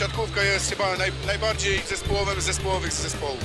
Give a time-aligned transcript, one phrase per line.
[0.00, 3.44] siatkówka jest chyba naj, najbardziej zespołowym z zespołowych z zespołów.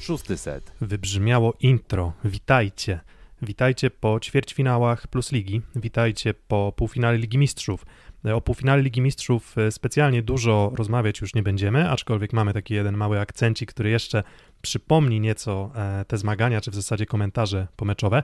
[0.00, 0.72] Szósty set.
[0.80, 2.12] Wybrzmiało intro.
[2.24, 3.00] Witajcie.
[3.42, 5.62] Witajcie po ćwierćfinałach plus ligi.
[5.76, 7.86] Witajcie po półfinale Ligi Mistrzów.
[8.34, 12.96] O półfinale Ligi Mistrzów e, specjalnie dużo rozmawiać już nie będziemy, aczkolwiek mamy taki jeden
[12.96, 14.22] mały akcencik, który jeszcze
[14.62, 18.22] przypomni nieco e, te zmagania, czy w zasadzie komentarze pomeczowe.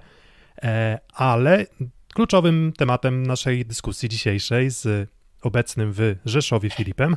[0.63, 1.67] E, ale
[2.15, 5.11] kluczowym tematem naszej dyskusji dzisiejszej z
[5.47, 7.17] obecnym w Rzeszowie Filipem.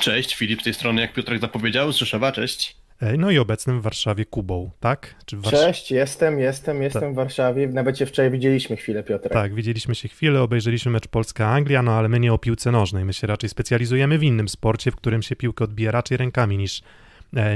[0.00, 2.76] Cześć, Filip z tej strony, jak Piotrek zapowiedział, z Rzeszowa, cześć.
[3.18, 5.14] No i obecnym w Warszawie Kubą, tak?
[5.32, 5.60] Warsz...
[5.60, 7.12] Cześć, jestem, jestem, jestem tak.
[7.12, 7.68] w Warszawie.
[7.68, 9.32] Nawet cię wczoraj widzieliśmy chwilę, Piotrek.
[9.32, 13.04] Tak, widzieliśmy się chwilę, obejrzeliśmy mecz Polska-Anglia, no ale my nie o piłce nożnej.
[13.04, 16.82] My się raczej specjalizujemy w innym sporcie, w którym się piłkę odbija raczej rękami niż,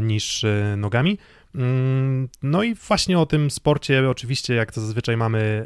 [0.02, 0.44] niż
[0.76, 1.18] nogami.
[1.54, 5.64] Mm, no i właśnie o tym sporcie, oczywiście, jak to zazwyczaj mamy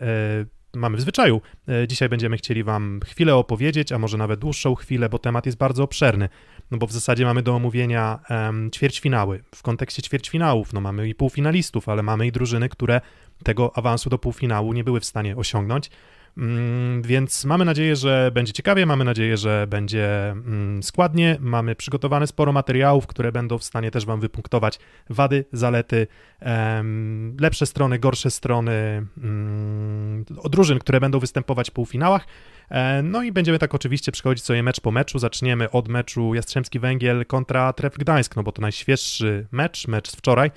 [0.75, 1.41] mamy w zwyczaju.
[1.69, 5.59] E, dzisiaj będziemy chcieli Wam chwilę opowiedzieć, a może nawet dłuższą chwilę, bo temat jest
[5.59, 6.29] bardzo obszerny.
[6.71, 9.43] No bo w zasadzie mamy do omówienia um, ćwierćfinały.
[9.55, 13.01] W kontekście ćwierćfinałów, no mamy i półfinalistów, ale mamy i drużyny, które
[13.45, 15.91] tego awansu do półfinału nie były w stanie osiągnąć.
[16.39, 21.37] Mm, więc mamy nadzieję, że będzie ciekawie, mamy nadzieję, że będzie mm, składnie.
[21.41, 24.79] Mamy przygotowane sporo materiałów, które będą w stanie też Wam wypunktować
[25.11, 26.07] wady, zalety,
[27.41, 32.27] lepsze strony, gorsze strony mm, drużyn, które będą występować w półfinałach.
[32.71, 35.19] E, no i będziemy tak oczywiście przechodzić sobie mecz po meczu.
[35.19, 40.17] Zaczniemy od meczu Jastrzębski Węgiel kontra Tref Gdańsk, no bo to najświeższy mecz, mecz z
[40.17, 40.51] wczoraj.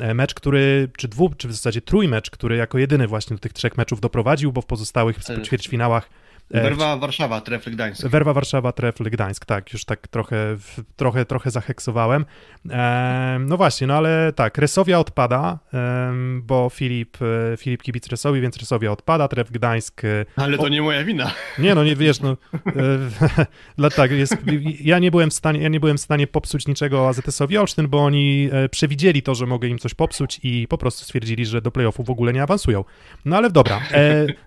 [0.00, 3.52] E, mecz, który, czy dwu, czy w zasadzie trójmecz, który jako jedyny właśnie do tych
[3.52, 8.06] trzech meczów doprowadził, bo w pozostałych ćwierćfinałach E, Werwa Warszawa, Trefl Gdańsk.
[8.06, 10.56] Werwa Warszawa, Trefl Gdańsk, tak, już tak trochę,
[10.96, 12.24] trochę, trochę zaheksowałem.
[12.70, 17.18] E, no właśnie, no ale tak, Resowia odpada, e, bo Filip,
[17.52, 20.04] e, Filip kibic Resowi, więc Resowia odpada, Tref Gdańsk...
[20.04, 21.30] E, ale to nie moja wina.
[21.58, 22.36] Nie, no nie wiesz, no
[23.86, 24.36] e, tak, jest,
[24.80, 28.04] ja nie byłem w stanie, ja nie byłem w stanie popsuć niczego AZS-owi Olsztyn, bo
[28.04, 32.04] oni przewidzieli to, że mogę im coś popsuć i po prostu stwierdzili, że do playoffu
[32.04, 32.84] w ogóle nie awansują.
[33.24, 33.80] No ale dobra,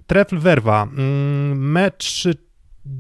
[0.08, 2.28] Trefl Werwa, mm, mecz mecz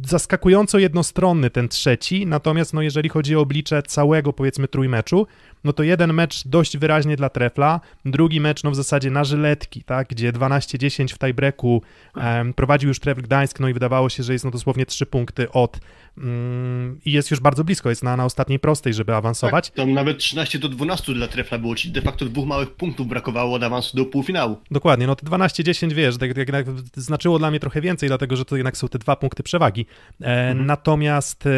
[0.06, 5.28] zaskakująco jednostronny ten trzeci, natomiast no jeżeli chodzi o oblicze całego powiedzmy trójmeczu,
[5.66, 9.84] no to jeden mecz dość wyraźnie dla trefla, drugi mecz no w zasadzie na żyletki,
[9.84, 11.81] tak, gdzie 12-10 w tiebreaku
[12.16, 15.52] um, prowadził już Trefl Gdańsk, no i wydawało się, że jest no dosłownie trzy punkty
[15.52, 15.80] od
[16.18, 19.70] um, i jest już bardzo blisko, jest na, na ostatniej prostej, żeby awansować.
[19.70, 23.08] Tak, tam nawet 13 do 12 dla Trefla było, czyli de facto dwóch małych punktów
[23.08, 24.58] brakowało od awansu do półfinału.
[24.72, 26.66] Dokładnie, no to 12-10, wiesz, tak, tak, tak,
[26.96, 29.86] znaczyło dla mnie trochę więcej, dlatego, że to jednak są te dwa punkty przewagi.
[30.22, 30.66] E, mhm.
[30.66, 31.50] Natomiast e,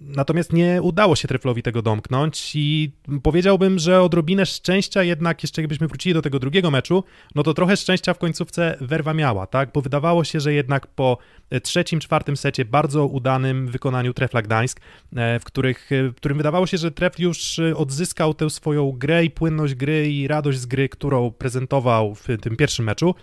[0.00, 2.92] natomiast nie udało się Treflowi tego domknąć i
[3.22, 7.04] powiedziałbym, że odrobinę szczęścia jednak, jeszcze jakbyśmy wrócili do tego drugiego meczu,
[7.34, 9.72] no to trochę szczęścia w końcówce Werwa miała, tak?
[9.72, 11.18] Bo wydawało się, że jednak po
[11.50, 14.80] e, trzecim, czwartym secie bardzo udanym wykonaniu Trefla Gdańsk,
[15.16, 19.24] e, w, których, e, w którym wydawało się, że Trefl już odzyskał tę swoją grę
[19.24, 23.14] i płynność gry i radość z gry, którą prezentował w tym pierwszym meczu,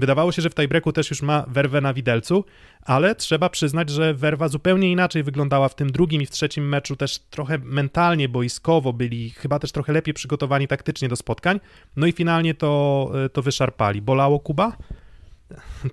[0.00, 2.44] Wydawało się, że w tiebreaku też już ma werwę na widelcu,
[2.82, 6.96] ale trzeba przyznać, że werwa zupełnie inaczej wyglądała w tym drugim i w trzecim meczu,
[6.96, 11.60] też trochę mentalnie, boiskowo byli chyba też trochę lepiej przygotowani taktycznie do spotkań,
[11.96, 14.02] no i finalnie to, e, to wyszarpali.
[14.02, 14.76] Bolało Kuba?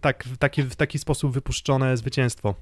[0.02, 2.56] Tak, w taki, w taki sposób wypuszczone zwycięstwo.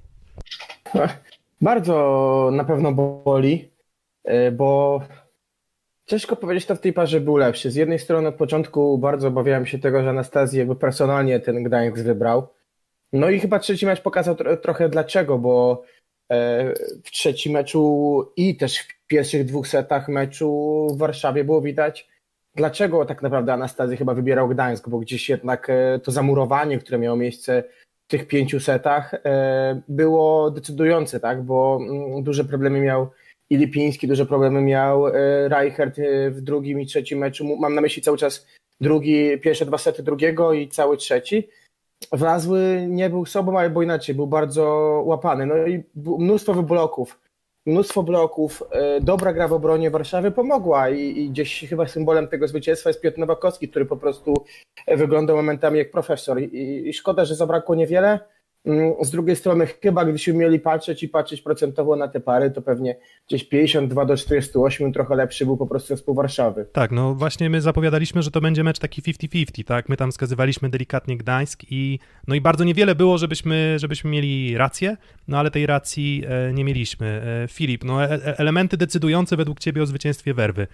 [1.61, 3.72] Bardzo na pewno boli,
[4.23, 5.01] e, bo
[6.05, 7.71] Ciężko powiedzieć, kto w tej parze był lepszy.
[7.71, 12.03] Z jednej strony od początku bardzo obawiałem się tego, że Anastazji jakby personalnie ten Gdańsk
[12.03, 12.47] wybrał.
[13.13, 15.83] No i chyba trzeci mecz pokazał trochę dlaczego, bo
[16.31, 16.73] e,
[17.03, 22.07] w trzecim meczu i też w pierwszych dwóch setach meczu w Warszawie było widać,
[22.55, 27.17] dlaczego tak naprawdę Anastazji chyba wybierał Gdańsk, bo gdzieś jednak e, to zamurowanie, które miało
[27.17, 27.63] miejsce
[28.07, 33.09] w tych pięciu setach e, było decydujące, tak, bo mm, duże problemy miał
[33.50, 35.13] i Lipiński duże problemy miał, e,
[35.50, 38.47] Reichert e, w drugim i trzecim meczu, mam na myśli cały czas
[38.81, 41.50] drugi, pierwsze dwa sety drugiego i cały trzeci.
[42.11, 44.64] Wlazły nie był sobą, albo inaczej, był bardzo
[45.05, 45.46] łapany.
[45.46, 47.19] No i mnóstwo bloków,
[47.66, 52.47] mnóstwo bloków, e, dobra gra w obronie Warszawy pomogła i, i gdzieś chyba symbolem tego
[52.47, 54.34] zwycięstwa jest Piotr Nowakowski, który po prostu
[54.87, 58.19] wyglądał momentami jak profesor i, i szkoda, że zabrakło niewiele,
[59.02, 62.96] z drugiej strony, chyba gdybyśmy mieli patrzeć i patrzeć procentowo na te pary, to pewnie
[63.28, 66.66] gdzieś 52 do 48 trochę lepszy był po prostu zespół Warszawy.
[66.72, 69.90] Tak, no właśnie my zapowiadaliśmy, że to będzie mecz taki 50-50, tak?
[69.90, 74.97] My tam wskazywaliśmy delikatnie Gdańsk i no i bardzo niewiele było, żebyśmy, żebyśmy mieli rację,
[75.28, 77.22] no ale tej racji e, nie mieliśmy.
[77.44, 80.67] E, Filip, no e, elementy decydujące według ciebie o zwycięstwie Werwy,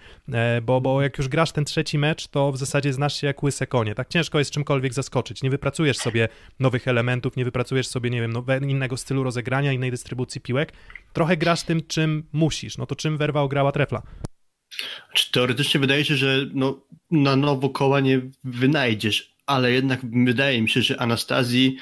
[0.62, 3.66] bo, bo jak już grasz ten trzeci mecz, to w zasadzie znasz się jak łyse
[3.66, 6.28] konie, tak ciężko jest czymkolwiek zaskoczyć, nie wypracujesz sobie
[6.60, 10.72] nowych elementów, nie wypracujesz potrzebujesz sobie, nie wiem, no, innego stylu rozegrania, innej dystrybucji piłek,
[11.12, 12.78] trochę grasz tym, czym musisz.
[12.78, 14.02] No to czym Werwa ograła trefla?
[15.14, 20.68] Czy teoretycznie wydaje się, że no, na nowo koła nie wynajdziesz, ale jednak wydaje mi
[20.68, 21.76] się, że Anastazji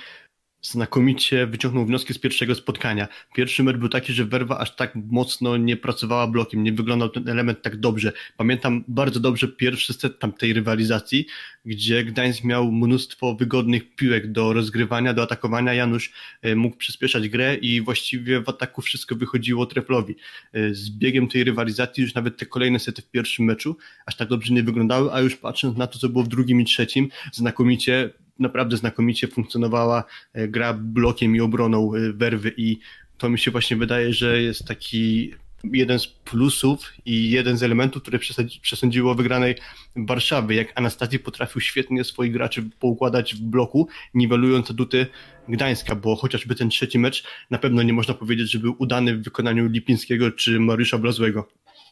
[0.62, 3.09] znakomicie wyciągnął wnioski z pierwszego spotkania.
[3.35, 7.29] Pierwszy mecz był taki, że Werwa aż tak mocno nie pracowała blokiem, nie wyglądał ten
[7.29, 8.12] element tak dobrze.
[8.37, 11.27] Pamiętam bardzo dobrze pierwszy set tam tej rywalizacji,
[11.65, 15.75] gdzie Gdańsk miał mnóstwo wygodnych piłek do rozgrywania, do atakowania.
[15.75, 16.12] Janusz
[16.43, 20.17] e, mógł przyspieszać grę i właściwie w ataku wszystko wychodziło treflowi.
[20.53, 23.77] E, z biegiem tej rywalizacji już nawet te kolejne sety w pierwszym meczu
[24.07, 26.65] aż tak dobrze nie wyglądały, a już patrząc na to, co było w drugim i
[26.65, 32.78] trzecim, znakomicie naprawdę znakomicie funkcjonowała e, gra blokiem i obroną e, werwy i
[33.19, 35.31] to mi się właśnie wydaje, że jest taki
[35.64, 38.19] jeden z plusów i jeden z elementów, które
[38.62, 39.54] przesądziło wygranej
[39.96, 45.06] Warszawy, jak Anastazji potrafił świetnie swoich graczy poukładać w bloku, niwelując atuty
[45.48, 49.22] Gdańska, bo chociażby ten trzeci mecz na pewno nie można powiedzieć, że był udany w
[49.22, 51.48] wykonaniu Lipińskiego czy Mariusza Blazłego.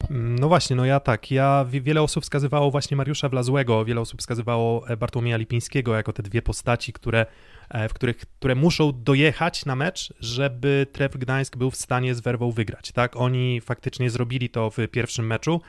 [0.09, 1.31] No właśnie, no ja tak.
[1.31, 6.23] Ja wiele osób wskazywało właśnie Mariusza Wlazłego, wiele osób wskazywało e, Bartłomieja Lipińskiego jako te
[6.23, 7.25] dwie postaci, które,
[7.69, 12.21] e, w których, które muszą dojechać na mecz, żeby Tref Gdańsk był w stanie z
[12.21, 12.91] werwą wygrać.
[12.91, 15.61] Tak, oni faktycznie zrobili to w pierwszym meczu.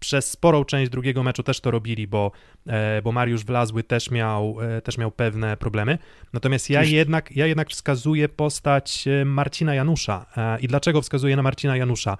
[0.00, 2.32] Przez sporą część drugiego meczu też to robili, bo,
[2.66, 5.98] e, bo Mariusz Wlazły też miał, też miał pewne problemy.
[6.32, 10.26] Natomiast ja jednak, ja jednak wskazuję postać Marcina Janusza.
[10.60, 12.16] I dlaczego wskazuję na Marcina Janusza?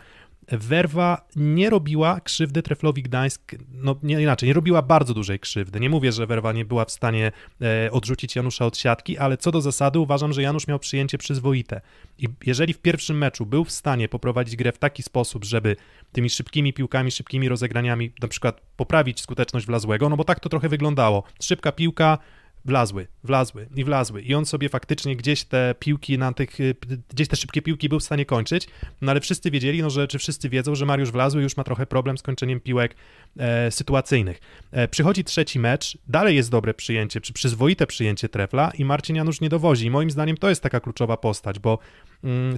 [0.51, 5.81] Werwa nie robiła krzywdy Treflowi Gdańsk, no nie inaczej, nie robiła bardzo dużej krzywdy.
[5.81, 7.33] Nie mówię, że Werwa nie była w stanie
[7.63, 11.81] e, odrzucić Janusza od siatki, ale co do zasady uważam, że Janusz miał przyjęcie przyzwoite.
[12.19, 15.77] I jeżeli w pierwszym meczu był w stanie poprowadzić grę w taki sposób, żeby
[16.13, 20.69] tymi szybkimi piłkami, szybkimi rozegraniami na przykład poprawić skuteczność Wlazłego, no bo tak to trochę
[20.69, 21.23] wyglądało.
[21.43, 22.19] Szybka piłka,
[22.65, 24.23] wlazły, wlazły i wlazły.
[24.23, 26.75] I on sobie faktycznie gdzieś te piłki na tych, y,
[27.11, 28.69] gdzieś te szybkie piłki był w stanie kończyć,
[29.01, 31.87] no ale wszyscy wiedzieli, no że, czy wszyscy wiedzą, że Mariusz Wlazły już ma trochę
[31.87, 32.95] problem z kończeniem piłek
[33.39, 34.41] e, sytuacyjnych.
[34.73, 39.41] E, przychodzi trzeci mecz, dalej jest dobre przyjęcie, czy przyzwoite przyjęcie trefla i Marcin Janusz
[39.41, 39.87] nie dowozi.
[39.87, 41.79] I moim zdaniem to jest taka kluczowa postać, bo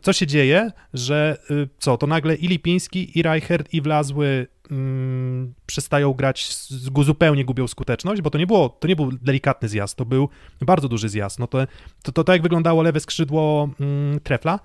[0.03, 5.55] co się dzieje, że y, co, to nagle i Lipiński, i Reichert, i Wlazły mm,
[5.67, 6.55] przestają grać,
[7.03, 10.29] zupełnie gubią skuteczność, bo to nie, było, to nie był delikatny zjazd, to był
[10.61, 11.38] bardzo duży zjazd.
[11.38, 11.59] No to,
[12.03, 14.61] to, to tak jak wyglądało lewe skrzydło mm, trefla,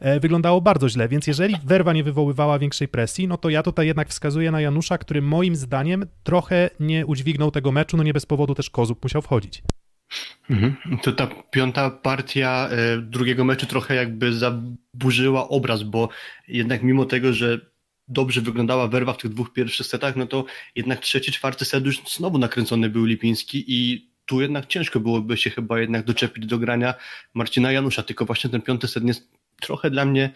[0.00, 3.86] e, wyglądało bardzo źle, więc jeżeli werwa nie wywoływała większej presji, no to ja tutaj
[3.86, 8.26] jednak wskazuję na Janusza, który moim zdaniem trochę nie udźwignął tego meczu, no nie bez
[8.26, 9.62] powodu też Kozub musiał wchodzić.
[10.50, 10.98] Mhm.
[11.02, 16.08] To ta piąta partia e, drugiego meczu trochę jakby zaburzyła obraz, bo
[16.48, 17.72] jednak mimo tego, że
[18.08, 20.44] dobrze wyglądała werwa w tych dwóch pierwszych setach, no to
[20.76, 25.50] jednak trzeci, czwarty set już znowu nakręcony był Lipiński i tu jednak ciężko byłoby się
[25.50, 26.94] chyba jednak doczepić do grania
[27.34, 29.04] Marcina Janusza, tylko właśnie ten piąty set
[29.62, 30.30] trochę dla mnie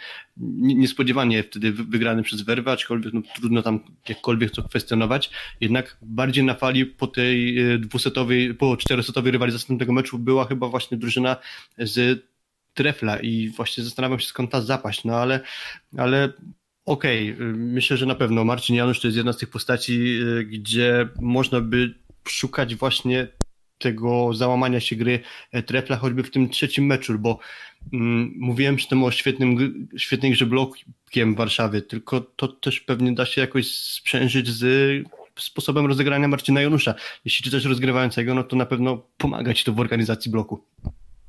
[0.60, 5.30] niespodziewanie wtedy wygrany przez Werwę, aczkolwiek no, trudno tam jakkolwiek to kwestionować.
[5.60, 10.68] Jednak bardziej na fali po tej e, dwusetowej, po czterosetowej rywalizacji tego meczu była chyba
[10.68, 11.36] właśnie drużyna
[11.78, 12.26] z
[12.74, 15.40] Trefla i właśnie zastanawiam się skąd ta zapaść, no ale,
[15.96, 16.32] ale
[16.86, 17.46] Okej, okay.
[17.56, 21.60] myślę, że na pewno Marcin Janusz to jest jedna z tych postaci, y, gdzie można
[21.60, 21.94] by
[22.28, 23.28] szukać właśnie
[23.78, 25.20] tego załamania się gry
[25.52, 27.38] e, trefla, choćby w tym trzecim meczu, bo
[27.92, 33.26] mm, mówiłem przy tym o świetnym, świetnej grze blokiem Warszawy, tylko to też pewnie da
[33.26, 34.64] się jakoś sprzężyć z
[35.38, 36.94] sposobem rozegrania Marcina Janusza.
[37.24, 40.64] Jeśli czy coś rozgrywającego, no to na pewno pomagać to w organizacji bloku.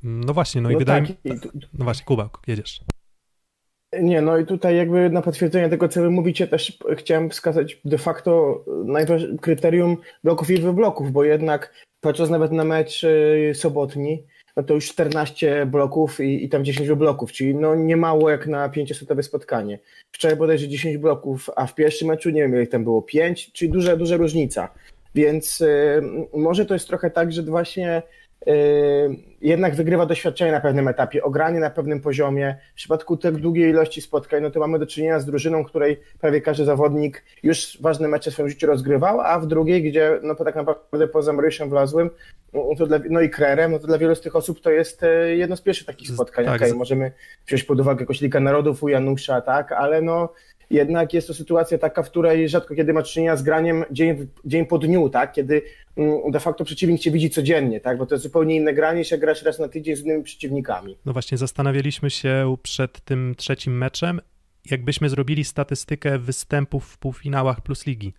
[0.02, 1.24] No właśnie, no, no i wydaje tak.
[1.24, 1.40] mi
[1.78, 2.80] No właśnie, Kuba, jedziesz.
[3.92, 7.98] Nie, no i tutaj jakby na potwierdzenie tego, co wy mówicie, też chciałem wskazać de
[7.98, 8.64] facto
[9.40, 13.06] kryterium bloków i wybloków, bo jednak patrząc nawet na mecz
[13.54, 14.22] sobotni,
[14.56, 18.46] no to już 14 bloków i, i tam 10 bloków, czyli no nie mało jak
[18.46, 19.78] na 500 spotkanie.
[20.12, 23.70] Wczoraj bodajże 10 bloków, a w pierwszym meczu nie wiem ile tam było, 5, czyli
[23.70, 24.68] duża, duża różnica.
[25.14, 26.02] Więc y,
[26.34, 28.02] może to jest trochę tak, że właśnie
[29.40, 32.56] jednak wygrywa doświadczenie na pewnym etapie, ogranie na pewnym poziomie.
[32.72, 36.40] W przypadku tak długiej ilości spotkań, no to mamy do czynienia z drużyną, której prawie
[36.40, 40.54] każdy zawodnik już ważne mecze w swoim życiu rozgrywał, a w drugiej, gdzie no tak
[40.54, 42.10] naprawdę poza Marysią Wlazłym,
[42.52, 45.36] no, dla, no i Krerem, no to dla wielu z tych osób to jest e,
[45.36, 46.44] jedno z pierwszych takich spotkań.
[46.44, 47.12] Tak, okay, możemy
[47.46, 50.32] wziąć pod uwagę jakoś Liga Narodów u Janusza, tak, ale no
[50.70, 54.66] jednak jest to sytuacja taka, w której rzadko kiedy ma czynienia z graniem dzień, dzień
[54.66, 55.32] po dniu, tak?
[55.32, 55.62] kiedy
[55.96, 57.98] mm, de facto przeciwnik cię widzi codziennie, tak?
[57.98, 60.98] bo to jest zupełnie inne granie jak grasz raz na tydzień z innymi przeciwnikami.
[61.04, 64.20] No właśnie, zastanawialiśmy się przed tym trzecim meczem,
[64.70, 68.12] jakbyśmy zrobili statystykę występów w półfinałach plus ligi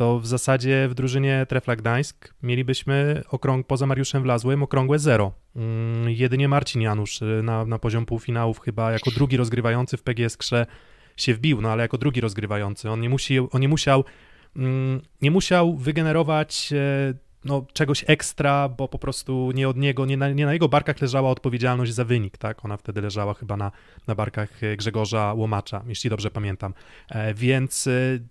[0.00, 5.32] to w zasadzie w drużynie Trefla Gdańsk mielibyśmy okrąg, poza Mariuszem Wlazłym okrągłe zero.
[5.56, 10.36] Mm, jedynie Marcin Janusz y, na, na poziom półfinałów chyba jako drugi rozgrywający w PGS
[10.36, 10.66] Krze
[11.22, 12.90] się wbił, no ale jako drugi rozgrywający.
[12.90, 14.04] On nie, musi, on nie musiał
[14.56, 20.16] mm, nie musiał wygenerować e, no, czegoś ekstra, bo po prostu nie od niego, nie
[20.16, 22.64] na, nie na jego barkach leżała odpowiedzialność za wynik, tak?
[22.64, 23.72] Ona wtedy leżała chyba na,
[24.06, 26.74] na barkach e, Grzegorza Łomacza, jeśli dobrze pamiętam.
[27.08, 27.88] E, więc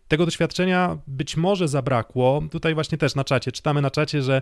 [0.07, 2.43] tego doświadczenia być może zabrakło.
[2.51, 4.41] Tutaj właśnie też na czacie, czytamy na czacie, że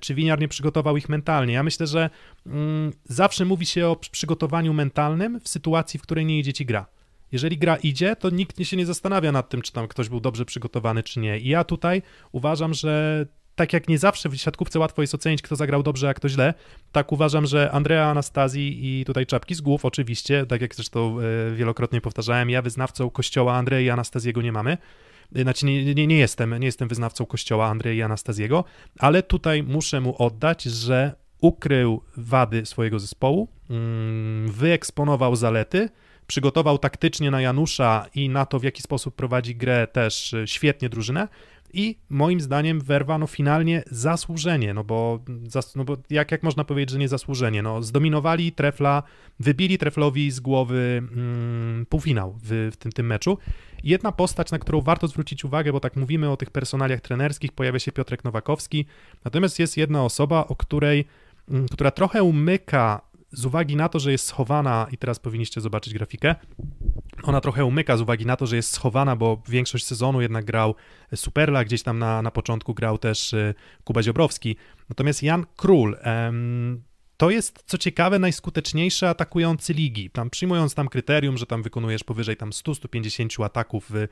[0.00, 1.54] czy Winiar nie przygotował ich mentalnie.
[1.54, 2.10] Ja myślę, że
[2.46, 6.86] mm, zawsze mówi się o przygotowaniu mentalnym w sytuacji, w której nie idzie ci gra.
[7.32, 10.44] Jeżeli gra idzie, to nikt się nie zastanawia nad tym, czy tam ktoś był dobrze
[10.44, 11.38] przygotowany, czy nie.
[11.38, 15.56] I ja tutaj uważam, że tak jak nie zawsze w siatkówce łatwo jest ocenić, kto
[15.56, 16.54] zagrał dobrze, a kto źle,
[16.92, 21.54] tak uważam, że Andrea Anastazji i tutaj czapki z głów, oczywiście, tak jak zresztą e,
[21.54, 24.78] wielokrotnie powtarzałem, ja wyznawcą kościoła Andrei i Anastazjego nie mamy.
[25.36, 28.64] E, znaczy, nie, nie, nie, jestem, nie jestem wyznawcą kościoła Andrei i Anastazjego,
[28.98, 35.88] ale tutaj muszę mu oddać, że ukrył wady swojego zespołu, mm, wyeksponował zalety,
[36.30, 40.88] przygotował taktycznie na Janusza i na to, w jaki sposób prowadzi grę też e, świetnie
[40.88, 41.28] drużynę.
[41.72, 45.18] I moim zdaniem Werwa no finalnie zasłużenie, no bo,
[45.48, 47.62] zas, no bo jak, jak można powiedzieć, że nie zasłużenie?
[47.62, 49.02] No zdominowali Trefla,
[49.40, 53.38] wybili Treflowi z głowy mm, półfinał w, w tym, tym meczu.
[53.84, 57.78] Jedna postać, na którą warto zwrócić uwagę, bo tak mówimy o tych personaliach trenerskich, pojawia
[57.78, 58.86] się Piotrek Nowakowski,
[59.24, 61.04] natomiast jest jedna osoba, o której,
[61.48, 65.94] mm, która trochę umyka z uwagi na to, że jest schowana, i teraz powinniście zobaczyć
[65.94, 66.34] grafikę,
[67.22, 70.74] ona trochę umyka z uwagi na to, że jest schowana, bo większość sezonu jednak grał
[71.14, 74.56] Superla, gdzieś tam na, na początku grał też y, Kuba Ziobrowski.
[74.88, 76.82] Natomiast Jan Król, em,
[77.16, 80.10] to jest, co ciekawe, najskuteczniejszy atakujący ligi.
[80.10, 84.08] Tam przyjmując tam kryterium, że tam wykonujesz powyżej tam 100-150 ataków w,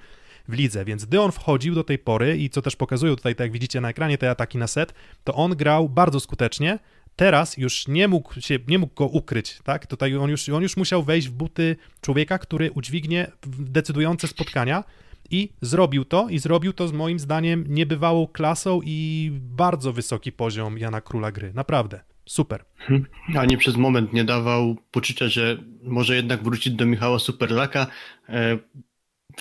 [0.48, 3.44] w lidze, więc gdy on wchodził do tej pory i co też pokazują tutaj, tak
[3.44, 4.94] jak widzicie na ekranie, te ataki na set,
[5.25, 6.78] to on grał bardzo skutecznie,
[7.18, 9.87] teraz już nie mógł, się, nie mógł go ukryć, tak?
[9.87, 14.84] Tutaj on już, on już musiał wejść w buty człowieka, który udźwignie decydujące spotkania
[15.30, 20.78] i zrobił to i zrobił to z moim zdaniem niebywałą klasą i bardzo wysoki poziom
[20.78, 22.00] Jana Króla gry, naprawdę.
[22.26, 22.64] Super.
[22.78, 23.06] Hmm.
[23.37, 27.87] A nie przez moment nie dawał poczucia, że może jednak wrócić do Michała Superlaka.
[28.28, 28.58] E,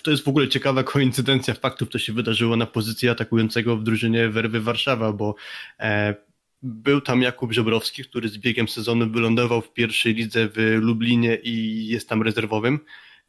[0.04, 4.30] to jest w ogóle ciekawa koincydencja faktów, to się wydarzyło na pozycji atakującego w drużynie
[4.30, 5.36] Werwy Warszawa, bo
[5.80, 6.27] e,
[6.64, 11.88] był tam Jakub Żebrowski, który z biegiem sezonu wylądował w pierwszej lidze w Lublinie i
[11.88, 12.80] jest tam rezerwowym.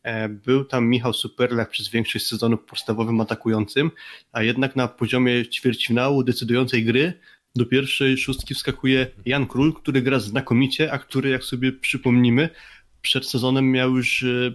[0.02, 3.90] E, był tam Michał Superlach przez większość sezonu podstawowym atakującym,
[4.32, 7.12] a jednak na poziomie ćwierćfinału decydującej gry
[7.54, 12.48] do pierwszej szóstki wskakuje Jan Król, który gra znakomicie, a który, jak sobie przypomnimy,
[13.02, 14.54] przed sezonem miał już e,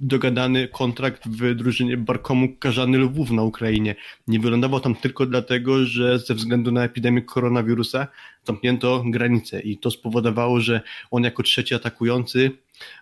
[0.00, 3.94] dogadany kontrakt w drużynie Barkomu Karzany Lwów na Ukrainie.
[4.28, 8.06] Nie wylądował tam tylko dlatego, że ze względu na epidemię koronawirusa
[8.44, 12.50] zamknięto granice i to spowodowało, że on jako trzeci atakujący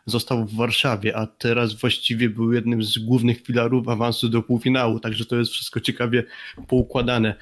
[0.06, 5.24] został w Warszawie, a teraz właściwie był jednym z głównych filarów awansu do półfinału, także
[5.24, 6.24] to jest wszystko ciekawie
[6.68, 7.34] poukładane.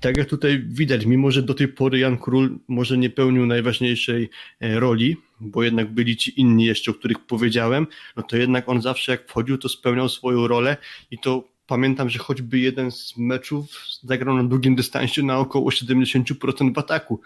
[0.00, 4.30] Tak jak tutaj widać, mimo że do tej pory Jan Król może nie pełnił najważniejszej
[4.60, 7.86] e, roli, bo jednak byli ci inni jeszcze, o których powiedziałem,
[8.16, 10.76] no to jednak on zawsze jak wchodził, to spełniał swoją rolę
[11.10, 13.66] i to pamiętam, że choćby jeden z meczów
[14.02, 17.20] zagrał na długim dystansie na około 70% w ataku,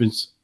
[0.00, 0.36] więc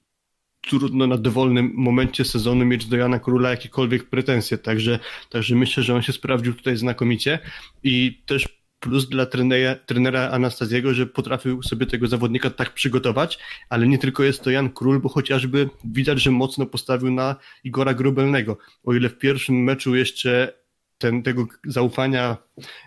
[0.61, 4.99] trudno na dowolnym momencie sezonu mieć do Jana Króla jakiekolwiek pretensje, także,
[5.31, 7.39] także myślę, że on się sprawdził tutaj znakomicie
[7.83, 13.87] i też plus dla trenera, trenera Anastaziego, że potrafił sobie tego zawodnika tak przygotować, ale
[13.87, 18.59] nie tylko jest to Jan Król, bo chociażby widać, że mocno postawił na Igora Grubelnego.
[18.85, 20.53] O ile w pierwszym meczu jeszcze
[20.99, 22.37] ten, tego zaufania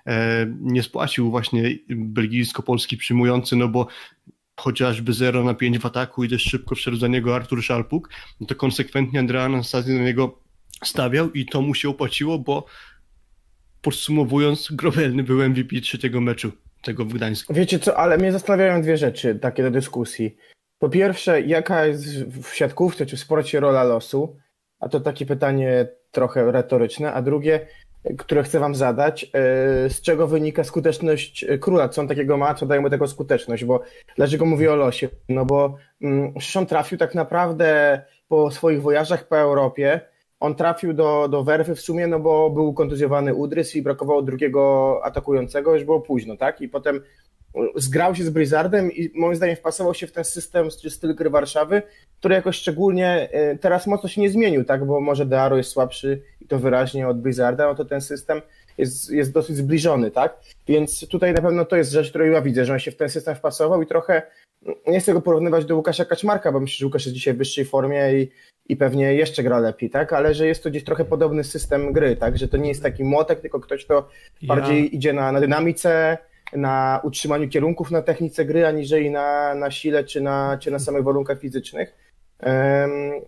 [0.08, 3.88] e, nie spłacił właśnie belgijsko-polski przyjmujący, no bo
[4.56, 8.10] chociażby 0 na 5 w ataku i też szybko wszedł za niego Artur Szalpuk,
[8.40, 10.40] no to konsekwentnie Andrea Anastazji na niego
[10.84, 12.66] stawiał i to mu się opłaciło, bo
[13.86, 16.52] podsumowując, Grobelny był MVP trzeciego meczu
[16.82, 17.54] tego w Gdańsku.
[17.54, 20.38] Wiecie co, ale mnie zastanawiają dwie rzeczy takie do dyskusji.
[20.80, 24.38] Po pierwsze, jaka jest w siatkówce czy w sporcie rola losu?
[24.80, 27.14] A to takie pytanie trochę retoryczne.
[27.14, 27.68] A drugie,
[28.18, 29.30] które chcę wam zadać, e,
[29.90, 31.90] z czego wynika skuteczność króla?
[31.90, 33.66] Co on takiego ma, co daje mu tego skuteczność?
[33.66, 33.82] Bo
[34.16, 35.10] dlaczego mówię o losie?
[35.30, 40.02] No bo mm, on trafił tak naprawdę po swoich wojażach po Europie,
[40.46, 45.00] on trafił do, do werwy w sumie, no bo był kontuzjowany Udrys i brakowało drugiego
[45.04, 46.62] atakującego, już było późno, tak?
[46.62, 47.02] I potem
[47.76, 51.30] zgrał się z Blizzardem i moim zdaniem wpasował się w ten system, czy styl gry
[51.30, 51.82] Warszawy,
[52.20, 54.86] który jakoś szczególnie e, teraz mocno się nie zmienił, tak?
[54.86, 58.42] Bo może Dearo jest słabszy i to wyraźnie od Blizzarda, no to ten system
[58.78, 60.38] jest, jest dosyć zbliżony, tak?
[60.68, 63.10] Więc tutaj na pewno to jest rzecz, którą ja widzę, że on się w ten
[63.10, 64.22] system wpasował i trochę
[64.88, 67.66] nie chcę go porównywać do Łukasza Kaczmarka, bo myślę, że Łukasz jest dzisiaj w wyższej
[67.66, 68.32] formie i,
[68.70, 70.14] i pewnie jeszcze gra lepiej, tak?
[70.14, 72.38] Ale że jest to gdzieś trochę podobny system gry, tak?
[72.38, 74.10] Że to nie jest taki młotek, tylko ktoś, kto
[74.42, 74.90] bardziej ja...
[74.90, 76.18] idzie na, na dynamice,
[76.54, 81.04] na utrzymaniu kierunków na technice gry, aniżeli na, na sile czy na, czy na samych
[81.04, 81.94] warunkach fizycznych.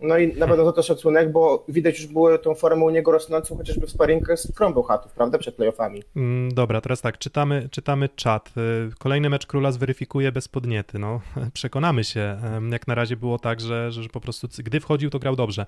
[0.01, 3.11] No i na pewno za to szacunek, bo widać już było tą formę u niego
[3.11, 4.83] rosnącą chociażby w sparingach z Krąbą
[5.15, 6.03] prawda, przed playoffami.
[6.15, 8.53] Mm, dobra, teraz tak, czytamy, czytamy czat.
[8.57, 10.99] Y, kolejny mecz Króla zweryfikuje bez podniety.
[10.99, 11.21] No,
[11.53, 12.37] przekonamy się.
[12.71, 15.65] Jak na razie było tak, że, że po prostu gdy wchodził, to grał dobrze.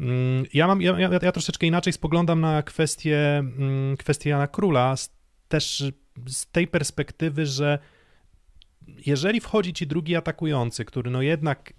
[0.00, 4.94] Mm, ja, mam, ja, ja, ja troszeczkę inaczej spoglądam na kwestię, mm, kwestię Jana Króla,
[5.48, 5.92] też
[6.26, 7.78] z tej perspektywy, że
[9.06, 11.72] jeżeli wchodzi ci drugi atakujący, który no jednak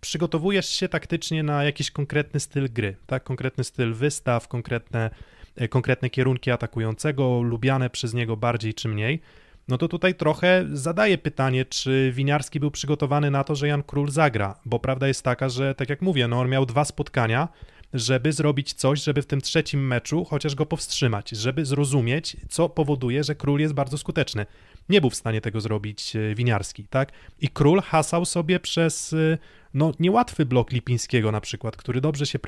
[0.00, 3.24] przygotowujesz się taktycznie na jakiś konkretny styl gry, tak?
[3.24, 5.10] Konkretny styl wystaw, konkretne,
[5.56, 9.20] e, konkretne kierunki atakującego, lubiane przez niego bardziej czy mniej.
[9.68, 14.10] No to tutaj trochę zadaję pytanie, czy Winiarski był przygotowany na to, że Jan Król
[14.10, 17.48] zagra, bo prawda jest taka, że tak jak mówię, no on miał dwa spotkania,
[17.94, 23.24] żeby zrobić coś, żeby w tym trzecim meczu chociaż go powstrzymać, żeby zrozumieć, co powoduje,
[23.24, 24.46] że król jest bardzo skuteczny.
[24.88, 27.12] Nie był w stanie tego zrobić e, Winiarski, tak?
[27.40, 29.38] I król hasał sobie przez e,
[29.74, 32.38] no, niełatwy blok Lipińskiego na przykład, który dobrze się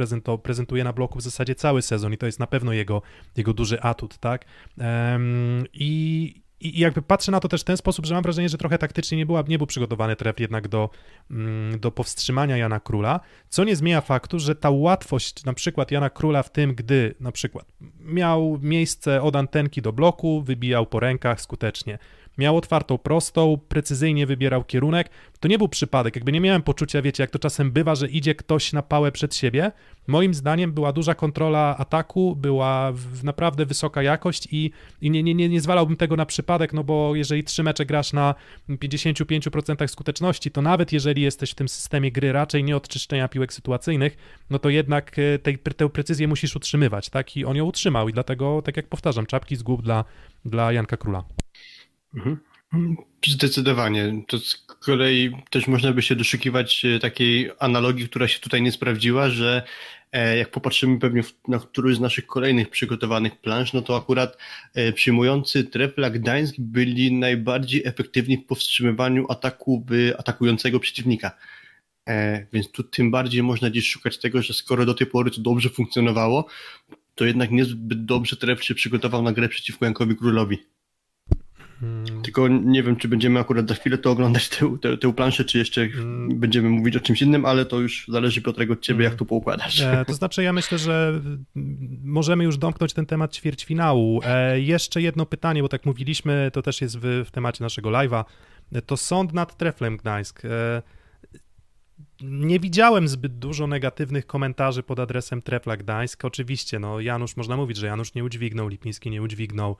[0.42, 3.02] prezentuje na bloku w zasadzie cały sezon i to jest na pewno jego,
[3.36, 4.44] jego duży atut, tak?
[4.78, 8.58] Um, I i jakby patrzę na to też w ten sposób, że mam wrażenie, że
[8.58, 10.90] trochę taktycznie nie, była, nie był przygotowany tref jednak do,
[11.30, 16.10] mm, do powstrzymania Jana Króla, co nie zmienia faktu, że ta łatwość na przykład Jana
[16.10, 21.40] Króla w tym, gdy na przykład miał miejsce od antenki do bloku, wybijał po rękach
[21.40, 21.98] skutecznie,
[22.40, 25.10] miał otwartą prostą, precyzyjnie wybierał kierunek.
[25.40, 28.34] To nie był przypadek, jakby nie miałem poczucia, wiecie, jak to czasem bywa, że idzie
[28.34, 29.72] ktoś na pałę przed siebie.
[30.06, 32.92] Moim zdaniem była duża kontrola ataku, była
[33.22, 34.70] naprawdę wysoka jakość i,
[35.00, 38.12] i nie, nie, nie, nie zwalałbym tego na przypadek, no bo jeżeli trzy mecze grasz
[38.12, 38.34] na
[38.68, 43.52] 55% skuteczności, to nawet jeżeli jesteś w tym systemie gry raczej nie od czyszczenia piłek
[43.52, 44.16] sytuacyjnych,
[44.50, 47.36] no to jednak e, tej, tę precyzję musisz utrzymywać, tak?
[47.36, 50.04] I on ją utrzymał i dlatego, tak jak powtarzam, czapki z głów dla,
[50.44, 51.24] dla Janka Króla.
[52.14, 52.36] Mhm.
[53.26, 54.22] Zdecydowanie.
[54.28, 58.72] To z kolei też można by się doszukiwać e, takiej analogii, która się tutaj nie
[58.72, 59.62] sprawdziła, że
[60.12, 64.36] e, jak popatrzymy pewnie na któryś z naszych kolejnych przygotowanych plansz, no to akurat
[64.74, 69.86] e, przyjmujący Trefla Gdańsk byli najbardziej efektywni w powstrzymywaniu ataku
[70.18, 71.30] atakującego przeciwnika.
[72.52, 75.68] Więc tu tym bardziej można gdzieś szukać tego, że skoro do tej pory to dobrze
[75.68, 76.46] funkcjonowało,
[77.14, 80.58] to jednak niezbyt dobrze Tref się przygotował na grę przeciwko Jankowi Królowi.
[81.80, 82.22] Hmm.
[82.22, 85.58] Tylko nie wiem, czy będziemy akurat za chwilę to oglądać, tę, tę, tę planszę, czy
[85.58, 86.38] jeszcze hmm.
[86.38, 89.12] będziemy mówić o czymś innym, ale to już zależy, Piotrek, od ciebie, hmm.
[89.12, 89.80] jak to poukładasz.
[89.80, 91.20] E, to znaczy, ja myślę, że
[92.04, 94.20] możemy już domknąć ten temat ćwierćfinału.
[94.24, 98.24] E, jeszcze jedno pytanie, bo tak mówiliśmy, to też jest w, w temacie naszego live'a.
[98.86, 100.44] To sąd nad Treflem Gdańsk.
[100.44, 100.82] E,
[102.22, 106.24] nie widziałem zbyt dużo negatywnych komentarzy pod adresem Trefla Gdańsk.
[106.24, 109.76] Oczywiście, no Janusz, można mówić, że Janusz nie udźwignął, Lipiński nie udźwignął,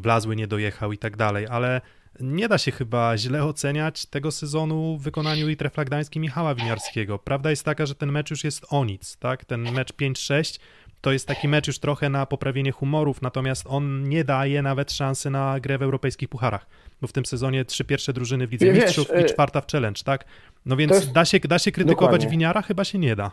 [0.00, 1.80] Wlazły nie dojechał i tak dalej, ale
[2.20, 6.54] nie da się chyba źle oceniać tego sezonu w wykonaniu i Trefla Gdańsk i Michała
[6.54, 7.18] Winiarskiego.
[7.18, 9.44] Prawda jest taka, że ten mecz już jest o nic, tak?
[9.44, 10.60] Ten mecz 5-6
[11.00, 15.30] to jest taki mecz już trochę na poprawienie humorów, natomiast on nie daje nawet szansy
[15.30, 16.66] na grę w europejskich pucharach,
[17.00, 20.00] bo w tym sezonie trzy pierwsze drużyny w Lidze Mistrzów i y, czwarta w Challenge,
[20.04, 20.24] tak?
[20.66, 21.12] No więc jest...
[21.12, 22.28] da, się, da się krytykować Dokładnie.
[22.28, 22.62] Winiara?
[22.62, 23.30] Chyba się nie da.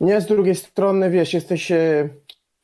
[0.00, 2.08] Nie, z drugiej strony, wiesz, jesteś e,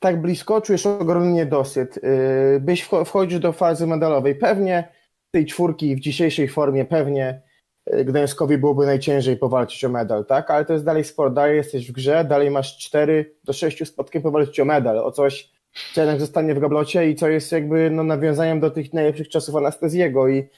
[0.01, 2.01] tak blisko, czujesz ogromny niedosyt.
[2.03, 4.35] E, byś wchodzisz do fazy medalowej.
[4.35, 4.89] Pewnie
[5.31, 7.43] tej czwórki w dzisiejszej formie, pewnie
[7.87, 10.51] e, Gdańskowi byłoby najciężej powalczyć o medal, tak?
[10.51, 14.23] Ale to jest dalej sport, dalej jesteś w grze, dalej masz 4 do 6 spotkań
[14.23, 15.51] powalczyć o medal, o coś,
[15.95, 19.57] co jednak zostanie w gablocie i co jest jakby no, nawiązaniem do tych najlepszych czasów
[19.57, 20.49] Anastezjego i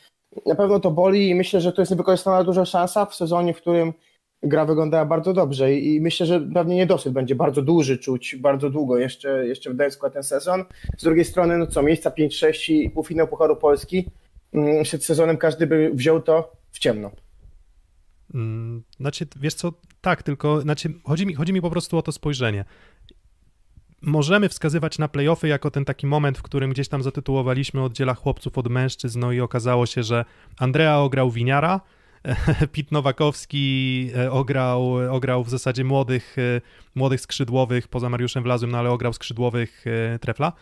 [0.46, 3.60] na pewno to boli i myślę, że to jest niewykorzystana duża szansa w sezonie, w
[3.60, 3.92] którym
[4.42, 8.98] gra wyglądała bardzo dobrze i myślę, że pewnie niedosyt będzie bardzo duży czuć bardzo długo
[8.98, 10.64] jeszcze, jeszcze w Gdańsku ten sezon.
[10.98, 14.10] Z drugiej strony, no co, miejsca 5-6 i półfinał Pucharu Polski,
[14.52, 17.10] mm, przed sezonem każdy by wziął to w ciemno.
[18.34, 22.12] Mm, znaczy, wiesz co, tak, tylko znaczy, chodzi, mi, chodzi mi po prostu o to
[22.12, 22.64] spojrzenie
[24.02, 28.58] możemy wskazywać na playoffy jako ten taki moment, w którym gdzieś tam zatytułowaliśmy oddziela chłopców
[28.58, 30.24] od mężczyzn, no i okazało się, że
[30.58, 31.80] Andrea ograł winiara,
[32.72, 36.60] Pit Nowakowski e, ograł, ograł w zasadzie młodych, e,
[36.94, 40.52] młodych skrzydłowych, poza Mariuszem Wlazłym, no ale ograł skrzydłowych e, trefla.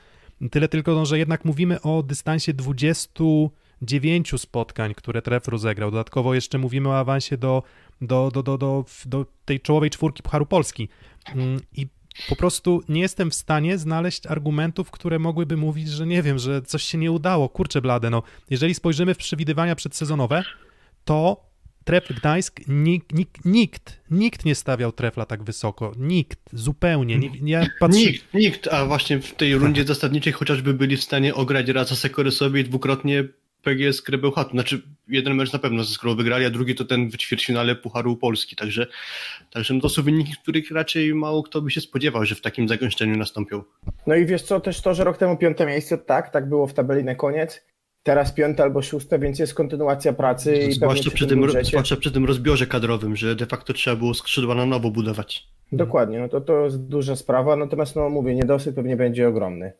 [0.50, 5.90] Tyle tylko, no, że jednak mówimy o dystansie 29 spotkań, które tref rozegrał.
[5.90, 7.62] Dodatkowo jeszcze mówimy o awansie do,
[8.00, 10.88] do, do, do, do, do tej czołowej czwórki Pucharu Polski.
[11.34, 11.86] Mm, I
[12.28, 16.62] po prostu nie jestem w stanie znaleźć argumentów, które mogłyby mówić, że nie wiem, że
[16.62, 17.48] coś się nie udało.
[17.48, 18.22] Kurczę blade, no.
[18.50, 20.42] Jeżeli spojrzymy w przewidywania przedsezonowe,
[21.04, 21.49] to
[21.84, 25.92] Trefl Gdańsk, nikt, nikt, nikt, nikt nie stawiał Trefla tak wysoko.
[25.96, 27.18] Nikt, zupełnie.
[27.18, 27.98] Nie, ja patrzy...
[27.98, 32.60] Nikt, nikt, a właśnie w tej rundzie zasadniczej chociażby byli w stanie ograć raz Sekorysowi
[32.60, 33.24] i dwukrotnie
[33.62, 34.50] PGS Krebełchatu.
[34.50, 38.16] Znaczy, jeden mecz na pewno ze Skrą wygrali, a drugi to ten w ćwierćfinale Pucharu
[38.16, 38.56] Polski.
[38.56, 38.86] Także,
[39.50, 42.68] także no to są wyniki, których raczej mało kto by się spodziewał, że w takim
[42.68, 43.62] zagęszczeniu nastąpią.
[44.06, 46.74] No i wiesz co, też to, że rok temu piąte miejsce, tak, tak było w
[46.74, 47.69] tabeli na koniec.
[48.02, 50.56] Teraz piąte albo szóste, więc jest kontynuacja pracy.
[50.56, 54.14] i zwłaszcza, przy tym, tym zwłaszcza przy tym rozbiorze kadrowym, że de facto trzeba było
[54.14, 55.48] skrzydła na nowo budować.
[55.72, 59.72] Dokładnie, no to, to jest duża sprawa, natomiast no mówię, niedosyt pewnie będzie ogromny.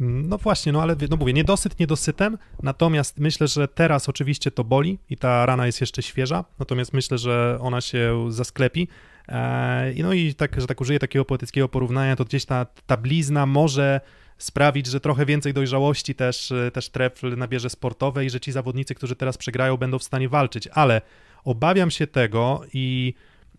[0.00, 4.98] No właśnie, no ale no mówię, niedosyt niedosytem, natomiast myślę, że teraz oczywiście to boli
[5.10, 8.88] i ta rana jest jeszcze świeża, natomiast myślę, że ona się zasklepi.
[9.28, 13.46] Eee, no i tak, że tak użyję takiego poetyckiego porównania, to gdzieś ta, ta blizna
[13.46, 14.00] może
[14.38, 19.16] sprawić, że trochę więcej dojrzałości też, też trefl nabierze sportowe i że ci zawodnicy, którzy
[19.16, 21.00] teraz przegrają, będą w stanie walczyć, ale
[21.44, 23.14] obawiam się tego i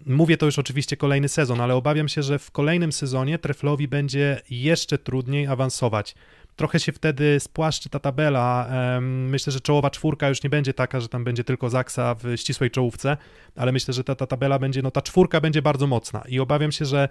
[0.06, 4.42] Mówię to już oczywiście kolejny sezon, ale obawiam się, że w kolejnym sezonie Treflowi będzie
[4.50, 6.16] jeszcze trudniej awansować.
[6.56, 8.70] Trochę się wtedy spłaszczy ta tabela.
[9.02, 12.72] Myślę, że czołowa czwórka już nie będzie taka, że tam będzie tylko Zaksa w ścisłej
[12.72, 13.18] czołówce,
[13.56, 16.72] ale myślę, że ta, ta tabela będzie, no ta czwórka będzie bardzo mocna i obawiam
[16.72, 17.10] się, że e,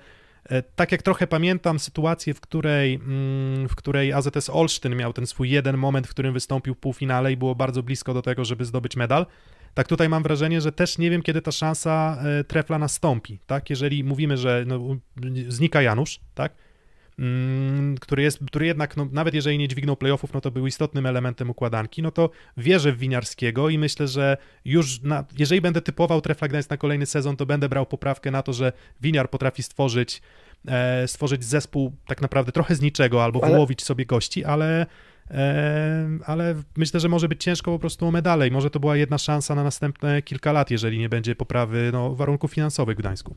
[0.76, 5.50] tak jak trochę pamiętam sytuację, w której, mm, w której AZS Olsztyn miał ten swój
[5.50, 8.96] jeden moment, w którym wystąpił w półfinale i było bardzo blisko do tego, żeby zdobyć
[8.96, 9.26] medal,
[9.74, 13.70] tak tutaj mam wrażenie, że też nie wiem, kiedy ta szansa e, trefla nastąpi, tak?
[13.70, 14.96] Jeżeli mówimy, że no,
[15.48, 16.52] znika Janusz, tak?
[17.18, 21.06] Mm, który, jest, który jednak, no, nawet jeżeli nie dźwignął playoffów, no to był istotnym
[21.06, 26.20] elementem układanki, no to wierzę w Winiarskiego i myślę, że już, na, jeżeli będę typował
[26.20, 30.22] Trefla Gdańsk na kolejny sezon, to będę brał poprawkę na to, że Winiar potrafi stworzyć,
[30.68, 33.52] e, stworzyć zespół tak naprawdę trochę z niczego, albo ale...
[33.52, 34.86] wyłowić sobie gości, ale
[36.26, 39.18] ale myślę, że może być ciężko po prostu o medale i może to była jedna
[39.18, 43.36] szansa na następne kilka lat, jeżeli nie będzie poprawy no, warunków finansowych w Gdańsku.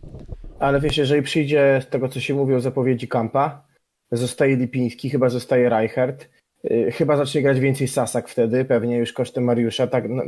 [0.60, 3.67] Ale wiesz, jeżeli przyjdzie z tego, co się mówi o zapowiedzi Kampa,
[4.12, 6.30] zostaje Lipiński, chyba zostaje Reichert,
[6.72, 10.24] y, chyba zacznie grać więcej Sasak wtedy, pewnie już kosztem Mariusza, tak, no,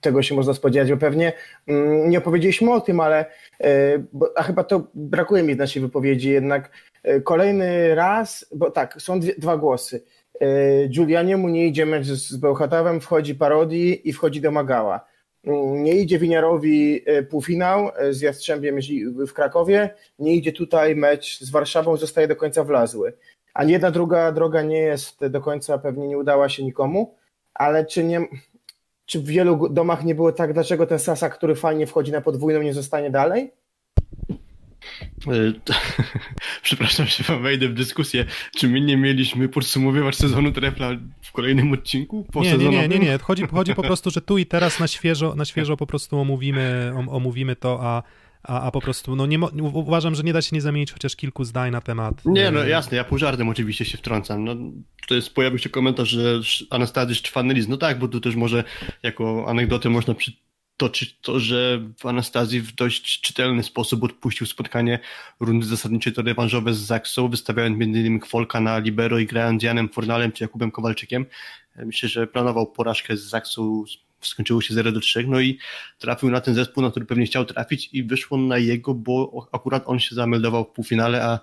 [0.00, 1.32] tego się można spodziewać, bo pewnie
[1.66, 3.26] mm, nie opowiedzieliśmy o tym, ale
[3.60, 3.66] y,
[4.12, 6.70] bo, a chyba to brakuje mi w naszej wypowiedzi, jednak.
[7.08, 10.02] Y, kolejny raz, bo tak, są dwie, dwa głosy.
[10.40, 15.06] E, Giulianie mu nie idzie mecz z Bełchatowem, wchodzi Parodi i wchodzi do Magała.
[15.56, 18.78] Nie idzie Winiarowi e, półfinał e, z Jastrzębiem
[19.28, 23.12] w Krakowie, nie idzie tutaj mecz z Warszawą, zostaje do końca wlazły.
[23.54, 27.14] A jedna druga droga nie jest do końca, pewnie nie udała się nikomu,
[27.54, 28.20] ale czy nie,
[29.06, 32.62] czy w wielu domach nie było tak, dlaczego ten Sasa, który fajnie wchodzi na podwójną,
[32.62, 33.50] nie zostanie dalej?
[35.26, 35.74] E,
[36.62, 38.24] przepraszam się, wejdę w dyskusję.
[38.56, 40.90] Czy my nie mieliśmy podsumowywać sezonu trefla
[41.22, 42.26] w kolejnym odcinku?
[42.32, 43.18] Po nie, nie, nie, nie, nie.
[43.18, 46.92] Chodzi, chodzi po prostu, że tu i teraz na świeżo, na świeżo po prostu omówimy,
[47.08, 48.02] omówimy to, a,
[48.42, 49.38] a, a po prostu no nie,
[49.72, 52.22] uważam, że nie da się nie zamienić chociaż kilku zdań na temat.
[52.24, 54.44] Nie, no jasne, ja pół żartem oczywiście się wtrącam.
[54.44, 54.56] No,
[55.08, 57.68] to jest, pojawił się komentarz, że Anastazjusz czwarny list.
[57.68, 58.64] No tak, bo tu też może
[59.02, 60.32] jako anegdotę można przy,
[60.78, 64.98] toczyć to, że w Anastazji w dość czytelny sposób odpuścił spotkanie
[65.40, 68.20] rundy zasadniczej to rewanżowe z Zaksą, wystawiając m.in.
[68.20, 71.26] Kwolka na libero i grając Janem Fornalem czy Jakubem Kowalczykiem.
[71.76, 73.84] Myślę, że planował porażkę z Zaksą,
[74.20, 75.58] skończyło się 0 do 3, no i
[75.98, 79.82] trafił na ten zespół, na który pewnie chciał trafić i wyszło na jego, bo akurat
[79.86, 81.40] on się zameldował w półfinale, a,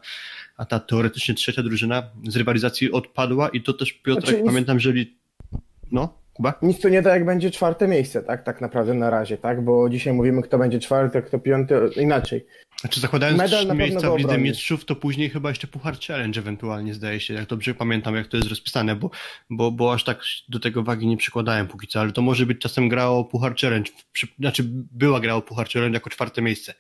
[0.58, 4.94] a ta teoretycznie trzecia drużyna z rywalizacji odpadła i to też Piotrek, znaczy, pamiętam, że
[5.92, 6.54] no Kuba?
[6.62, 8.44] Nic tu nie da, jak będzie czwarte miejsce, tak?
[8.44, 9.62] Tak naprawdę na razie, tak?
[9.62, 12.46] Bo dzisiaj mówimy, kto będzie czwarty, kto piąty, inaczej.
[12.80, 16.94] Znaczy zakładając Medal trzy miejsca w Lidze Mistrzów, to później chyba jeszcze Puchar Challenge ewentualnie
[16.94, 19.10] zdaje się, jak dobrze pamiętam, jak to jest rozpisane, bo,
[19.50, 22.60] bo, bo aż tak do tego wagi nie przykładałem póki co, ale to może być
[22.60, 23.92] czasem grało Puchar Challenge,
[24.40, 26.74] znaczy była grało Puchar Challenge jako czwarte miejsce.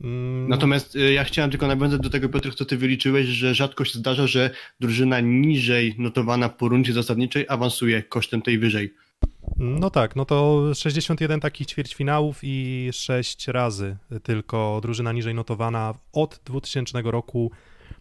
[0.00, 0.48] Mm.
[0.48, 3.98] Natomiast y, ja chciałem tylko nawiązać do tego, Piotr, co ty wyliczyłeś, że rzadko się
[3.98, 8.94] zdarza, że drużyna niżej notowana po rundzie zasadniczej awansuje kosztem tej wyżej.
[9.56, 16.40] No tak, no to 61 takich ćwierćfinałów i 6 razy tylko drużyna niżej notowana od
[16.44, 17.50] 2000 roku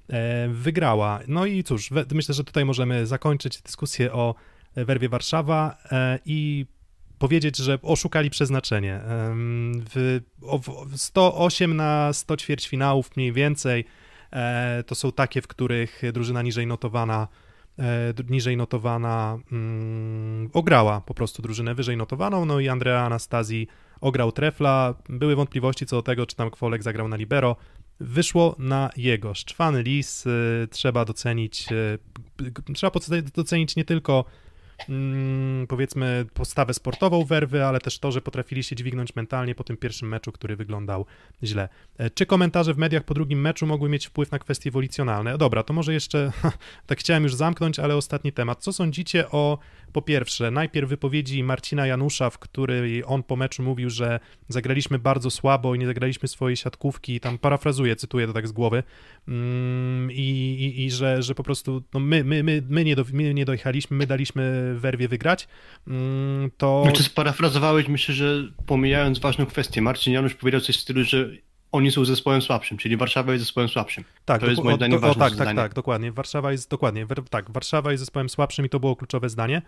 [0.09, 1.19] e, wygrała.
[1.27, 4.35] No i cóż, myślę, że tutaj możemy zakończyć dyskusję o
[4.75, 6.65] Werwie Warszawa e, i
[7.19, 9.01] powiedzieć, że oszukali przeznaczenie.
[9.95, 10.19] W
[10.95, 13.85] 108 na 100 ćwierćfinałów mniej więcej
[14.31, 17.27] e, to są takie, w których drużyna niżej notowana
[17.79, 23.67] e, niżej notowana mm, ograła po prostu drużynę wyżej notowaną, no i Andrea Anastazji
[24.01, 24.95] ograł trefla.
[25.09, 27.55] Były wątpliwości co do tego, czy tam Kwolek zagrał na libero.
[27.99, 29.33] Wyszło na jego.
[29.33, 31.67] Szczwany lis, y, trzeba docenić,
[32.73, 32.91] trzeba
[33.35, 34.25] docenić nie tylko
[34.89, 39.77] mm, powiedzmy postawę sportową werwy, ale też to, że potrafili się dźwignąć mentalnie po tym
[39.77, 41.05] pierwszym meczu, który wyglądał
[41.43, 41.69] źle.
[41.97, 45.37] E, czy komentarze w mediach po drugim meczu mogły mieć wpływ na kwestie wolicjonalne?
[45.37, 46.31] Dobra, to może jeszcze
[46.87, 48.63] tak chciałem już zamknąć, ale ostatni temat.
[48.63, 49.57] Co sądzicie o
[49.93, 55.29] po pierwsze, najpierw wypowiedzi Marcina Janusza, w której on po meczu mówił, że zagraliśmy bardzo
[55.29, 58.83] słabo i nie zagraliśmy swojej siatkówki, tam parafrazuję, cytuję to tak z głowy,
[59.27, 63.05] mm, i, i, i że, że po prostu no my, my, my, my, nie do,
[63.13, 65.47] my nie dojechaliśmy, my daliśmy werwie wygrać,
[65.87, 66.83] mm, to...
[66.83, 71.29] Znaczy sparafrazowałeś, myślę, że pomijając ważną kwestię, Marcin Janusz powiedział coś w stylu, że
[71.71, 74.03] oni są zespołem słabszym, czyli Warszawa jest zespołem słabszym.
[74.25, 76.11] Tak, to jest moim zdaniem ważne o, tak, tak, tak, dokładnie.
[76.11, 79.61] Warszawa jest dokładnie, tak, Warszawa jest zespołem słabszym i to było kluczowe zdanie.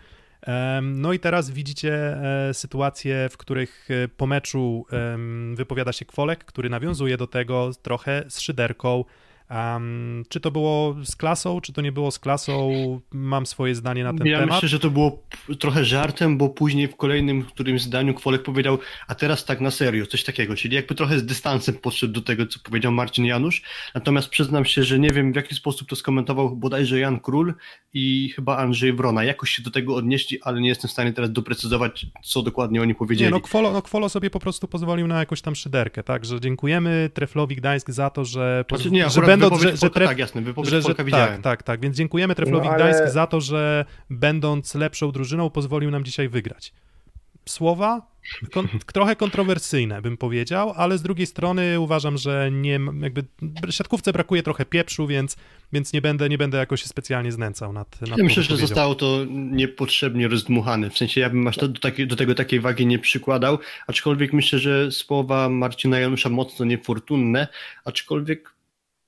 [0.82, 4.86] No i teraz widzicie e, sytuacje, w których e, po meczu
[5.54, 9.04] wypowiada się Kwolek, który nawiązuje do tego trochę z szyderką,
[9.50, 12.70] Um, czy to było z klasą, czy to nie było z klasą,
[13.12, 14.48] mam swoje zdanie na ten ja temat.
[14.48, 15.22] Ja myślę, że to było
[15.58, 20.06] trochę żartem, bo później w kolejnym którymś zdaniu Kwolek powiedział, a teraz tak na serio,
[20.06, 23.62] coś takiego, czyli jakby trochę z dystansem podszedł do tego, co powiedział Marcin Janusz,
[23.94, 27.54] natomiast przyznam się, że nie wiem w jaki sposób to skomentował bodajże Jan Król
[27.94, 31.32] i chyba Andrzej Wrona, jakoś się do tego odnieśli, ale nie jestem w stanie teraz
[31.32, 33.28] doprecyzować, co dokładnie oni powiedzieli.
[33.28, 36.40] Nie, no Kwolo, no Kwolo sobie po prostu pozwolił na jakąś tam szyderkę, tak, że
[36.40, 40.08] dziękujemy Treflowi Gdańsk za to, że, znaczy, nie, że będąc, że, że tref...
[40.08, 42.90] Tak, jasne, wypowiedź że, że, Tak, tak, tak, więc dziękujemy Treflowi no, ale...
[42.90, 46.72] Gdańsk za to, że będąc lepszą drużyną pozwolił nam dzisiaj wygrać.
[47.48, 48.18] Słowa
[48.52, 53.24] kon trochę kontrowersyjne, bym powiedział, ale z drugiej strony uważam, że nie, jakby
[53.70, 55.36] siatkówce brakuje trochę pieprzu, więc,
[55.72, 58.94] więc nie, będę, nie będę jakoś się specjalnie znęcał nad, nad Ja myślę, że zostało
[58.94, 62.98] to niepotrzebnie rozdmuchane, w sensie ja bym aż do, do, do tego takiej wagi nie
[62.98, 67.48] przykładał, aczkolwiek myślę, że słowa Marcina Janusza mocno niefortunne,
[67.84, 68.57] aczkolwiek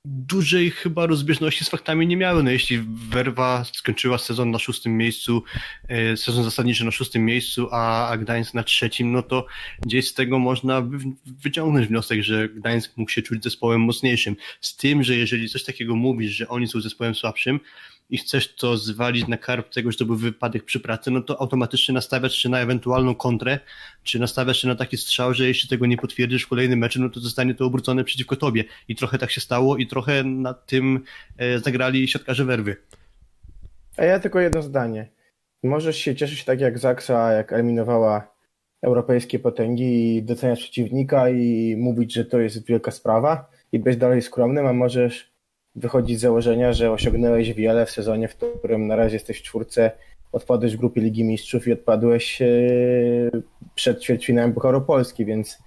[0.05, 2.43] dużej chyba rozbieżności z faktami nie miały.
[2.43, 2.79] No jeśli
[3.11, 5.43] Werwa skończyła sezon na szóstym miejscu,
[5.89, 9.47] e, sezon zasadniczy na szóstym miejscu, a, Gdańsk na trzecim, no to
[9.81, 10.83] gdzieś z tego można
[11.27, 14.37] wyciągnąć wniosek, że Gdańsk mógł się czuć zespołem mocniejszym.
[14.61, 17.61] Z tym, że jeżeli coś takiego mówisz, że oni są zespołem słabszym,
[18.11, 21.41] i chcesz to zwalić na karb tego, że to był wypadek przy pracy, no to
[21.41, 23.59] automatycznie nastawiasz się na ewentualną kontrę,
[24.03, 27.09] czy nastawiasz się na taki strzał, że jeśli tego nie potwierdzisz w kolejnym meczu, no
[27.09, 28.65] to zostanie to obrócone przeciwko tobie.
[28.89, 31.01] I trochę tak się stało i trochę na tym
[31.39, 32.77] e, zagrali siatkarze werwy.
[33.97, 35.09] A ja tylko jedno zdanie.
[35.63, 38.35] Możesz się cieszyć tak jak Zaksa, jak eliminowała
[38.83, 44.23] europejskie potęgi i doceniać przeciwnika i mówić, że to jest wielka sprawa i być dalej
[44.23, 45.30] skromnym, a możesz
[45.75, 49.91] wychodzi z założenia, że osiągnąłeś wiele w sezonie, w którym na razie jesteś w czwórce,
[50.33, 52.47] odpadłeś w grupie Ligi Mistrzów i odpadłeś e,
[53.75, 55.59] przed ćwierćfinałem Pucharu Polski, więc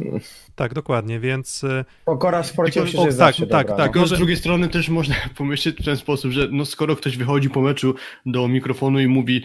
[0.00, 0.20] mm.
[0.54, 1.64] tak, dokładnie, więc...
[1.64, 3.94] E, Pokora w sporcie myślę, że tak, tak, dobra, tak.
[3.94, 4.06] No.
[4.06, 7.60] Z drugiej strony też można pomyśleć w ten sposób, że no skoro ktoś wychodzi po
[7.60, 7.94] meczu
[8.26, 9.44] do mikrofonu i mówi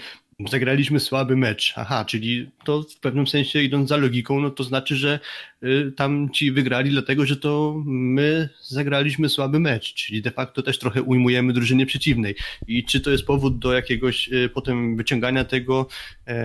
[0.50, 1.74] zagraliśmy słaby mecz.
[1.76, 5.20] Aha, czyli to w pewnym sensie idąc za logiką, no to znaczy, że
[5.64, 10.80] y, tam ci wygrali dlatego, że to my zagraliśmy słaby mecz, czyli de facto też
[10.80, 12.36] trochę ujmujemy drużynie przeciwnej.
[12.68, 15.88] I czy to jest powód do jakiegoś y, potem wyciągania tego,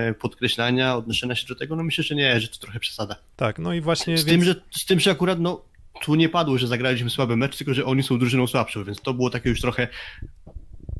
[0.09, 1.75] y, podkreślania, odnoszenia się do tego?
[1.75, 3.15] No myślę, że nie, że to trochę przesada.
[3.35, 4.17] Tak, no i właśnie...
[4.17, 4.37] Z, więc...
[4.37, 5.69] tym, że, z tym, że akurat no
[6.01, 9.13] tu nie padło, że zagraliśmy słaby mecz, tylko że oni są drużyną słabszą, więc to
[9.13, 9.87] było takie już trochę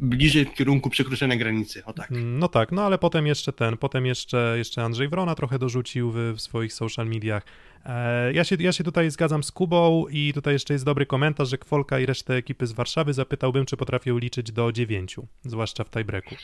[0.02, 2.10] bliżej w kierunku przekroczenia granicy, o tak.
[2.12, 6.16] No tak, no ale potem jeszcze ten, potem jeszcze, jeszcze Andrzej Wrona trochę dorzucił w,
[6.16, 7.44] w swoich social mediach.
[7.86, 11.50] E, ja, się, ja się tutaj zgadzam z Kubą i tutaj jeszcze jest dobry komentarz,
[11.50, 15.90] że Kwolka i resztę ekipy z Warszawy zapytałbym, czy potrafią liczyć do dziewięciu, zwłaszcza w
[15.90, 16.36] tiebreaku.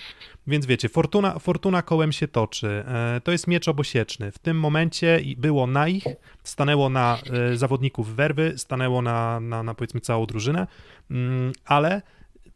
[0.47, 2.83] Więc wiecie, fortuna, fortuna kołem się toczy.
[2.87, 4.31] E, to jest miecz obosieczny.
[4.31, 6.03] W tym momencie było na ich,
[6.43, 7.17] stanęło na
[7.51, 10.67] e, zawodników werwy, stanęło na, na, na powiedzmy całą drużynę,
[11.11, 12.01] mm, ale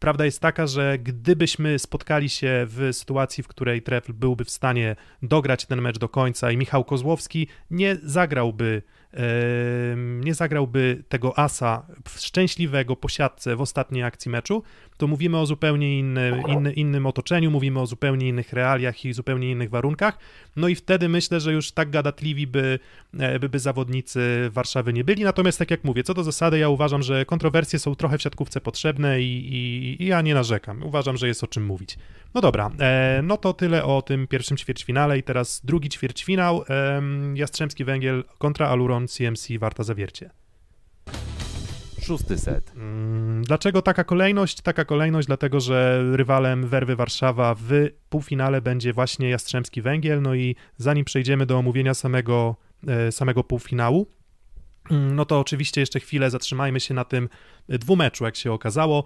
[0.00, 4.96] prawda jest taka, że gdybyśmy spotkali się w sytuacji, w której Trefl byłby w stanie
[5.22, 8.82] dograć ten mecz do końca i Michał Kozłowski nie zagrałby
[9.96, 11.86] nie zagrałby tego asa
[12.16, 14.62] szczęśliwego po siatce w ostatniej akcji meczu,
[15.00, 19.50] to mówimy o zupełnie inny, inny, innym otoczeniu, mówimy o zupełnie innych realiach i zupełnie
[19.50, 20.18] innych warunkach.
[20.56, 22.78] No i wtedy myślę, że już tak gadatliwi by,
[23.18, 25.24] e, by, by zawodnicy Warszawy nie byli.
[25.24, 28.60] Natomiast tak jak mówię, co do zasady, ja uważam, że kontrowersje są trochę w siatkówce
[28.60, 30.82] potrzebne i, i, i ja nie narzekam.
[30.82, 31.98] Uważam, że jest o czym mówić.
[32.34, 36.64] No dobra, e, no to tyle o tym pierwszym ćwierćfinale i teraz drugi ćwierćfinał.
[37.34, 40.39] Jastrzębski Węgiel kontra Aluron CMC Warta Zawiercie.
[42.10, 42.72] Szósty set.
[42.76, 44.60] Mm, dlaczego taka kolejność?
[44.60, 47.70] Taka kolejność, dlatego że rywalem Werwy Warszawa w
[48.08, 50.22] półfinale będzie właśnie Jastrzębski Węgiel.
[50.22, 52.56] No i zanim przejdziemy do omówienia samego
[52.88, 54.06] e, samego półfinału.
[54.90, 57.28] Mm, no to oczywiście jeszcze chwilę zatrzymajmy się na tym
[57.68, 59.04] dwumeczu, jak się okazało.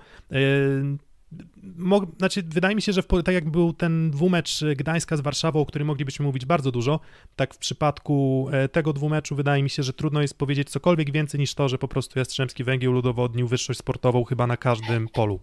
[1.40, 1.44] E,
[1.76, 5.60] Mo, znaczy, wydaje mi się, że w, tak jak był ten dwumecz Gdańska z Warszawą,
[5.60, 7.00] o którym moglibyśmy mówić bardzo dużo,
[7.36, 11.40] tak w przypadku e, tego dwumeczu wydaje mi się, że trudno jest powiedzieć cokolwiek więcej
[11.40, 15.40] niż to, że po prostu Jastrzębski Węgiel udowodnił wyższość sportową chyba na każdym polu.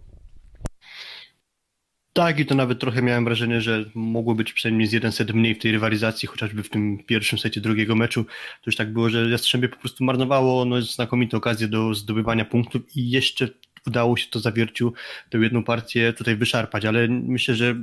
[2.12, 5.54] Tak, i to nawet trochę miałem wrażenie, że mogło być przynajmniej z jeden set mniej
[5.54, 8.24] w tej rywalizacji, chociażby w tym pierwszym secie drugiego meczu.
[8.24, 8.30] To
[8.66, 13.10] już tak było, że Jastrzębie po prostu marnowało no, znakomite okazje do zdobywania punktów i
[13.10, 13.48] jeszcze
[13.86, 14.92] udało się to zawierciu
[15.30, 17.74] tę jedną partię tutaj wyszarpać, ale myślę, że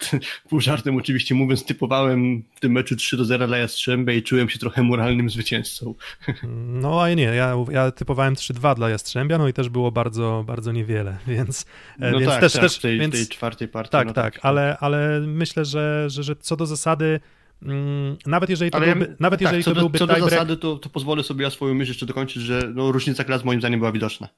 [0.48, 4.48] pół żartem oczywiście mówiąc, typowałem w tym meczu 3 do 0 dla Jastrzębia i czułem
[4.48, 5.94] się trochę moralnym zwycięzcą.
[6.66, 10.72] No a nie, ja, ja typowałem 3-2 dla Jastrzębia, no i też było bardzo, bardzo
[10.72, 11.66] niewiele, więc,
[11.98, 13.92] no więc tak, też, tak, też w tej, więc, tej czwartej partii.
[13.92, 17.20] Tak, no tak, tak, ale, ale myślę, że, że, że co do zasady
[17.62, 20.20] mm, nawet jeżeli to ale byłby, nawet tak, jeżeli co to do, byłby co do
[20.20, 23.60] zasady, to, to pozwolę sobie ja swoją myśl jeszcze dokończyć, że no, różnica klas moim
[23.60, 24.28] zdaniem była widoczna.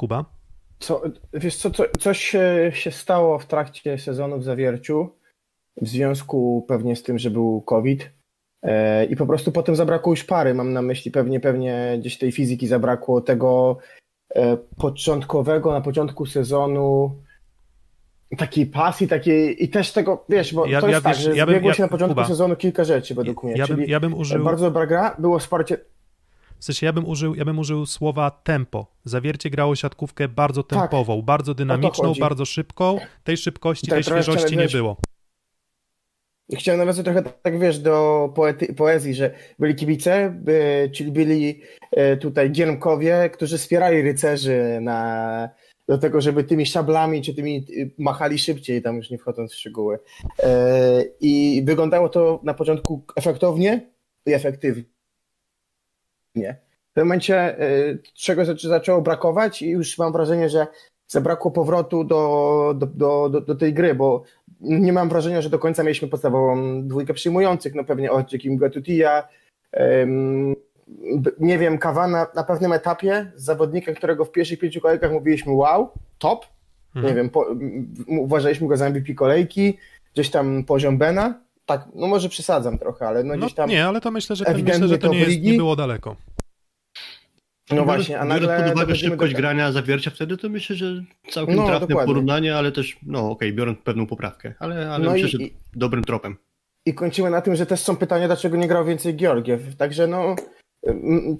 [0.00, 0.24] Kuba?
[0.78, 2.36] Co, wiesz co, co, coś
[2.72, 5.08] się stało w trakcie sezonu w Zawierciu,
[5.82, 8.10] w związku pewnie z tym, że był COVID
[8.62, 12.32] e, i po prostu potem zabrakło już pary, mam na myśli pewnie, pewnie gdzieś tej
[12.32, 13.78] fizyki zabrakło, tego
[14.34, 17.16] e, początkowego, na początku sezonu
[18.38, 21.36] takiej pasji, takiej i też tego, wiesz, bo ja, to jest ja, tak, wiesz, że
[21.36, 24.14] ja bym, się na początku Kuba, sezonu kilka rzeczy według mnie, ja bym, ja bym
[24.14, 24.44] użył...
[24.44, 25.78] bardzo dobra gra, było wsparcie
[26.60, 28.86] W sensie ja bym użył, ja bym użył słowa tempo.
[29.04, 32.98] Zawiercie grało siatkówkę bardzo tempową, tak, bardzo dynamiczną, bardzo szybką.
[33.24, 34.96] Tej szybkości, tak, tej świeżości nie było.
[36.58, 41.60] Chciałem nawiązać trochę tak, wiesz, do poety, poezji, że byli kibice, by, czyli byli
[41.92, 45.48] e, tutaj giermkowie, którzy wspierali rycerzy na,
[45.88, 49.56] do tego, żeby tymi szablami czy tymi y, machali szybciej, tam już nie wchodząc w
[49.56, 49.98] szczegóły.
[50.42, 53.90] E, I wyglądało to na początku efektownie
[54.26, 54.99] i efektywnie.
[56.90, 60.66] W tym momencie e, czegoś zaczęło brakować i już mam wrażenie, że
[61.08, 62.86] zabrakło powrotu do, do,
[63.28, 64.22] do, do, tej gry, bo
[64.60, 69.28] nie mam wrażenia, że do końca mieliśmy podstawową dwójkę przyjmujących, no pewnie Kim Gatutija,
[69.72, 70.54] um,
[71.40, 76.46] nie wiem, Kawana na pewnym etapie, zawodnika, którego w pierwszych pięciu kolejkach mówiliśmy wow, top,
[76.96, 77.06] mhm.
[77.06, 77.46] nie wiem, po,
[78.08, 79.78] uważaliśmy go za MVP kolejki,
[80.14, 81.40] gdzieś tam poziom Bena,
[81.70, 83.70] tak, no może przesadzam trochę, ale no, no gdzieś tam...
[83.70, 86.16] Nie, ale to myślę, że, ten, myślę, że to, to nie, jest, nie było daleko.
[87.70, 88.48] No właśnie, a nagle...
[88.48, 89.38] Biorąc pod uwagę szybkość do...
[89.38, 92.14] grania zawiercia wtedy, to myślę, że całkiem no, trafne dokładnie.
[92.14, 95.38] porównanie, ale też, no okej, okay, biorąc pewną poprawkę, ale, ale no myślę, i, że
[95.74, 96.36] dobrym tropem.
[96.86, 100.36] I kończymy na tym, że też są pytania, dlaczego nie grał więcej Georgiew, także no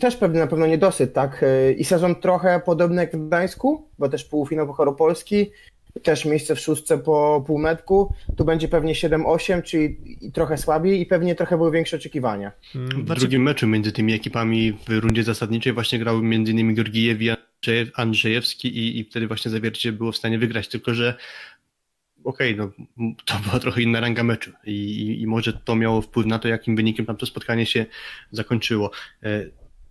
[0.00, 1.44] też pewnie na pewno niedosyt, tak?
[1.76, 5.50] I sezon trochę podobny jak w Gdańsku, bo też półfinał Pucharu Polski,
[6.02, 8.14] też miejsce w szóstce po półmetku.
[8.36, 9.98] Tu będzie pewnie 7-8, czyli
[10.32, 12.52] trochę słabiej i pewnie trochę były większe oczekiwania.
[12.74, 13.20] W znaczy...
[13.20, 16.74] drugim meczu między tymi ekipami w rundzie zasadniczej właśnie grał m.in.
[16.74, 17.30] Georgijew i
[17.94, 21.14] Andrzejewski i, i wtedy właśnie Zawiercie było w stanie wygrać, tylko że
[22.24, 26.02] okej, okay, no to była trochę inna ranga meczu i, i, i może to miało
[26.02, 27.86] wpływ na to, jakim wynikiem tam to spotkanie się
[28.30, 28.90] zakończyło.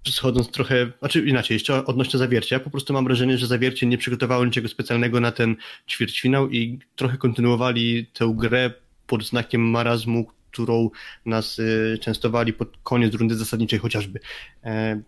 [0.08, 3.98] Schodząc trochę, znaczy inaczej, jeszcze odnośnie zawiercia, ja po prostu mam wrażenie, że zawiercie nie
[3.98, 5.56] przygotowało niczego specjalnego na ten
[5.88, 8.72] ćwierćfinał i trochę kontynuowali tę grę
[9.08, 10.90] pod znakiem marazmu, którą
[11.26, 14.20] nas y, częstowali pod koniec rundy zasadniczej chociażby.
[14.64, 15.02] E,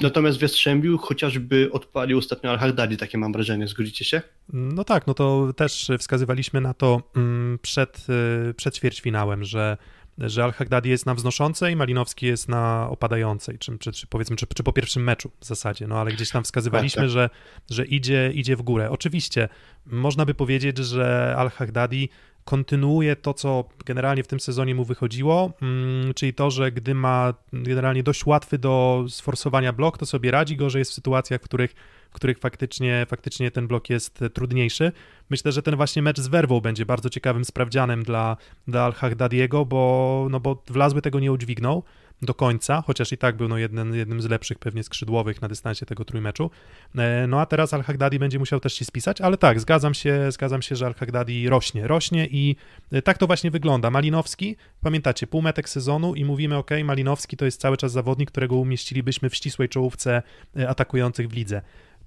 [0.00, 4.22] natomiast w Jastrzębiu chociażby odpalił ostatnio Al-Haddadi, takie mam wrażenie, zgodzicie się?
[4.52, 8.06] No tak, no to też wskazywaliśmy na to mm, przed,
[8.50, 9.76] y, przed ćwierćfinałem, że
[10.18, 14.62] że Al-Haghdadi jest na wznoszącej, Malinowski jest na opadającej, czy, czy, czy powiedzmy, czy, czy,
[14.62, 17.12] po pierwszym meczu w zasadzie, no ale gdzieś tam wskazywaliśmy, tak, tak.
[17.12, 17.30] Że,
[17.70, 18.90] że idzie, idzie w górę.
[18.90, 19.48] Oczywiście
[19.86, 22.08] można by powiedzieć, że Al-Haghdadi
[22.44, 27.34] kontynuuje to, co generalnie w tym sezonie mu wychodziło, mm, czyli to, że gdy ma
[27.52, 31.74] generalnie dość łatwy do sforsowania blok, to sobie radzi, gorzej jest w sytuacjach, w których
[32.14, 34.92] których faktycznie, faktycznie ten blok jest trudniejszy.
[35.30, 38.36] Myślę, że ten właśnie mecz z Werwą będzie bardzo ciekawym sprawdzianem dla,
[38.68, 41.82] dla Al-Haghdadiego, bo, no bo Wlazły tego nie udźwignął
[42.22, 45.86] do końca, chociaż i tak był no jednym, jednym z lepszych pewnie skrzydłowych na dystansie
[45.86, 46.50] tego trójmeczu.
[46.98, 50.62] E, no a teraz Al-Haghdadi będzie musiał też się spisać, ale tak, zgadzam się, zgadzam
[50.62, 52.56] się, że Al-Haghdadi rośnie, rośnie i
[52.92, 53.90] e, tak to właśnie wygląda.
[53.90, 59.30] Malinowski, pamiętacie, półmetek sezonu i mówimy, ok, Malinowski to jest cały czas zawodnik, którego umieścilibyśmy
[59.30, 60.22] w ścisłej czołówce
[60.56, 61.62] e, atakujących w lidze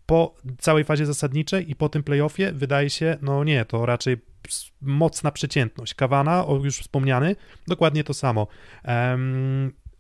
[0.07, 4.17] po całej fazie zasadniczej i po tym playoffie wydaje się, no nie, to raczej
[4.81, 5.93] mocna przeciętność.
[5.93, 7.35] Kawana, już wspomniany,
[7.67, 8.47] dokładnie to samo.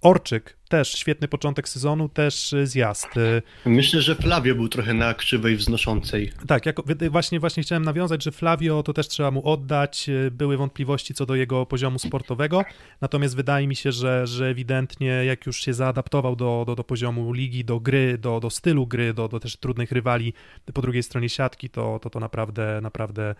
[0.01, 3.17] Orczyk, też świetny początek sezonu, też y, zjazd.
[3.17, 6.31] Y, Myślę, że Flavio był trochę na krzywej wznoszącej.
[6.47, 10.09] Tak, jako, właśnie, właśnie chciałem nawiązać, że Flavio to też trzeba mu oddać.
[10.09, 12.63] y, Były wątpliwości co do jego poziomu sportowego,
[13.01, 17.33] natomiast wydaje mi się, że, że ewidentnie jak już się zaadaptował do, do, do poziomu
[17.33, 20.33] ligi, do gry, do, do stylu gry, do, do też trudnych rywali
[20.73, 23.35] po drugiej stronie siatki, to, to, to naprawdę, naprawdę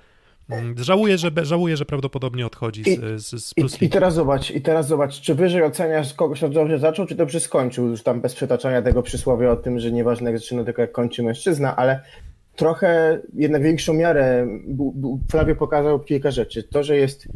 [0.75, 4.61] żałuję, że, żałuję, że prawdopodobnie odchodzi z, z, z Plus I, I teraz zobacz, i
[4.61, 8.35] teraz zobacz, czy wyżej oceniasz kogoś, kto dobrze zaczął, czy dobrze skończył, już tam bez
[8.35, 12.01] przytaczania tego przysłowia o tym, że nieważne jak zaczyna, tylko jak kończy mężczyzna, ale
[12.55, 14.47] trochę, jednak większą miarę
[15.31, 16.63] Flavio pokazał kilka rzeczy.
[16.63, 17.27] To, że jest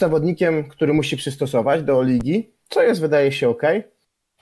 [0.00, 3.62] zawodnikiem, który musi przystosować do ligi, co jest, wydaje się, ok.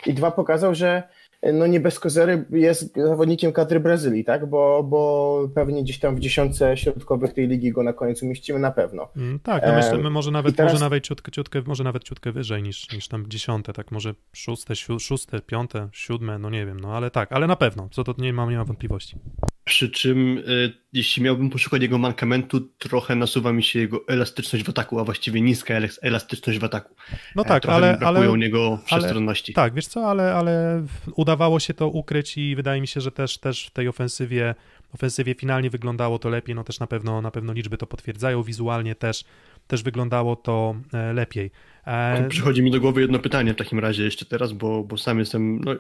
[0.07, 1.03] I dwa, pokazał, że
[1.43, 4.47] no nie bez kozery jest zawodnikiem kadry Brazylii, tak?
[4.47, 8.71] Bo, bo pewnie gdzieś tam w dziesiątce środkowych tej ligi go na końcu mieścimy na
[8.71, 9.09] pewno.
[9.17, 12.63] Mm, Tak, no myślę, może nawet, teraz- może nawet ciutkę, ciutkę, może nawet ciutkę wyżej
[12.63, 16.97] niż, niż tam dziesiąte, tak może szóste, siu, szóste, piąte, siódme, no nie wiem, no
[16.97, 19.17] ale tak, ale na pewno, co to nie mam, nie mam wątpliwości.
[19.65, 24.69] Przy czym, y, jeśli miałbym poszukać jego mankamentu, trochę nasuwa mi się jego elastyczność w
[24.69, 26.95] ataku, a właściwie niska elas- elastyczność w ataku.
[27.37, 29.53] No E, tak, trochę ale, brakuje ale u niego przestronności.
[29.53, 30.83] tak, wiesz co, ale, ale
[31.17, 34.55] udawało się to ukryć i wydaje mi się, że też, też w tej ofensywie,
[34.95, 38.95] ofensywie finalnie wyglądało to lepiej, no też na pewno, na pewno liczby to potwierdzają, wizualnie
[38.95, 39.25] też,
[39.67, 41.51] też wyglądało to e, lepiej.
[41.87, 45.19] E, Przychodzi mi do głowy jedno pytanie w takim razie jeszcze teraz, bo, bo sam
[45.19, 45.73] jestem, no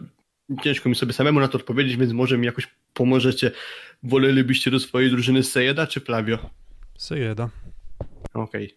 [0.62, 3.50] ciężko mi sobie samemu na to odpowiedzieć, więc może mi jakoś pomożecie.
[4.02, 6.38] Wolelibyście do swojej drużyny Sejeda czy Flavio?
[6.98, 7.48] Sejeda.
[8.34, 8.74] Okej.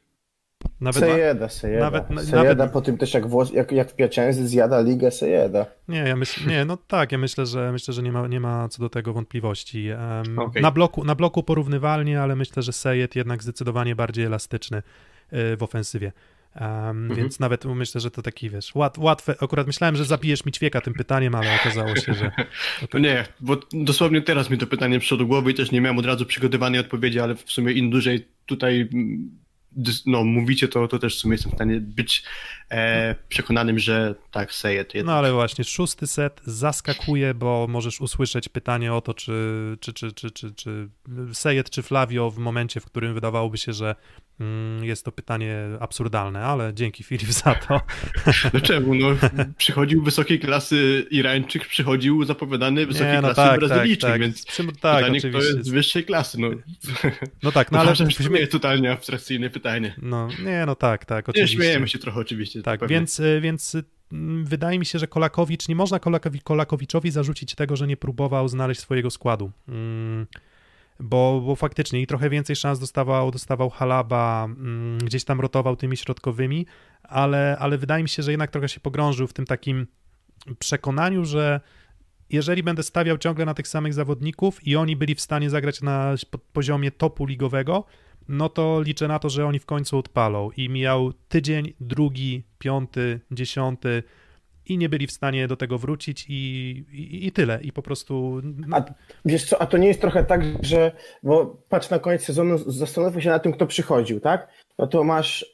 [0.82, 1.86] Nawet, Sejeda, Sejeda.
[1.86, 5.66] nawet- nawet- Sejeda po tym też jak, włos, jak, jak w Piacenzy zjada ligę Sejeda.
[5.88, 8.70] Nie, ja myślę, nie, no tak, ja myślę, że myślę, że nie ma, nie ma
[8.70, 9.90] co do tego wątpliwości.
[9.90, 10.62] Em, Okej.
[10.62, 15.64] na, bloku, na bloku porównywalnie, ale myślę, że Sejet jednak zdecydowanie bardziej elastyczny y, w
[15.64, 16.12] ofensywie.
[16.56, 20.52] Em, Więc nawet myślę, że to taki, wiesz, łat, łatwe, akurat myślałem, że zabijesz mi
[20.52, 22.32] ćwieka tym pytaniem, ale okazało się, że
[22.90, 26.06] To nie, bo dosłownie teraz mi to pytanie przyszło głowy i też nie miałem od
[26.06, 29.44] razu przygotowanej odpowiedzi, ale w sumie im dłużej tutaj mm,
[30.06, 32.24] no, mówicie, to, to też w sumie jestem w stanie być
[32.74, 35.16] e, przekonanym, że tak, Sejed no jednak.
[35.16, 39.34] ale właśnie, szósty set zaskakuje, bo możesz usłyszeć pytanie o to, czy,
[39.80, 40.90] czy, czy, czy, czy, czy
[41.34, 43.96] Sejet czy Flavio w momencie, w którym wydawałoby się, że
[44.40, 47.82] mm, jest to pytanie absurdalne, ale dzięki Filip za to.
[48.54, 48.96] No czemu?
[48.96, 49.08] No,
[49.58, 54.22] przychodził wysokiej klasy Irańczyk, przychodził zapowiadany wysokiej Nie, no klasy tak, Brazylijczyk, tak, tak.
[54.22, 55.56] więc tak, pytanie, kto oczywiście.
[55.56, 56.38] jest z wyższej klasy.
[56.42, 56.50] No,
[57.44, 59.96] No tak, no no ale w sumie totalnie abstrakcyjne pytanie.
[60.02, 61.58] no nie, no tak, tak, Nie, oczywiście.
[61.58, 62.62] śmiejemy się trochę oczywiście.
[62.64, 62.96] Tak, pewnie.
[62.96, 67.56] więc, y, więc y, mm, wydaje mi się, że Kolakowicz, nie można Kolakowi, Kolakowiczowi zarzucić
[67.56, 69.52] tego, że nie próbował znaleźć swojego składu.
[69.68, 70.28] Mm,
[71.00, 75.98] Bo, bo faktycznie i trochę więcej szans dostawał, dostawał Halaba, mm, gdzieś tam rotował tymi
[75.98, 76.66] środkowymi,
[77.04, 79.88] ale, ale wydaje mi się, że jednak trochę się pogrążył w tym takim
[80.60, 81.62] przekonaniu, że
[82.30, 86.16] jeżeli będę stawiał ciągle na tych samych zawodników i oni byli w stanie zagrać na
[86.32, 87.86] po- poziomie topu ligowego,
[88.28, 90.52] no to liczę na to, że oni w końcu odpalą.
[90.58, 94.04] I mijał tydzień, drugi, piąty, dziesiąty
[94.66, 96.34] i nie byli w stanie do tego wrócić i,
[96.92, 97.60] i, i tyle.
[97.62, 98.42] I po prostu.
[98.44, 98.84] no, A
[99.26, 100.92] wiesz co, a to nie jest trochę tak, że,
[101.24, 104.48] bo patrz na koniec sezonu, zastanówmy się na tym, kto przychodził, tak?
[104.78, 105.46] No to masz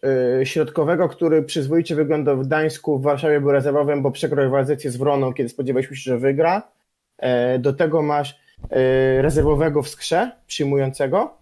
[0.42, 4.98] y, środkowego, który przyzwoicie wygląda w Gdańsku, w Warszawie był rezerwowym, bo przegrał rywalizację z
[4.98, 6.72] Wroną, kiedy spodziewaliśmy się, że wygra.
[7.18, 11.39] E, do tego masz y, rezerwowego w skrze, przyjmującego.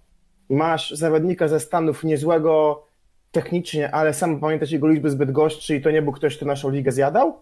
[0.49, 2.83] Masz zawodnika ze Stanów niezłego
[3.31, 6.69] technicznie, ale sam pamiętasz jego liczby zbyt goszczy i to nie był ktoś, kto naszą
[6.69, 7.41] ligę zjadał.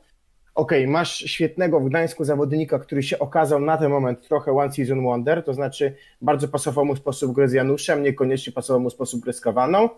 [0.55, 5.03] Okej, masz świetnego w Gdańsku zawodnika, który się okazał na ten moment trochę one season
[5.03, 9.33] wonder, to znaczy bardzo pasował mu sposób gry z Januszem, niekoniecznie pasował mu sposób gry
[9.33, 9.89] z Kawaną.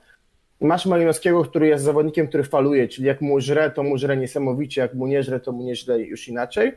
[0.62, 4.82] Masz Malinowskiego, który jest zawodnikiem, który faluje, czyli jak mu żre, to mu żre niesamowicie,
[4.82, 6.72] jak mu nie żre, to mu nie żre już inaczej.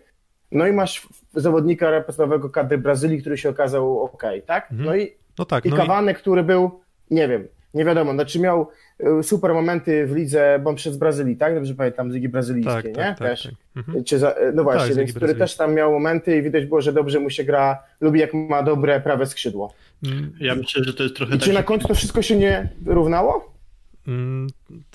[0.53, 4.73] No i masz zawodnika reprezentowego kadry Brazylii, który się okazał ok, tak?
[4.73, 4.87] Mhm.
[4.87, 6.81] No i no tak, i no i, Kawanek, który był,
[7.11, 8.69] nie wiem, nie wiadomo, znaczy miał
[9.21, 11.55] y, super momenty w lidze, bo on przyszedł z Brazylii, tak?
[11.55, 12.93] Dobrze pamiętam, z Ligi Brazylijskiej, tak, nie?
[12.93, 13.43] tak, tak, Też.
[13.43, 13.53] tak.
[13.77, 14.05] Mhm.
[14.05, 16.67] Czy za, no właśnie, Tak, z więc Ligi który też tam miał momenty i widać
[16.67, 19.75] było, że dobrze mu się gra, lubi jak ma dobre prawe skrzydło.
[20.05, 22.37] Mm, Ja myślę, że to jest trochę I tak, czy na końcu to wszystko się
[22.37, 23.51] nie równało?
[24.09, 24.47] Mm,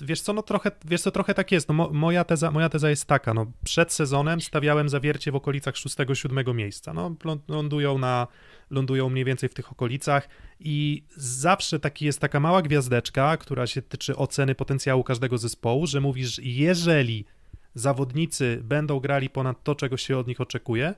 [0.01, 1.67] Wiesz co, no trochę, wiesz co, trochę tak jest.
[1.67, 5.73] No, mo, moja, teza, moja teza jest taka, no przed sezonem stawiałem zawiercie w okolicach
[5.75, 6.93] 6-7 miejsca.
[6.93, 8.27] No, lą- lądują, na,
[8.69, 13.81] lądują mniej więcej w tych okolicach i zawsze taki jest taka mała gwiazdeczka, która się
[13.81, 17.25] tyczy oceny potencjału każdego zespołu, że mówisz, jeżeli
[17.73, 20.93] zawodnicy będą grali ponad to, czego się od nich oczekuje,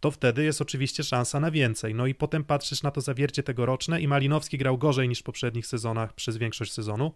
[0.00, 1.94] to wtedy jest oczywiście szansa na więcej.
[1.94, 5.66] No i potem patrzysz na to zawiercie tegoroczne i Malinowski grał gorzej niż w poprzednich
[5.66, 7.12] sezonach przez większość sezonu.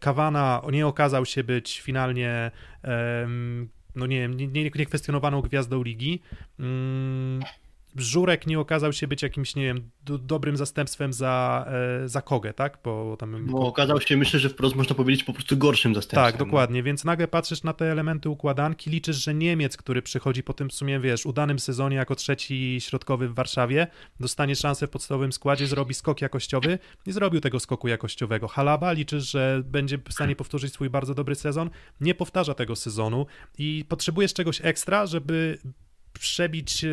[0.00, 2.50] Kawana nie okazał się być finalnie
[3.94, 4.28] no nie
[4.74, 6.20] niekwestionowaną nie, nie gwiazdą ligi.
[7.96, 11.66] Żurek nie okazał się być jakimś, nie wiem, do, dobrym zastępstwem za,
[12.04, 12.78] e, za Kogę, tak?
[12.84, 13.46] Bo tam...
[13.46, 16.32] Bo okazał się, myślę, że wprost można powiedzieć po prostu gorszym zastępstwem.
[16.32, 20.52] Tak, dokładnie, więc nagle patrzysz na te elementy układanki, liczysz, że Niemiec, który przychodzi po
[20.52, 23.86] tym w sumie, wiesz, udanym sezonie jako trzeci środkowy w Warszawie,
[24.20, 28.48] dostanie szansę w podstawowym składzie, zrobi skok jakościowy, nie zrobił tego skoku jakościowego.
[28.48, 31.70] Halaba liczysz, że będzie w stanie powtórzyć swój bardzo dobry sezon,
[32.00, 33.26] nie powtarza tego sezonu
[33.58, 35.58] i potrzebujesz czegoś ekstra, żeby
[36.12, 36.88] przebić e,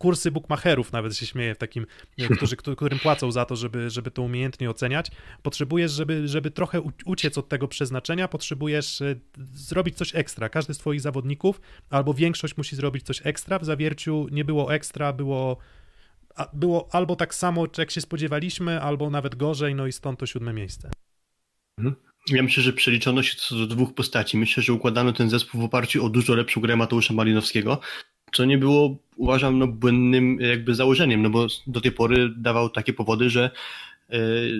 [0.00, 1.86] kursy bookmacherów, nawet się śmieję w takim,
[2.36, 5.10] którzy, którym płacą za to, żeby, żeby to umiejętnie oceniać.
[5.42, 9.16] Potrzebujesz, żeby, żeby trochę uciec od tego przeznaczenia, potrzebujesz e,
[9.54, 10.48] zrobić coś ekstra.
[10.48, 13.58] Każdy z twoich zawodników, albo większość musi zrobić coś ekstra.
[13.58, 15.56] W zawierciu nie było ekstra, było
[16.52, 20.52] było albo tak samo, jak się spodziewaliśmy, albo nawet gorzej, no i stąd to siódme
[20.52, 20.90] miejsce.
[21.78, 21.96] Mhm.
[22.28, 24.38] Ja myślę, że przeliczono się co do dwóch postaci.
[24.38, 27.80] Myślę, że układano ten zespół w oparciu o dużo lepszą grę Mateusza Malinowskiego,
[28.32, 32.92] co nie było, uważam, no, błędnym jakby założeniem, no bo do tej pory dawał takie
[32.92, 33.50] powody, że
[34.14, 34.16] y,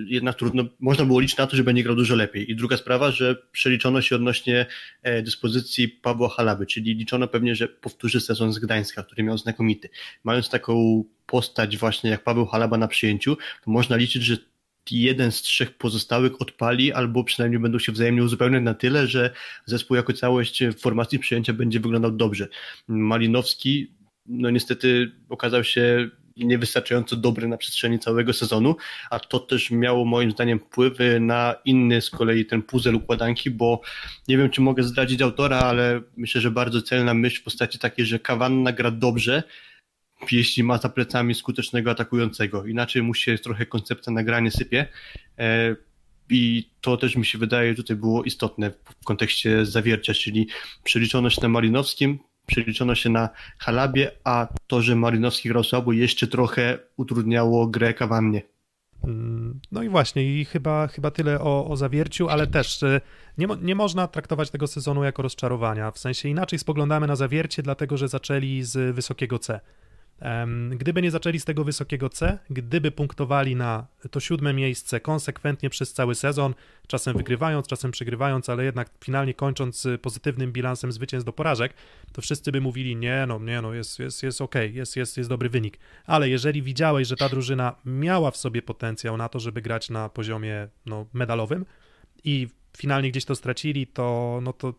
[0.07, 2.51] jednak trudno, można było liczyć na to, że będzie grał dużo lepiej.
[2.51, 4.65] I druga sprawa, że przeliczono się odnośnie
[5.03, 9.89] e, dyspozycji Pawła Halaby, czyli liczono pewnie, że powtórzy sezon z Gdańska, który miał znakomity.
[10.23, 14.37] Mając taką postać właśnie jak Paweł Halaba na przyjęciu, to można liczyć, że
[14.91, 19.33] jeden z trzech pozostałych odpali, albo przynajmniej będą się wzajemnie uzupełniać na tyle, że
[19.65, 22.47] zespół jako całość w formacji przyjęcia będzie wyglądał dobrze.
[22.87, 23.93] Malinowski,
[24.25, 28.75] no niestety okazał się niewystarczająco dobry na przestrzeni całego sezonu,
[29.09, 33.81] a to też miało moim zdaniem wpływy na inny z kolei ten puzzle układanki, bo
[34.27, 38.05] nie wiem, czy mogę zdradzić autora, ale myślę, że bardzo celna myśl w postaci takiej,
[38.05, 39.43] że Kawanna gra dobrze,
[40.31, 42.65] jeśli ma za plecami skutecznego atakującego.
[42.65, 44.87] Inaczej mu się trochę koncepcja nagranie sypie.
[45.37, 45.75] E,
[46.29, 50.47] I to też mi się wydaje tutaj było istotne w kontekście zawiercia, czyli
[50.83, 56.27] przeliczono się na Malinowskim, przeliczono się na Halabie, a to, że Malinowski grał słabo, jeszcze
[56.27, 58.41] trochę utrudniało grę Kawannie.
[59.03, 63.01] Mm, no i właśnie, i chyba, chyba tyle o, o zawierciu, ale też e,
[63.37, 65.91] nie, nie można traktować tego sezonu jako rozczarowania.
[65.91, 69.59] W sensie inaczej spoglądamy na zawiercie, dlatego że zaczęli z wysokiego C.
[70.71, 75.93] Gdyby nie zaczęli z tego wysokiego C, gdyby punktowali na to siódme miejsce konsekwentnie przez
[75.93, 76.53] cały sezon,
[76.87, 81.73] czasem wygrywając, czasem przegrywając, ale jednak finalnie kończąc pozytywnym bilansem zwycięstw do porażek,
[82.11, 85.17] to wszyscy by mówili, nie no, nie no, jest, jest, jest okej, okay, jest, jest,
[85.17, 85.79] jest dobry wynik.
[86.05, 90.09] Ale jeżeli widziałeś, że ta drużyna miała w sobie potencjał na to, żeby grać na
[90.09, 91.65] poziomie no, medalowym
[92.23, 92.47] i
[92.77, 94.73] finalnie gdzieś to stracili, to, no to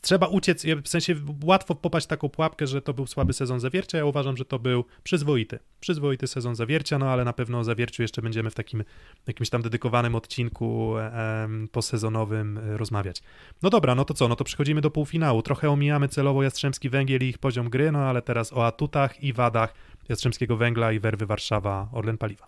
[0.00, 1.14] trzeba uciec, w sensie
[1.44, 3.98] łatwo popaść taką pułapkę, że to był słaby sezon zawiercia.
[3.98, 8.02] Ja uważam, że to był przyzwoity, przyzwoity sezon zawiercia, no ale na pewno o zawierciu
[8.02, 8.84] jeszcze będziemy w takim
[9.26, 13.22] jakimś tam dedykowanym odcinku em, posezonowym e, rozmawiać.
[13.62, 15.42] No dobra, no to co, no to przechodzimy do półfinału.
[15.42, 19.32] Trochę omijamy celowo Jastrzębski Węgiel i ich poziom gry, no ale teraz o atutach i
[19.32, 19.74] wadach
[20.08, 22.46] Jastrzębskiego Węgla i Werwy Warszawa Orlen Paliwa.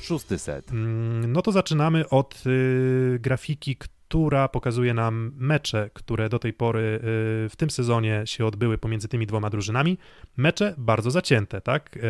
[0.00, 0.72] Szósty set.
[0.72, 3.76] Mm, no to zaczynamy od y, grafiki,
[4.08, 7.00] która pokazuje nam mecze, które do tej pory y,
[7.48, 9.98] w tym sezonie się odbyły pomiędzy tymi dwoma drużynami.
[10.36, 11.96] Mecze bardzo zacięte, tak?
[11.96, 12.00] Y,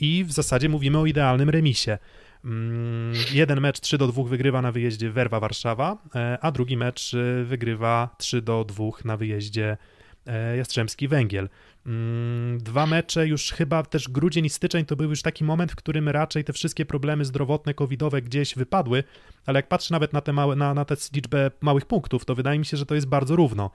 [0.00, 1.98] I w zasadzie mówimy o idealnym remisie.
[2.44, 7.16] Mm, jeden mecz 3 do 2 wygrywa na wyjeździe Werwa Warszawa, y, a drugi mecz
[7.44, 9.76] wygrywa 3 do 2 na wyjeździe
[10.56, 11.48] Jastrzębski Węgiel.
[11.86, 15.76] Mm, dwa mecze, już chyba też grudzień i styczeń to był już taki moment, w
[15.76, 19.04] którym raczej te wszystkie problemy zdrowotne, covidowe gdzieś wypadły,
[19.46, 22.66] ale jak patrzę nawet na tę na, na tę liczbę małych punktów, to wydaje mi
[22.66, 23.70] się, że to jest bardzo równo.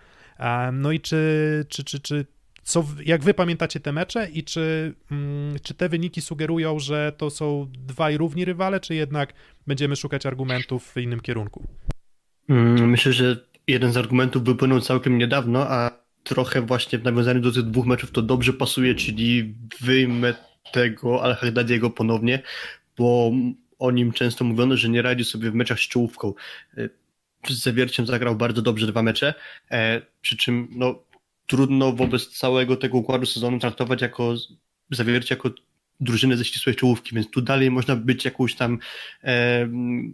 [0.74, 2.26] No i czy, czy, czy, czy
[2.64, 7.30] co, jak wy pamiętacie te mecze i czy, mm, czy te wyniki sugerują, że to
[7.30, 9.34] są dwaj równi rywale, czy jednak
[9.68, 11.68] będziemy szukać argumentów w innym kierunku?
[12.50, 15.91] Mm, myślę, że jeden z argumentów wypłynął całkiem niedawno, a
[16.30, 20.34] trochę właśnie w nawiązaniu do tych dwóch meczów to dobrze pasuje, czyli wyjmę
[20.72, 22.42] tego Al-Haddadiego ponownie,
[22.98, 23.32] bo
[23.80, 26.34] o nim często mówiono, że nie radzi sobie w meczach z czołówką.
[26.78, 26.90] E,
[27.48, 29.34] z Zawierciem zagrał bardzo dobrze dwa mecze,
[29.72, 31.04] e, przy czym no,
[31.48, 34.36] trudno wobec całego tego układu sezonu traktować jako
[34.92, 35.50] Zawiercie jako
[36.00, 38.80] drużyny ze ścisłej czołówki, więc tu dalej można być jakąś tam
[39.24, 39.68] e,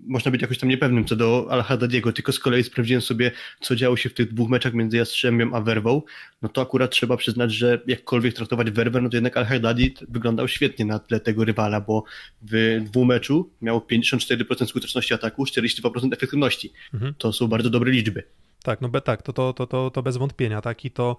[0.07, 3.97] można być jakoś tam niepewnym co do Al-Haddadiego, tylko z kolei sprawdziłem sobie, co działo
[3.97, 6.01] się w tych dwóch meczach między Jastrzębiem a Werwą,
[6.41, 10.85] no to akurat trzeba przyznać, że jakkolwiek traktować Werwę, no to jednak Al-Haddadi wyglądał świetnie
[10.85, 12.03] na tle tego rywala, bo
[12.41, 16.73] w dwóch meczu miał 54% skuteczności ataku, 42% efektywności.
[16.93, 17.13] Mhm.
[17.17, 18.23] To są bardzo dobre liczby.
[18.63, 21.17] Tak, no be, tak, to, to, to, to, to bez wątpienia, tak, i to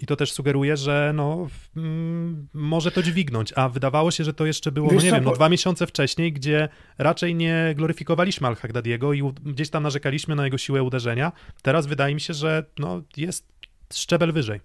[0.00, 1.46] I to też sugeruje, że no,
[1.76, 5.16] mm, może to dźwignąć, a wydawało się, że to jeszcze było, no Wiesz nie co,
[5.16, 6.68] wiem, no bo- dwa miesiące wcześniej, gdzie
[6.98, 11.32] raczej nie gloryfikowaliśmy Al-Hagdadiego i gdzieś tam narzekaliśmy na jego siłę uderzenia.
[11.62, 13.48] Teraz wydaje mi się, że no, jest
[13.92, 14.60] szczebel wyżej.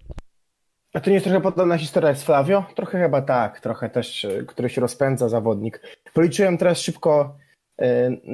[0.94, 2.64] A to nie jest trochę podobna historia z Flavio?
[2.76, 5.80] Trochę chyba tak, trochę też, y, który się rozpędza zawodnik.
[6.12, 7.36] Policzyłem teraz szybko,
[7.82, 7.84] y,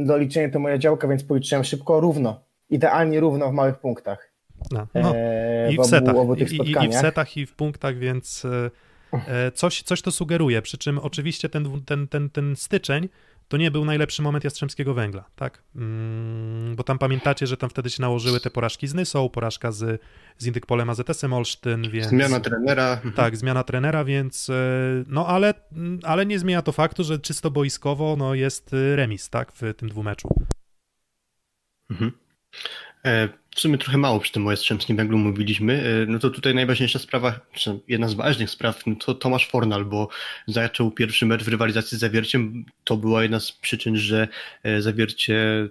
[0.07, 2.41] doliczenie to moja działka, więc policzyłem szybko równo.
[2.71, 4.30] Idealnie równo w małych punktach.
[4.71, 5.17] No, no.
[5.17, 7.01] e, I w setach, obu, obu i, w spotkaniach.
[7.01, 8.71] setach, i w punktach, więc e,
[9.13, 10.63] e, coś, coś to sugeruje.
[10.63, 13.09] Przy czym oczywiście ten, ten, ten, ten styczeń
[13.49, 15.63] to nie był najlepszy moment Jastrzębskiego Węgla, tak?
[15.77, 20.01] Mm, bo tam pamiętacie, że tam wtedy się nałożyły te porażki z Nysą, porażka z,
[20.39, 22.09] z Indykpolem AZS-em Olsztyn, więc...
[22.09, 23.01] Zmiana trenera.
[23.17, 24.51] Tak, zmiana trenera, więc
[25.07, 25.55] no ale,
[26.03, 30.29] ale nie zmienia to faktu, że czysto boiskowo no, jest remis, tak, w tym dwumeczu.
[31.91, 32.13] Mhm.
[33.55, 35.83] W sumie trochę mało przy tym o Jastrzębskim Węglu mówiliśmy.
[36.03, 39.85] E, No to tutaj najważniejsza sprawa, czy jedna z ważnych spraw, no to Tomasz Fornal,
[39.85, 40.09] bo
[40.47, 42.65] zaczął pierwszy mecz w rywalizacji z Zawierciem.
[42.85, 44.29] To była jedna z przyczyn, że
[44.63, 45.69] e, Zawiercie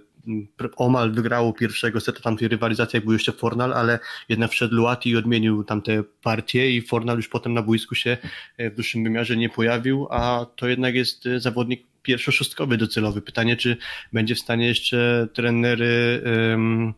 [0.76, 5.16] omal wygrało pierwszego seta tamtej rywalizacji, jak był jeszcze Fornal, ale jednak wszedł Luati i
[5.16, 8.16] odmienił tamte partie i Fornal już potem na boisku się
[8.56, 13.22] e, w dłuższym wymiarze nie pojawił, a to jednak jest zawodnik pierwszoszostkowy docelowy.
[13.22, 13.76] Pytanie, czy
[14.12, 16.94] będzie w stanie jeszcze trenery um,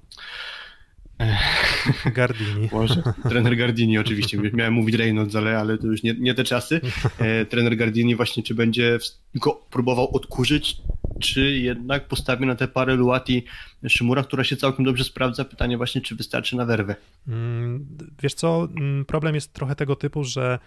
[2.15, 2.69] Gardini.
[2.73, 6.81] może, trener Gardini oczywiście, miałem mówić Reynolds, ale, ale to już nie, nie te czasy.
[7.19, 8.99] E, trener Gardini właśnie, czy będzie
[9.35, 10.77] go próbował odkurzyć,
[11.21, 13.45] czy jednak postawi na tę parę Luati
[13.89, 15.45] Szymura, która się całkiem dobrze sprawdza.
[15.45, 16.97] Pytanie właśnie, czy wystarczy na werwę.
[17.29, 17.87] Mm,
[18.23, 20.59] Wiesz co, mm, problem jest trochę tego typu, że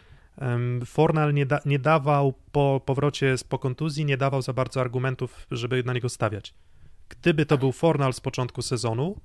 [0.85, 5.47] Fornal nie, da, nie dawał po powrocie z po kontuzji, nie dawał za bardzo argumentów,
[5.51, 6.53] żeby na niego stawiać.
[7.09, 9.21] Gdyby to był Fornal z początku sezonu,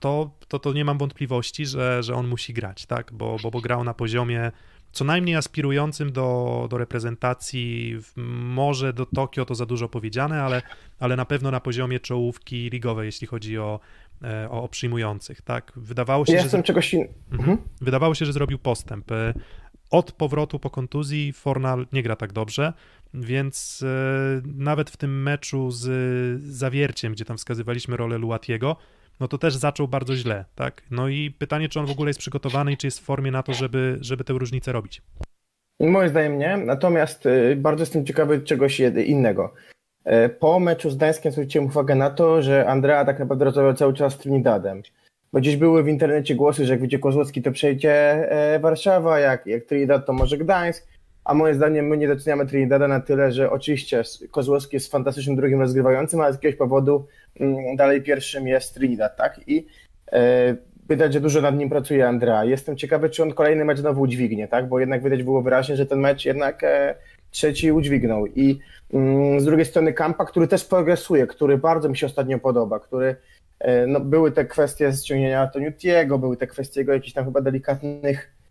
[0.00, 3.12] to, to, to nie mam wątpliwości, że, że on musi grać, tak?
[3.12, 4.52] Bo, bo, bo grał na poziomie
[4.92, 8.12] co najmniej aspirującym do, do reprezentacji, w-
[8.54, 10.62] może do Tokio to za dużo powiedziane, ale,
[11.00, 13.80] ale na pewno na poziomie czołówki ligowej, jeśli chodzi o,
[14.22, 15.72] e, o, o przyjmujących, tak?
[15.76, 16.44] Wydawało się, Ja że...
[16.44, 17.08] jestem czegoś in...
[17.32, 17.58] mhm.
[17.80, 19.12] Wydawało się, że zrobił postęp.
[19.12, 19.34] E,
[19.90, 22.72] Od powrotu po kontuzji Fornal nie gra tak dobrze,
[23.14, 28.76] więc e, nawet w tym meczu z Zawierciem, gdzie tam wskazywaliśmy rolę Luatiego,
[29.22, 30.82] no to też zaczął bardzo źle, tak?
[30.90, 33.42] No i pytanie, czy on w ogóle jest przygotowany i czy jest w formie na
[33.42, 35.02] to, żeby, żeby tę różnicę robić.
[35.80, 39.54] Moim zdaniem nie, natomiast y, bardzo jestem ciekawy czegoś innego.
[40.04, 43.94] E, Po meczu z Gdańskiem zwróciłem uwagę na to, że Andrea tak naprawdę rozmawiał cały
[43.94, 44.82] czas z Trinidadem.
[45.32, 49.46] Bo gdzieś były w internecie głosy, że jak wyjdzie Kozłowski, to przejdzie e, Warszawa, jak,
[49.46, 50.86] jak Trinidad, to może Gdańsk.
[51.24, 55.60] A moim zdaniem my nie doceniamy Trinidada na tyle, że oczywiście Kozłowski jest fantastycznym drugim
[55.60, 57.06] rozgrywającym, ale z jakiegoś powodu
[57.40, 59.40] mm, dalej pierwszym jest Trinidad, tak?
[59.46, 59.66] I
[60.12, 60.56] e,
[60.90, 62.44] widać, że dużo nad nim pracuje Andrea.
[62.44, 64.68] Jestem ciekawy, czy on kolejny mecz znowu udźwignie, tak?
[64.68, 66.94] Bo jednak widać było wyraźnie, że ten mecz jednak e,
[67.30, 68.26] trzeci udźwignął.
[68.26, 68.58] I
[68.92, 73.16] mm, z drugiej strony Kampa, który też progresuje, który bardzo mi się ostatnio podoba, który
[73.58, 78.41] e, no, były te kwestie ściągnięcia Antoniutiego, były te kwestie jego jakichś tam chyba delikatnych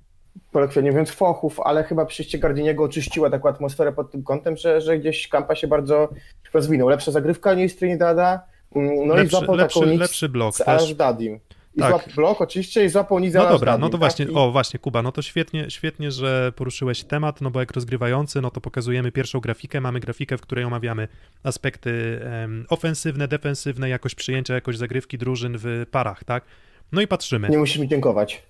[0.53, 4.99] kolokwialnie mówiąc fochów, ale chyba przyjście Gardiniego oczyściła taką atmosferę pod tym kątem, że, że
[4.99, 6.09] gdzieś Kampa się bardzo
[6.53, 6.89] rozwinął.
[6.89, 8.41] Lepsza zagrywka niż Trinidada,
[8.75, 10.67] mm, no i Lepszy- złapał lepszy- taką lepszy blok z też.
[10.89, 11.39] Al-Dadim.
[11.75, 11.89] I Tak.
[11.89, 13.99] złapał blok oczywiście i złapał nic No dobra, no to tak?
[13.99, 17.71] właśnie, I- o właśnie Kuba, no to świetnie, świetnie, że poruszyłeś temat, no bo jak
[17.71, 21.07] rozgrywający, no to pokazujemy pierwszą grafikę, mamy grafikę, w której omawiamy
[21.43, 22.19] aspekty
[22.69, 26.43] ofensywne, defensywne, jakość przyjęcia, jakość zagrywki drużyn w parach, tak?
[26.91, 27.49] No i patrzymy.
[27.49, 28.43] Nie musisz mi dziękować.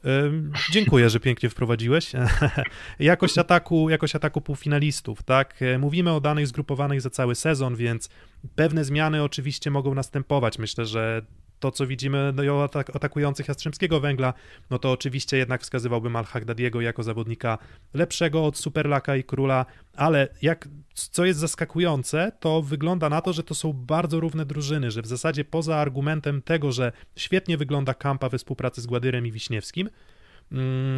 [0.71, 2.11] Dziękuję, że pięknie wprowadziłeś.
[2.99, 5.61] jakość ataku, jakość ataku półfinalistów, tak?
[5.61, 8.09] E, Mówimy o danych zgrupowanych za cały sezon, więc
[8.55, 10.59] pewne zmiany oczywiście mogą następować.
[10.59, 11.21] Myślę, że
[11.61, 14.33] to, co widzimy no, atak- atakujących Jastrzębskiego Węgla,
[14.69, 17.57] no to oczywiście jednak wskazywałbym Al-Hagdadiego jako zawodnika
[17.93, 23.43] lepszego od Superlaka i Króla, ale jak, co jest zaskakujące, to wygląda na to, że
[23.43, 28.29] to są bardzo równe drużyny, że w zasadzie poza argumentem tego, że świetnie wygląda Kampa
[28.29, 29.89] we współpracy z Gładyrem i Wiśniewskim,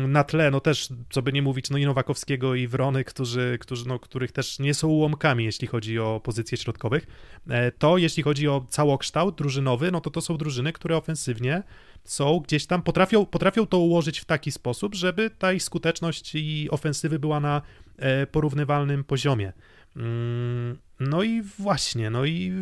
[0.08, 3.88] na tle, no też, co by nie mówić, no i Nowakowskiego i Wrony, którzy, którzy,
[3.88, 7.08] no, których też nie są ułomkami, jeśli chodzi o pozycje środkowych,
[7.50, 11.64] e, to jeśli chodzi o całokształt drużynowy, no to to są drużyny, które ofensywnie
[12.04, 16.68] są gdzieś tam, potrafią, potrafią to ułożyć w taki sposób, żeby ta ich skuteczność i
[16.72, 17.62] ofensywy była na
[17.98, 19.54] e, porównywalnym poziomie.
[19.96, 22.54] Mm, No i właśnie, no i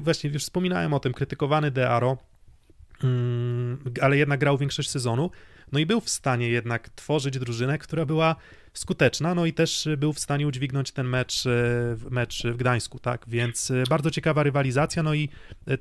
[0.00, 2.18] właśnie już wspominałem o tym, krytykowany Dearo,
[3.04, 5.30] mm, ale jednak grał większość sezonu.
[5.72, 8.36] No i był w stanie jednak tworzyć drużynę, która była
[8.72, 11.50] skuteczna, no i też był w stanie udźwignąć ten mecz, e,
[12.10, 15.28] mecz w Gdańsku, tak, więc e, bardzo ciekawa rywalizacja, no i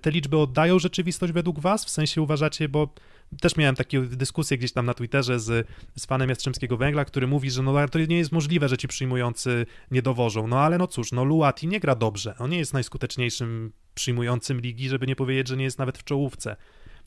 [0.02, 2.94] te liczby oddają rzeczywistość według was, w sensie uważacie, bo
[3.42, 5.68] też miałem takie dyskusje gdzieś tam na Twitterze z,
[5.98, 9.66] z fanem Jastrzębskiego Węgla, który mówi, że no to nie jest możliwe, że ci przyjmujący
[9.92, 13.72] nie dowożą, no ale no cóż, no Luati nie gra dobrze, on nie jest najskuteczniejszym
[13.94, 16.56] przyjmującym ligi, żeby nie powiedzieć, że nie jest nawet w czołówce,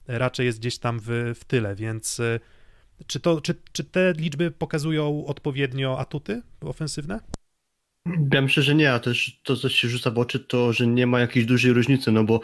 [0.06, 2.20] raczej jest gdzieś tam w, w tyle, więc
[3.06, 7.20] czy, to, czy, czy te liczby pokazują odpowiednio atuty ofensywne?
[8.32, 11.06] Ja myślę, że nie, a też to, co się rzuca w oczy, to, że nie
[11.06, 12.40] ma jakiejś dużej różnicy, no bo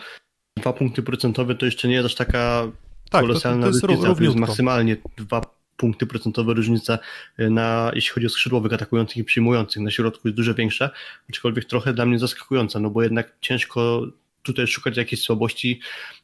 [0.57, 2.73] dwa punkty procentowe to jeszcze nie jest aż taka
[3.11, 5.41] tak, kolosalna to, to różnica, to jest maksymalnie dwa
[5.77, 6.99] punkty procentowe różnica
[7.39, 9.83] e, na, jeśli chodzi o skrzydłowych atakujących i przyjmujących.
[9.83, 10.91] Na środku jest dużo większa,
[11.31, 14.07] aczkolwiek trochę dla mnie zaskakująca, no bo jednak ciężko
[14.47, 15.81] tutaj szukać jakiejś słabości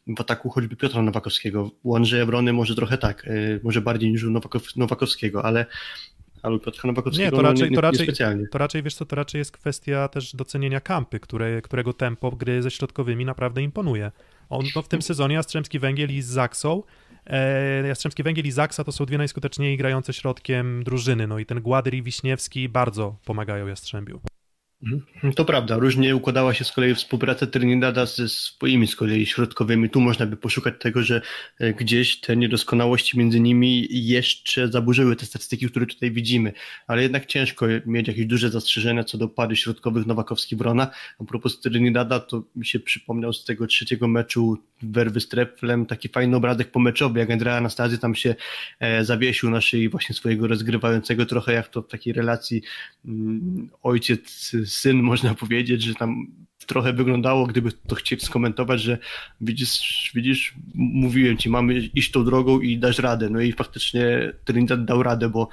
[0.06, 1.70] w ataku choćby Piotra Nowakowskiego.
[1.82, 4.30] U Andrzeja Wrony może trochę tak, e, może bardziej niż u
[4.76, 5.66] Nowakowskiego, ale
[6.42, 8.08] ale Piotra Nowakowskiego nie, to raczej, no, nie, to, raczej,
[8.38, 12.30] nie to raczej, wiesz co, to raczej jest kwestia też docenienia kampy, które, którego tempo
[12.30, 14.12] gry ze środkowymi naprawdę imponuje.
[14.48, 16.82] On no, w tym sezonie Jastrzębski Węgiel i z Zaksą
[17.26, 21.60] e, Jastrzębski Węgiel i Zaksa to są dwie najskuteczniej grające środkiem drużyny, no i ten
[21.60, 24.20] Gładyr i Wiśniewski bardzo pomagają Jastrzębiu.
[24.82, 25.32] Mhm.
[25.34, 29.90] To prawda, różnie układała się z kolei współpraca Trinidada ze swoimi z kolei środkowymi.
[29.90, 31.22] Tu można by poszukać tego, że
[31.58, 36.52] e, gdzieś te niedoskonałości między nimi jeszcze zaburzyły te statystyki, które tutaj widzimy,
[36.86, 40.86] ale jednak ciężko mieć jakieś duże zastrzeżenia co do pary środkowych Nowakowski-Brona.
[41.18, 45.28] A propos Trinidada, to mi się przypomniał z tego trzeciego meczu Werwy z
[45.88, 48.34] taki fajny obradek pomeczowy, jak Andrea Anastazy tam się
[48.80, 52.62] e, zawiesił na szyi właśnie swojego rozgrywającego, trochę jak to w takiej relacji
[53.04, 56.26] mm, ojciec syn, można powiedzieć, że tam
[56.66, 58.98] trochę wyglądało, gdyby to chcieć skomentować, że
[59.40, 63.30] widzisz, widzisz, mówiłem ci, mamy iść tą drogą i dasz radę.
[63.30, 65.48] No i faktycznie Trinidad dał radę, bo,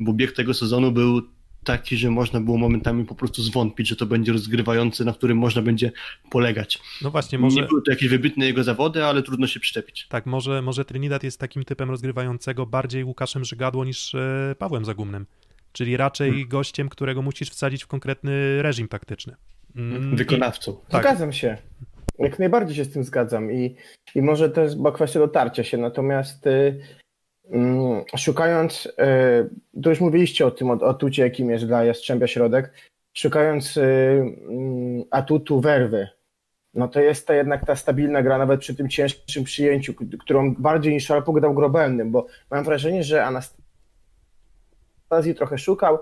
[0.00, 1.22] bo bieg tego sezonu był
[1.64, 5.62] taki, że można było momentami po prostu zwątpić, że to będzie rozgrywający, na którym można
[5.62, 5.92] będzie
[6.30, 6.78] polegać.
[7.02, 7.60] No właśnie, może...
[7.60, 10.06] Nie były to jakieś wybitne jego zawody, ale trudno się przyczepić.
[10.08, 15.26] Tak, może, może Trinidad jest takim typem rozgrywającego bardziej Łukaszem Żygadło niż e, Pawłem Zagumnym
[15.72, 16.48] czyli raczej hmm.
[16.48, 19.34] gościem, którego musisz wsadzić w konkretny reżim taktyczny.
[19.76, 20.72] Mm, Wykonawcą.
[20.72, 21.02] I, tak.
[21.02, 21.58] Zgadzam się.
[22.18, 23.76] Jak najbardziej się z tym zgadzam i,
[24.14, 26.80] i może to jest była kwestia dotarcia się, natomiast y,
[28.16, 32.72] szukając, y, to już mówiliście o tym o atucie, jakim jest dla Jastrzębia Środek,
[33.14, 34.34] szukając y, y,
[35.10, 36.08] atutu werwy,
[36.74, 40.92] no to jest to jednak ta stabilna gra, nawet przy tym cięższym przyjęciu, którą bardziej
[40.92, 43.56] niż Szalpuk dał Grobelnym, bo mam wrażenie, że Anast
[45.08, 45.98] fantazji trochę szukał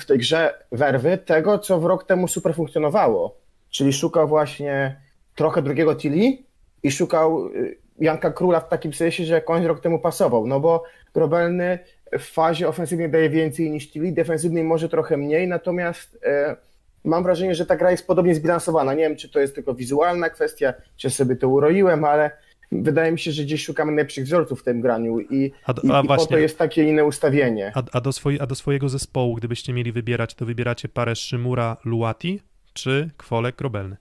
[0.00, 3.36] w tej grze werwy tego, co w rok temu super funkcjonowało.
[3.70, 5.00] Czyli szukał właśnie
[5.34, 6.38] trochę drugiego Tilly
[6.82, 10.46] i szukał y, Janka Króla w takim sensie, że jakąś rok temu pasował.
[10.46, 10.84] No bo
[11.14, 11.78] Grobelny
[12.18, 16.56] w fazie ofensywnej daje więcej niż Tilly, defensywnej może trochę mniej, natomiast e,
[17.04, 18.94] mam wrażenie, że ta gra jest podobnie zbilansowana.
[18.94, 22.30] Nie wiem, czy to jest tylko wizualna kwestia, czy sobie to uroiłem, ale
[22.72, 26.06] wydaje mi się, że gdzieś szukamy najlepszych wzorców w tym graniu i, a, a i
[26.06, 27.72] po to jest takie inne ustawienie.
[27.74, 31.76] A, a, do swoj, a do swojego zespołu, gdybyście mieli wybierać, to wybieracie parę Szymura
[31.84, 32.40] Luati
[32.72, 33.96] czy Kwolek Robelny?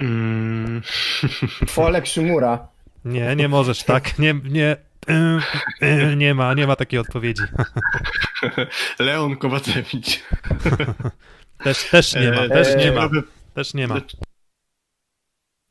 [0.00, 0.82] Mm.
[1.66, 2.68] Kwolek Szymura.
[3.04, 4.18] Nie, nie możesz tak.
[4.18, 4.76] Nie, nie,
[6.16, 7.42] nie ma, nie ma takiej odpowiedzi.
[8.98, 10.20] Leon Kowacewicz.
[11.64, 13.08] Też, też nie ma, też nie ma.
[13.54, 14.00] Też nie ma.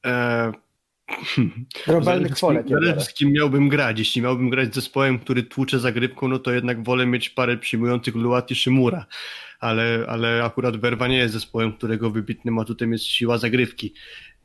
[0.05, 0.51] E,
[1.85, 2.65] Globalny kwolek.
[2.99, 3.99] Z kim miałbym grać.
[3.99, 8.15] Jeśli miałbym grać z zespołem, który tłucze zagrywką, no to jednak wolę mieć parę przyjmujących
[8.15, 9.05] Luati Szymura.
[9.59, 13.93] Ale, ale akurat Werwa nie jest zespołem, którego wybitnym atutem jest siła zagrywki.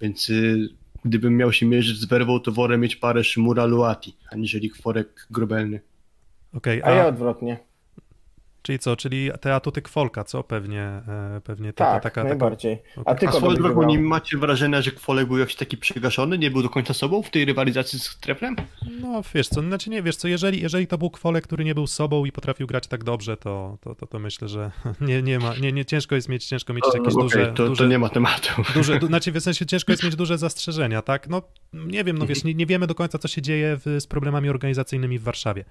[0.00, 0.68] Więc y,
[1.04, 5.80] gdybym miał się mierzyć z Werwą, to wolę mieć parę Szymura Luati, aniżeli kworek grobelny.
[6.54, 6.86] Okay, a...
[6.86, 7.58] a ja odwrotnie.
[8.64, 10.44] Czyli co, czyli te atuty Kwolka, co?
[10.44, 12.78] Pewnie, e, pewnie ta, tak, taka, najbardziej.
[12.94, 13.10] Taka...
[13.10, 16.50] A, ty A swoją drogą nie macie wrażenia, że Kwolek był jakiś taki przygaszony, nie
[16.50, 18.56] był do końca sobą w tej rywalizacji z Treflem?
[19.00, 21.86] No wiesz co, znaczy nie, wiesz co, jeżeli, jeżeli to był Kwolek, który nie był
[21.86, 25.54] sobą i potrafił grać tak dobrze, to, to, to, to myślę, że nie, nie ma,
[25.56, 27.52] nie, nie, ciężko jest mieć, ciężko mieć jakieś okay, duże...
[27.52, 28.62] To, duże, to nie ma tematu.
[28.74, 31.28] Duże, znaczy w sensie ciężko jest mieć duże zastrzeżenia, tak?
[31.28, 31.42] No
[31.72, 34.48] nie wiem, no wiesz, nie, nie wiemy do końca, co się dzieje w, z problemami
[34.48, 35.64] organizacyjnymi w Warszawie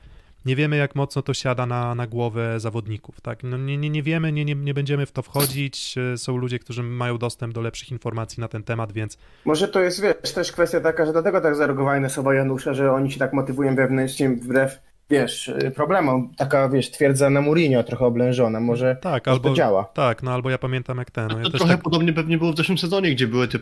[0.45, 3.21] nie wiemy, jak mocno to siada na, na głowę zawodników.
[3.21, 3.43] Tak?
[3.43, 5.95] No nie, nie, nie wiemy, nie, nie, nie będziemy w to wchodzić.
[6.13, 9.17] E, są ludzie, którzy mają dostęp do lepszych informacji na ten temat, więc.
[9.45, 12.91] Może to jest, wiesz, też kwestia taka, że dlatego tak zareagowali na słowa Janusza, że
[12.91, 14.79] oni się tak motywują wewnętrznie wbrew
[15.09, 16.31] wiesz, y, problemom.
[16.37, 19.83] Taka, wiesz, twierdza na Mourinho trochę oblężona, może, tak, albo, to działa.
[19.93, 21.27] Tak, no albo ja pamiętam jak ten.
[21.27, 21.81] No ja to trochę tak...
[21.81, 23.59] podobnie pewnie było w zeszłym sezonie, gdzie były te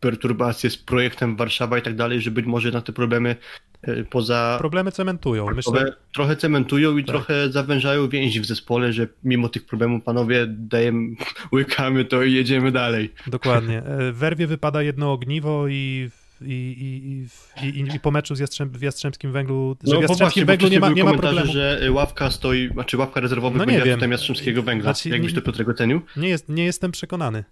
[0.00, 3.36] perturbacje z projektem Warszawa i tak dalej, że być może na te problemy
[3.82, 5.44] e, poza Problemy cementują.
[5.44, 7.14] trochę, Myślę, trochę cementują i Tak.
[7.14, 11.16] trochę zawężają więzi w zespole, że mimo tych problemów panowie dajemy,
[11.52, 13.12] łykamy to i jedziemy dalej.
[13.26, 13.78] dokładnie.
[13.78, 16.10] E, W Werwie wypada jedno ogniwo i,
[16.42, 17.26] i,
[17.62, 20.46] i, i, i, po meczu z Jastrzęb, w Jastrzębskim Węglu, że w No bo Jastrzębskim
[20.46, 21.52] Węglu nie ma, nie ma problemu.
[21.52, 24.10] że y, ławka stoi, znaczy ławka rezerwowych No będzie wiem.
[24.10, 24.94] Jastrzębskiego Węgla.
[24.94, 26.00] Znaczy, Jakbyś to Piotrek ocenił?
[26.16, 27.44] Nie, jest, nie jestem przekonany.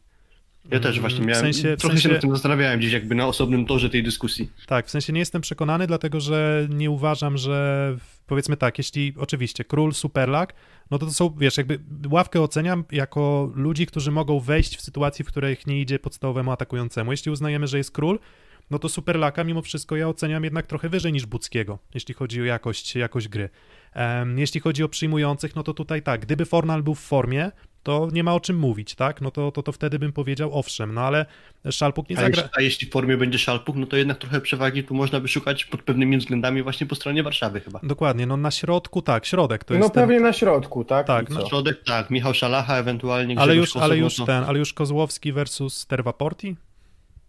[0.70, 3.14] Ja też właśnie W miałem, sensie- w trochę się sensie- nad tym zastanawiałem gdzieś jakby
[3.14, 4.50] na osobnym torze tej dyskusji.
[4.66, 7.96] Tak, w sensie nie jestem przekonany, dlatego że nie uważam, że
[8.26, 10.54] powiedzmy tak, jeśli oczywiście król, superlak,
[10.90, 11.78] no to to są, wiesz, jakby
[12.10, 17.10] ławkę oceniam jako ludzi, którzy mogą wejść w sytuacji, w których nie idzie podstawowemu atakującemu.
[17.10, 18.18] Jeśli uznajemy, że jest król,
[18.70, 22.44] no to superlaka mimo wszystko ja oceniam jednak trochę wyżej niż Buckiego, jeśli chodzi o
[22.44, 23.48] jakość, jakość gry.
[24.36, 27.50] Jeśli chodzi o przyjmujących, no to tutaj tak, gdyby Fornal był w formie,
[27.86, 29.20] to nie ma o czym mówić, tak?
[29.20, 31.26] No to, to, to wtedy bym powiedział owszem, no ale
[31.70, 32.42] Szalpuk nie A zagra...
[32.42, 35.28] jeśli, a jeśli w formie będzie Szalpuk, no to jednak trochę przewagi tu można by
[35.28, 37.80] szukać pod pewnymi względami właśnie po stronie Warszawy chyba.
[37.82, 41.06] Dokładnie, no na środku, tak, środek to No jest ten, pewnie na środku, tak?
[41.06, 41.48] Tak, I no?
[41.48, 45.86] Środek tak, Michał Szalacha, ewentualnie ale już, ale no już ten, ale już Kozłowski versus
[45.86, 46.56] Terwaporti?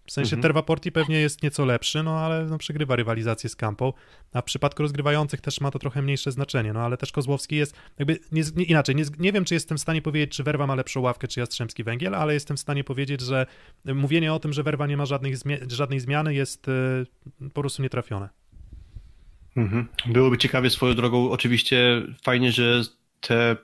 [0.07, 0.41] W sensie Mhm.
[0.41, 3.93] Terwaporti pewnie jest nieco lepszy, no ale no, przegrywa rywalizację z Kampą,
[4.33, 7.75] a w przypadku rozgrywających też ma to trochę mniejsze znaczenie, no ale też Kozłowski jest,
[7.99, 10.75] jakby nie, nie, inaczej, nie, nie wiem, czy jestem w stanie powiedzieć, czy Werwa ma
[10.75, 13.45] lepszą ławkę, czy Jastrzębski Węgiel, ale jestem w stanie powiedzieć, że
[13.85, 15.35] mówienie o tym, że Werwa nie ma żadnych
[15.67, 18.29] żadnej zmiany jest y, po prostu nietrafione.
[19.57, 19.87] Mhm.
[20.05, 22.81] Byłoby ciekawie swoją drogą, oczywiście fajnie, że
[23.21, 23.57] te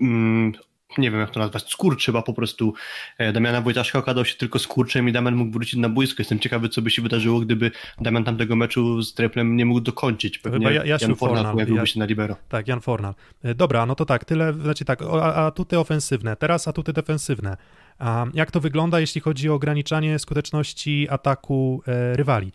[0.00, 0.52] mm,
[0.98, 2.74] nie wiem jak to nazwać, skurcz chyba po prostu
[3.18, 6.20] e, Damiana Wojtaszka okazał się tylko skurczem i Damian mógł wrócić na boisko.
[6.20, 7.70] Jestem ciekawy, co by się wydarzyło, gdyby
[8.00, 10.38] Damian tamtego meczu z Treplem nie mógł dokończyć.
[10.38, 12.36] Pewnie chyba Ja- Jasiu Jan Fornal pojawiłby ja- się na libero.
[12.48, 13.14] Tak, Jan Fornal.
[13.42, 15.02] E, Dobra, no to tak, tyle, znaczy tak,
[15.34, 17.56] atuty ofensywne, teraz atuty defensywne.
[17.98, 22.52] A jak to wygląda, jeśli chodzi o ograniczanie skuteczności ataku e, rywali?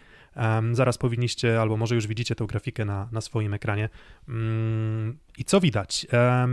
[0.72, 3.90] Zaraz powinniście, albo może już widzicie tę grafikę na, na swoim ekranie.
[4.30, 6.08] Mm, I co widać?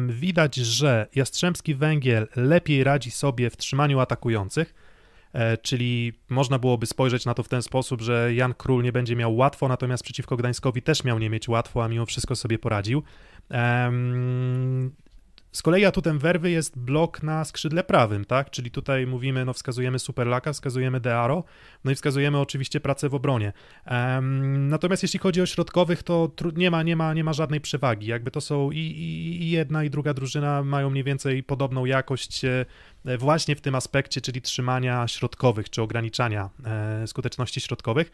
[0.09, 4.75] Widać, że Jastrzębski Węgiel lepiej radzi sobie w trzymaniu atakujących,
[5.33, 9.17] e, czyli można byłoby spojrzeć na to w ten sposób, że Jan Król nie będzie
[9.17, 13.03] miał łatwo, natomiast przeciwko Gdańskowi też miał nie mieć łatwo, a mimo wszystko sobie poradził.
[15.53, 18.51] Z kolei atutem werwy jest blok na skrzydle prawym, tak?
[18.51, 21.45] Czyli tutaj mówimy, no wskazujemy Superlaka, wskazujemy Dearo,
[21.85, 23.53] no i wskazujemy oczywiście pracę w obronie.
[23.85, 28.07] Em, natomiast jeśli chodzi o środkowych, to nie ma, nie ma, nie ma żadnej przewagi.
[28.07, 32.45] Jakby to są i, i, i jedna, i druga drużyna mają mniej więcej podobną jakość
[32.45, 32.67] e,
[33.19, 38.11] właśnie w tym aspekcie, czyli trzymania środkowych, czy ograniczania e, skuteczności środkowych.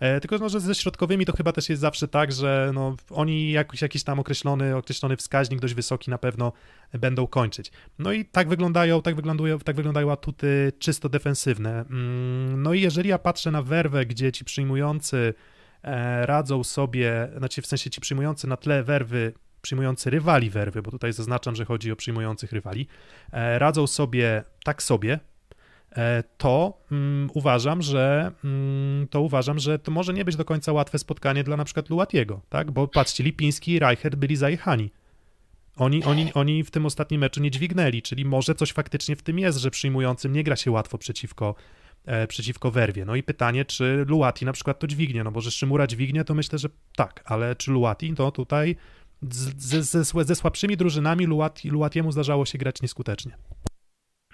[0.00, 3.50] E, Tylko, no, że ze środkowymi to chyba też jest zawsze tak, że no, oni
[3.50, 6.52] jakiś, jakiś tam określony, określony wskaźnik dość wysoki na pewno
[6.92, 7.72] będą kończyć.
[7.98, 11.70] No i tak wyglądają, tak wyglądają, tak wyglądają atuty czysto defensywne.
[11.90, 15.34] Mm, No i jeżeli ja patrzę na werwę, gdzie ci przyjmujący
[15.82, 19.32] e, radzą sobie, znaczy w sensie ci przyjmujący na tle werwy,
[19.62, 22.86] przyjmujący rywali werwy, bo tutaj zaznaczam, że chodzi o przyjmujących rywali,
[23.32, 25.18] e, radzą sobie tak sobie,
[26.38, 30.98] to mm, uważam, że mm, to uważam, że to może nie być do końca łatwe
[30.98, 32.70] spotkanie dla na przykład Luatiego, tak?
[32.70, 34.90] Bo patrzcie, Lipiński i Reichert byli zajechani.
[35.76, 39.38] Oni, oni, oni w tym ostatnim meczu nie dźwignęli, czyli może coś faktycznie w tym
[39.38, 41.54] jest, że przyjmującym nie gra się łatwo przeciwko,
[42.04, 43.04] e, przeciwko werwie.
[43.04, 46.34] No i pytanie, czy Luati na przykład to dźwignie, no bo że Szymura dźwignie, to
[46.34, 48.76] myślę, że tak, ale czy Luati, to tutaj
[49.30, 53.36] z, ze, słe- ze słabszymi drużynami Luati, Luatiemu zdarzało się grać nieskutecznie.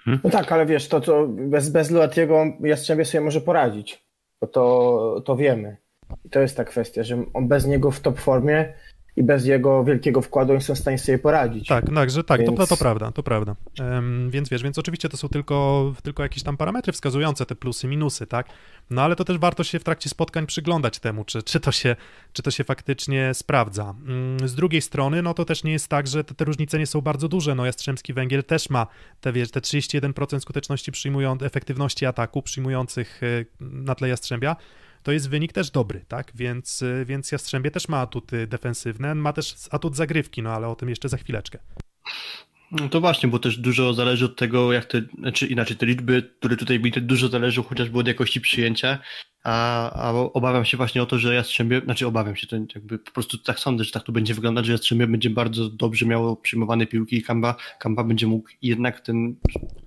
[0.05, 4.05] No tak, ale wiesz, to co bez, bez Luatiego Jastrzębie sobie może poradzić,
[4.41, 5.77] bo to, to wiemy.
[6.25, 8.73] I to jest ta kwestia, że on bez niego w top formie
[9.17, 11.67] i bez jego wielkiego wkładu oni są w stanie sobie poradzić.
[11.67, 13.55] Tak, także tak, to, Więc- to, to prawda, to prawda.
[13.79, 17.87] Em, więc wiesz, więc oczywiście to są tylko, tylko jakieś tam parametry wskazujące te plusy,
[17.87, 18.47] minusy, tak?
[18.89, 21.95] No ale to też warto się w trakcie spotkań przyglądać temu, czy, czy, to, się,
[22.33, 23.95] czy to się faktycznie sprawdza.
[24.07, 26.87] Mm, Z drugiej strony, no to też nie jest tak, że te, te różnice nie
[26.87, 27.55] są bardzo duże.
[27.55, 28.87] No Jastrzębski Węgiel też ma
[29.21, 34.55] te, wiesz, te 31% skuteczności przyjmują, efektywności ataku przyjmujących y, na tle Jastrzębia.
[35.03, 36.31] To jest wynik też dobry, tak?
[36.35, 40.75] Więc, y, więc Jastrzębie też ma atuty defensywne, ma też atut zagrywki, no ale o
[40.75, 41.59] tym jeszcze za chwileczkę.
[42.71, 46.31] No to właśnie, bo też dużo zależy od tego, jak te, znaczy inaczej, te liczby,
[46.39, 48.99] które tutaj były, dużo zależą chociażby od jakości przyjęcia,
[49.43, 53.11] a, a obawiam się właśnie o to, że Jastrzębie, znaczy obawiam się, to jakby po
[53.11, 56.85] prostu tak sądzę, że tak to będzie wyglądać, że Jastrzębie będzie bardzo dobrze miało przyjmowane
[56.85, 59.35] piłki i Kamba, Kamba będzie mógł jednak ten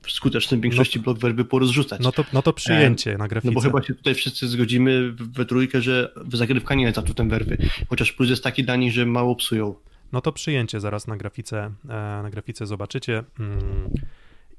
[0.09, 2.01] skuteczny w większości blok werby porozrzucać.
[2.01, 3.51] No to, no to przyjęcie na grafice.
[3.51, 7.57] No bo chyba się tutaj wszyscy zgodzimy we trójkę, że zagrywka nie jest atutem werwy,
[7.89, 9.75] chociaż plus jest taki dla nich, że mało psują.
[10.15, 11.89] No to przyjęcie zaraz na grafice, e,
[12.23, 13.25] na grafice zobaczycie.
[13.41, 13.91] Mm.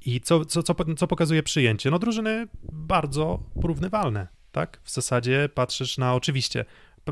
[0.04, 1.90] I co, co, co, co pokazuje przyjęcie?
[1.90, 4.28] No drużyny bardzo porównywalne.
[4.52, 4.80] tak?
[4.84, 6.64] W zasadzie patrzysz na, oczywiście,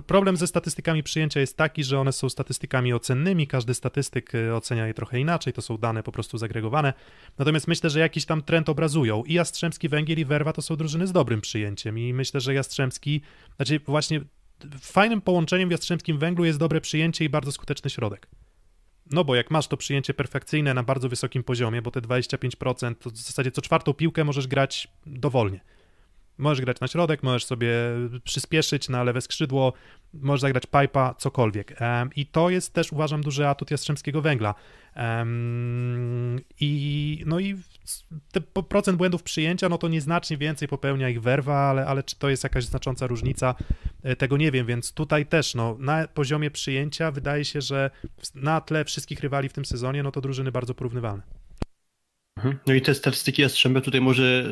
[0.06, 4.86] problem ze statystykami przyjęcia jest taki, że one są statystykami ocennymi, każdy statystyk y, ocenia
[4.86, 6.92] je trochę inaczej, to są dane po prostu zagregowane,
[7.38, 11.06] natomiast myślę, że jakiś tam trend obrazują i Jastrzębski Węgiel i Werwa to są drużyny
[11.06, 13.20] z dobrym przyjęciem i myślę, że Jastrzębski,
[13.56, 14.20] znaczy właśnie
[14.80, 18.28] fajnym połączeniem w Jastrzębskim Węglu jest dobre przyjęcie i bardzo skuteczny środek.
[19.10, 23.10] No bo jak masz to przyjęcie perfekcyjne na bardzo wysokim poziomie, bo te 25% to
[23.10, 25.60] w zasadzie co czwartą piłkę możesz grać dowolnie.
[26.38, 27.74] Możesz grać na środek, możesz sobie
[28.24, 29.72] przyspieszyć na lewe skrzydło,
[30.12, 31.78] możesz zagrać pipa, cokolwiek.
[32.16, 34.54] I to jest też, uważam, duży atut Jastrzębskiego Węgla.
[36.60, 37.56] I, no i
[38.32, 42.30] te procent błędów przyjęcia, no to nieznacznie więcej popełnia ich werwa, ale, ale czy to
[42.30, 43.54] jest jakaś znacząca różnica,
[44.02, 47.90] e, tego nie wiem, więc tutaj też, no, na poziomie przyjęcia wydaje się, że
[48.34, 51.22] na tle wszystkich rywali w tym sezonie, no to drużyny bardzo porównywalne.
[52.36, 52.58] Mhm.
[52.66, 54.46] No i te statystyki Jastrzębia tutaj może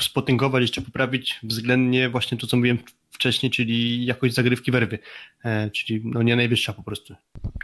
[0.00, 2.78] e, spotęgować, jeszcze poprawić względnie właśnie to, co mówiłem
[3.10, 4.98] wcześniej, czyli jakość zagrywki werwy,
[5.44, 7.14] e, czyli no nie najwyższa po prostu.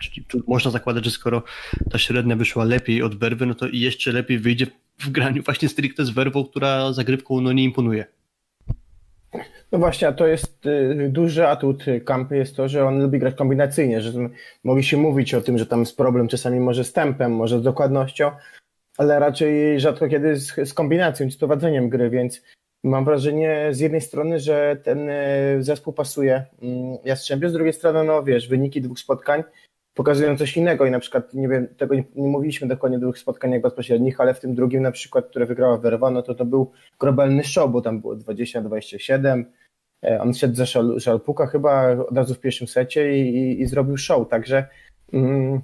[0.01, 1.43] Czyli można zakładać, że skoro
[1.91, 4.67] ta średnia wyszła lepiej od werwy, no to i jeszcze lepiej wyjdzie
[5.03, 8.05] w graniu właśnie stricte z werwą, która zagrywką no nie imponuje.
[9.73, 13.35] No właśnie, a to jest y, duży atut Kampy jest to, że on lubi grać
[13.35, 14.13] kombinacyjnie, że
[14.65, 17.63] mogli się mówić o tym, że tam jest problem czasami może z tempem, może z
[17.63, 18.31] dokładnością,
[18.99, 22.43] ale raczej rzadko kiedy z, z kombinacją, z prowadzeniem gry, więc
[22.85, 28.05] mam wrażenie z jednej strony, że ten e, zespół pasuje mm, Jastrzębiu, z drugiej strony,
[28.05, 29.43] no wiesz, wyniki dwóch spotkań
[29.95, 33.53] pokazują coś innego i na przykład, nie wiem, tego nie, nie mówiliśmy dokładnie dwóch spotkań
[33.53, 36.71] jak bezpośrednich, ale w tym drugim na przykład, które wygrała Werwa, no to to był
[37.01, 39.45] globalny show, bo tam było 20-27,
[40.05, 40.67] e, on szedł za
[41.01, 44.67] Szalpuka chyba od razu w pierwszym secie i, i, i zrobił show, także
[45.13, 45.63] mm,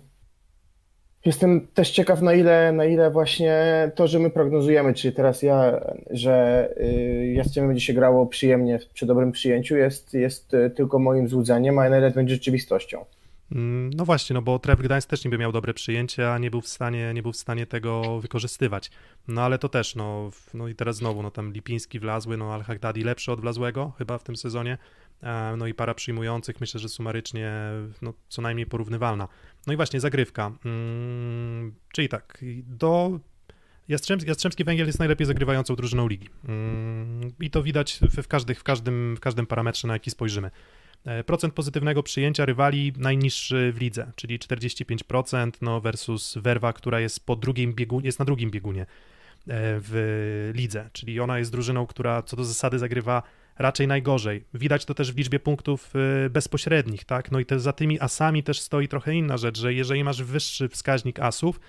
[1.24, 3.62] Jestem też ciekaw, na ile, na ile właśnie
[3.94, 9.06] to, że my prognozujemy, czyli teraz ja, że y, Jastrzębie będzie się grało przyjemnie przy
[9.06, 13.04] dobrym przyjęciu, jest, jest y, tylko moim złudzeniem, a na ile będzie rzeczywistością.
[13.52, 16.60] Mm, no właśnie, no bo Tref Gdańsk też niby miał dobre przyjęcie, a nie był
[16.60, 18.90] w stanie, nie był w stanie tego wykorzystywać.
[19.28, 23.04] No ale to też, no, no i teraz znowu, no tam Lipiński wlazły, no Al-Hagdadi
[23.04, 24.78] lepszy od Wlazłego chyba w tym sezonie,
[25.22, 27.52] e, no i para przyjmujących myślę, że sumarycznie
[28.02, 29.28] no, co najmniej porównywalna.
[29.66, 33.20] No i właśnie zagrywka, hmm, czyli tak, do
[33.88, 36.28] Jastrzębski, Jastrzębski Węgiel jest najlepiej zagrywającą drużyną ligi.
[36.46, 40.50] Hmm, I to widać w, każdych, w, każdym, w każdym parametrze, na jaki spojrzymy.
[41.04, 47.26] E, procent pozytywnego przyjęcia rywali najniższy w lidze, czyli 45% no versus Werwa, która jest
[47.26, 48.86] po drugim jest na drugim biegunie e,
[49.80, 53.22] w lidze, czyli ona jest drużyną, która co do zasady zagrywa
[53.58, 54.44] raczej najgorzej.
[54.54, 55.92] Widać to też w liczbie punktów
[56.26, 57.32] e, bezpośrednich, tak?
[57.32, 60.68] No i te, za tymi asami też stoi trochę inna rzecz, że jeżeli masz wyższy
[60.68, 61.60] wskaźnik asów,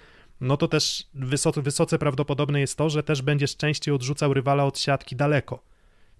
[0.41, 4.79] no to też wysoce, wysoce prawdopodobne jest to, że też będziesz częściej odrzucał rywala od
[4.79, 5.63] siatki daleko.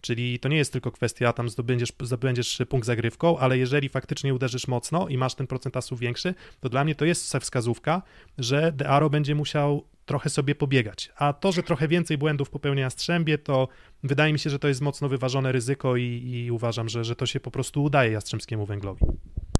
[0.01, 4.67] Czyli to nie jest tylko kwestia, tam zdobędziesz, zdobędziesz punkt zagrywką, ale jeżeli faktycznie uderzysz
[4.67, 8.01] mocno i masz ten procent asów większy, to dla mnie to jest wskazówka,
[8.37, 11.11] że Dearo będzie musiał trochę sobie pobiegać.
[11.17, 13.67] A to, że trochę więcej błędów popełnia Jastrzębie, to
[14.03, 17.25] wydaje mi się, że to jest mocno wyważone ryzyko i, i uważam, że, że to
[17.25, 19.05] się po prostu udaje Jastrzębskiemu Węglowi.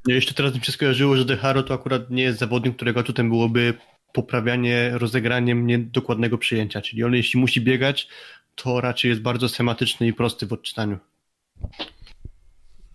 [0.07, 3.25] Ja jeszcze teraz mi się skojarzyło, że Deharo to akurat nie jest zawodnik, którego tutaj
[3.25, 3.73] byłoby
[4.13, 8.07] poprawianie rozegraniem niedokładnego przyjęcia, czyli on jeśli musi biegać,
[8.63, 10.97] to raczej jest bardzo schematyczny i prosty w odczytaniu.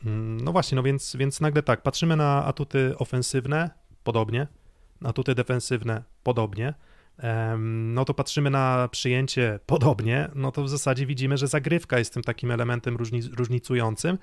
[0.06, 3.70] Mm, no właśnie, no więc, więc nagle tak, patrzymy na atuty ofensywne,
[4.04, 4.46] podobnie,
[5.04, 6.74] atuty defensywne, podobnie,
[7.94, 12.22] no to patrzymy na przyjęcie podobnie, no to w zasadzie widzimy, że zagrywka jest tym
[12.22, 12.96] takim elementem
[13.36, 14.18] różnicującym,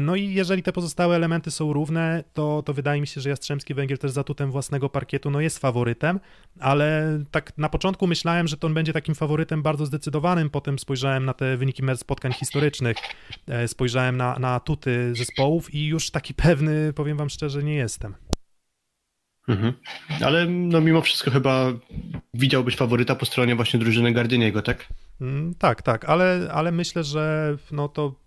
[0.00, 3.74] no i jeżeli te pozostałe elementy są równe, to, to wydaje mi się, że Jastrzębski
[3.74, 6.20] Węgiel też zatutem własnego parkietu no jest faworytem,
[6.60, 11.24] ale tak na początku myślałem, że to on będzie takim faworytem bardzo zdecydowanym, potem spojrzałem
[11.24, 12.96] na te wyniki spotkań historycznych,
[13.48, 18.14] e, spojrzałem na, na atuty zespołów i już taki pewny, powiem wam szczerze, nie jestem.
[19.48, 19.72] Mhm.
[20.24, 21.72] Ale no mimo wszystko chyba
[22.34, 24.86] widziałbyś faworyta po stronie właśnie drużyny Gardiniego, tak?
[25.20, 28.19] Mm, tak, tak, ale, ale myślę, że no to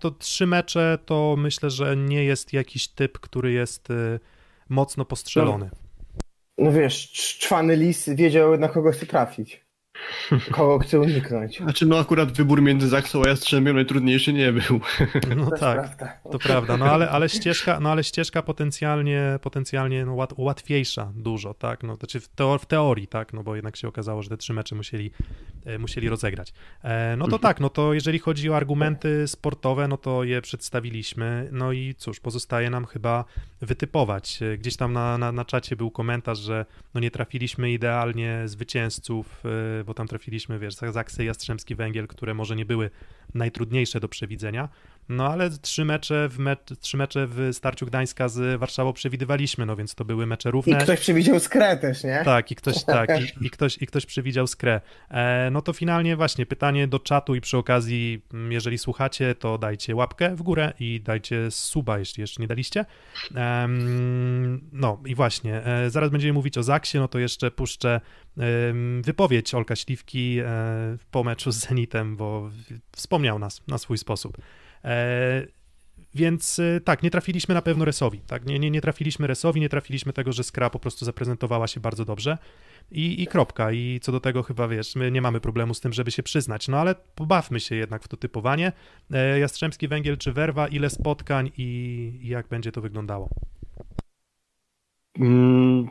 [0.00, 4.20] to trzy mecze to myślę, że nie jest jakiś typ, który jest y,
[4.68, 5.70] mocno postrzelony.
[5.72, 9.65] No, no wiesz, czwany lis wiedział na kogo chce trafić.
[10.50, 11.58] Kogo chce uniknąć?
[11.58, 14.80] Znaczy, no akurat wybór między Zaksą a Jastrzębiem najtrudniejszy nie był.
[15.36, 16.18] No to tak, prawda.
[16.32, 16.76] to prawda.
[16.76, 21.82] No ale, ale ścieżka, no ale ścieżka potencjalnie, potencjalnie no, łat, łatwiejsza dużo, tak?
[21.82, 23.32] No, znaczy w, teor w teorii, tak?
[23.32, 25.10] No bo jednak się okazało, że te trzy mecze musieli,
[25.64, 26.52] e, musieli rozegrać.
[26.82, 27.42] E, no to mhm.
[27.42, 31.48] tak, no to jeżeli chodzi o argumenty sportowe, no to je przedstawiliśmy.
[31.52, 33.24] No i cóż, pozostaje nam chyba
[33.60, 34.42] wytypować.
[34.42, 39.42] E, gdzieś tam na, na, na czacie był komentarz, że no nie trafiliśmy idealnie zwycięzców
[39.86, 42.90] bo tam trafiliśmy, wiesz, Zaksy, Jastrzębski Węgiel, które może nie były
[43.34, 44.68] najtrudniejsze do przewidzenia,
[45.08, 46.38] no ale trzy mecze w,
[46.80, 50.72] trzy mecze w starciu Gdańska z Warszawą przewidywaliśmy, no więc to były mecze równe.
[50.78, 52.22] I ktoś przewidział skrę też, nie?
[52.24, 54.80] Tak, i ktoś, tak, i, i ktoś, i ktoś przewidział skrę.
[55.10, 59.58] E, no to finalnie właśnie pytanie do czatu i przy okazji, mm, jeżeli słuchacie, to
[59.58, 62.84] dajcie łapkę w górę i dajcie suba, jeśli jeszcze nie daliście.
[63.34, 63.68] E,
[64.72, 68.00] no i właśnie, e, zaraz będziemy mówić o Zaksie, no to jeszcze puszczę
[69.02, 70.46] wypowiedź Olka Śliwki e,
[71.10, 72.50] po meczu z Zenitem, bo
[72.96, 74.38] wspomniał nas na swój sposób.
[74.86, 75.46] E,
[76.14, 78.20] więc e, tak, nie trafiliśmy na pewno Resowi.
[78.20, 78.46] Tak?
[78.46, 82.04] Nie, nie, nie trafiliśmy Resowi, nie trafiliśmy tego, że Skra po prostu zaprezentowała się bardzo
[82.04, 82.38] dobrze.
[82.90, 83.72] I, I kropka.
[83.72, 86.68] I co do tego chyba wiesz, my nie mamy problemu z tym, żeby się przyznać.
[86.68, 88.72] No ale pobawmy się jednak w to typowanie.
[89.40, 91.62] Jastrzębski Węgiel czy Werwa, ile spotkań i,
[92.22, 93.28] i jak będzie to wyglądało?
[95.20, 95.88] Mm,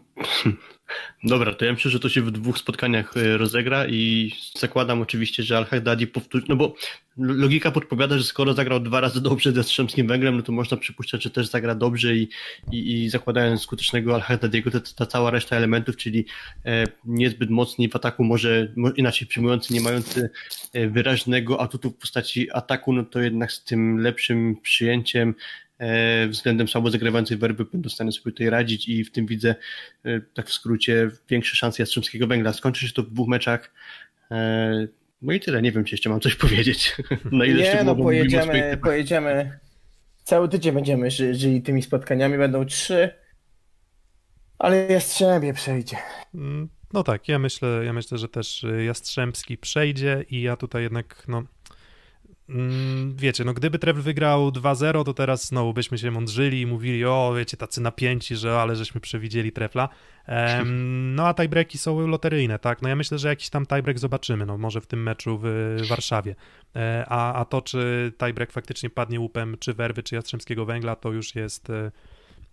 [1.24, 5.44] dobra, to ja myślę, że to się w dwóch spotkaniach e, rozegra i zakładam oczywiście,
[5.44, 6.76] że Al-Haddadi powtórzy, no bo
[7.18, 11.24] logika podpowiada, że skoro zagrał dwa razy dobrze z Jastrzębskim Węglem, no to można przypuszczać,
[11.24, 12.30] że też zagra dobrze i,
[12.72, 16.26] i, i zakładając skutecznego Al-Haddadiego, to ta cała reszta elementów, czyli
[16.66, 20.30] e, niezbyt mocni w ataku, może inaczej przyjmujący, nie mający
[20.74, 25.36] e, wyraźnego atutu w postaci ataku, no to jednak z tym lepszym przyjęciem
[26.30, 29.56] względem słabo zagrywającej werby będą w stanie sobie tutaj radzić i w tym widzę,
[30.06, 32.54] e, tak w skrócie, większe szanse Jastrzębskiego Węgla.
[32.54, 33.74] Skończy się to w dwóch meczach.
[34.32, 34.88] E,
[35.22, 36.96] no i tyle, nie wiem, czy jeszcze mam coś powiedzieć.
[37.32, 39.60] Na ile nie, no pojedziemy, pojedziemy,
[40.24, 43.10] cały tydzień będziemy żyli tymi spotkaniami, będą trzy,
[44.60, 45.98] ale Jastrzębie przejdzie.
[46.36, 51.24] Mm, no tak, ja myślę, ja myślę, że też Jastrzębski przejdzie i ja tutaj jednak,
[51.28, 51.44] no
[53.16, 57.34] wiecie, no gdyby Trevor wygrał 2-0, to teraz znowu byśmy się mądrzyli i mówili, o
[57.38, 59.90] wiecie, tacy napięci, że ale żeśmy przewidzieli Trefla.
[60.28, 62.82] Um, no a tiebreaki są loteryjne, tak?
[62.82, 66.36] No ja myślę, że jakiś tam tiebreak zobaczymy, no może w tym meczu w Warszawie.
[66.76, 71.12] E, a, a to, czy tiebreak faktycznie padnie łupem, czy Werwy, czy Jastrzębskiego Węgla, to
[71.12, 71.92] już jest e,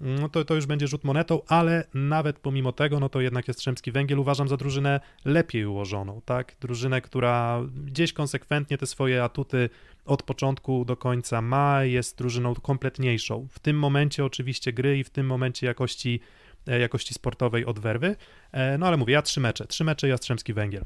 [0.02, 3.92] no to, to już będzie rzut monetą, ale nawet pomimo tego, no to jednak Jastrzębski
[3.92, 6.56] Węgiel uważam za drużynę lepiej ułożoną, tak?
[6.60, 9.70] Drużynę, która gdzieś konsekwentnie te swoje atuty
[10.04, 13.48] od początku do końca ma, jest drużyną kompletniejszą.
[13.50, 16.20] W tym momencie oczywiście gry i w tym momencie jakości,
[16.68, 18.16] e, jakości sportowej od werwy.
[18.52, 20.84] E, no ale mówię, ja trzy mecze, trzy mecze Jastrzębski Węgiel.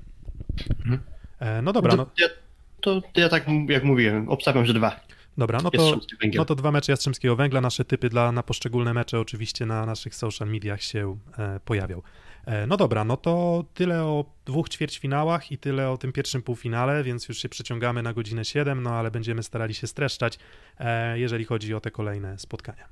[0.78, 1.00] Mhm.
[1.38, 1.90] E, no dobra.
[1.90, 2.06] To, no.
[2.18, 2.28] Ja,
[2.80, 5.00] to ja tak jak mówiłem, obstawiam, że dwa.
[5.38, 6.00] Dobra, no to,
[6.36, 7.60] no to dwa mecze Jastrzębskiego Węgla.
[7.60, 12.02] Nasze typy dla, na poszczególne mecze oczywiście na naszych social mediach się e, pojawią.
[12.46, 17.02] E, no dobra, no to tyle o dwóch ćwierćfinałach i tyle o tym pierwszym półfinale,
[17.02, 20.38] więc już się przeciągamy na godzinę 7, no ale będziemy starali się streszczać,
[20.78, 22.88] e, jeżeli chodzi o te kolejne spotkania.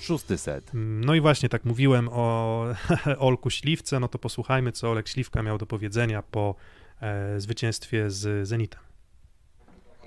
[0.00, 0.74] Szósty set.
[0.74, 2.64] Mm, no i właśnie tak mówiłem o
[3.18, 6.54] Olku Śliwce, no to posłuchajmy, co Olek Śliwka miał do powiedzenia po
[7.00, 8.87] e, zwycięstwie z Zenitem.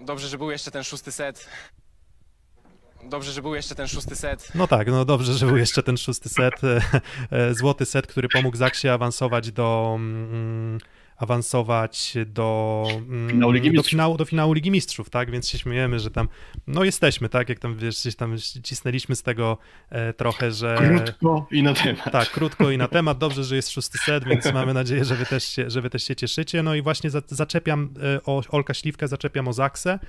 [0.05, 1.47] Dobrze, że był jeszcze ten szósty set.
[3.03, 4.51] Dobrze, że był jeszcze ten szósty set.
[4.55, 6.53] No tak, no dobrze, że był jeszcze ten szósty set.
[7.31, 9.93] E, złoty set, który pomógł Zaksie awansować do.
[9.95, 10.79] Mm,
[11.21, 15.31] awansować do, mm, finału Ligi do, finału, do finału Ligi Mistrzów, tak?
[15.31, 16.27] Więc się śmiejemy, że tam,
[16.67, 17.49] no jesteśmy, tak?
[17.49, 19.57] Jak tam, wiesz, gdzieś tam cisnęliśmy z tego
[19.89, 20.75] e, trochę, że...
[20.77, 22.11] Krótko i na temat.
[22.11, 23.17] Tak, krótko i na temat.
[23.17, 26.03] Dobrze, że jest szósty set, więc mamy nadzieję, że wy też się, że wy też
[26.03, 26.63] się cieszycie.
[26.63, 29.99] No i właśnie za, zaczepiam e, o Olka Śliwkę, zaczepiam o Zaksę,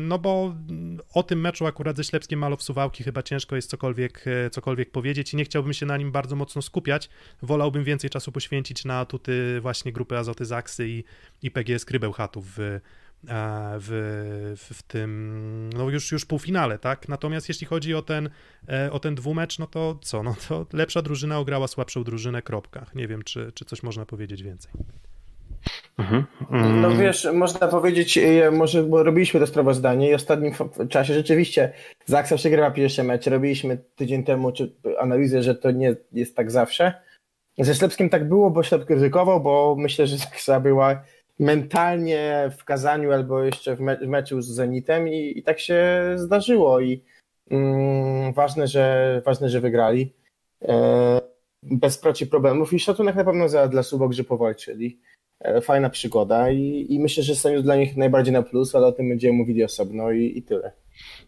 [0.00, 0.54] no bo
[1.14, 5.32] o tym meczu akurat ze Ślepskiem Malow Suwałki chyba ciężko jest cokolwiek, e, cokolwiek powiedzieć
[5.32, 7.08] i nie chciałbym się na nim bardzo mocno skupiać.
[7.42, 11.04] Wolałbym więcej czasu poświęcić na atuty właśnie grupy Azoty Zaksy i,
[11.42, 12.80] i PGS Krybełchatów e,
[13.80, 17.08] w, w, w tym, no już, już półfinale, tak?
[17.08, 18.30] Natomiast jeśli chodzi o ten,
[18.90, 20.22] o ten dwumecz, no to co?
[20.22, 22.86] No to lepsza drużyna ograła słabszą drużynę, kropka.
[22.94, 24.72] Nie wiem, czy, czy coś można powiedzieć więcej.
[25.98, 26.24] Mhm.
[26.50, 26.98] No mm.
[26.98, 30.52] wiesz, można powiedzieć, e, może bo robiliśmy to sprawozdanie i w ostatnim
[30.88, 31.72] czasie rzeczywiście
[32.06, 33.26] Zaksa przegrywa pierwszy mecz.
[33.26, 36.94] Robiliśmy tydzień temu czy analizę, że to nie jest tak zawsze.
[37.58, 41.02] Ze Ślepskim tak było, bo Ślep ryzykował, bo myślę, że Zaksa była
[41.38, 46.02] mentalnie w kazaniu albo jeszcze w, me w meczu z Zenitem i, i, tak się
[46.14, 47.04] zdarzyło i
[47.50, 50.12] mm, ważne, że, ważne, że wygrali.
[50.62, 51.20] E,
[51.62, 55.00] bez proci problemów i szacunek na pewno za, dla Subok, że powalczyli.
[55.40, 58.92] E, fajna przygoda i, i myślę, że jest dla nich najbardziej na plus, ale o
[58.92, 60.72] tym będziemy mówili osobno i, i tyle.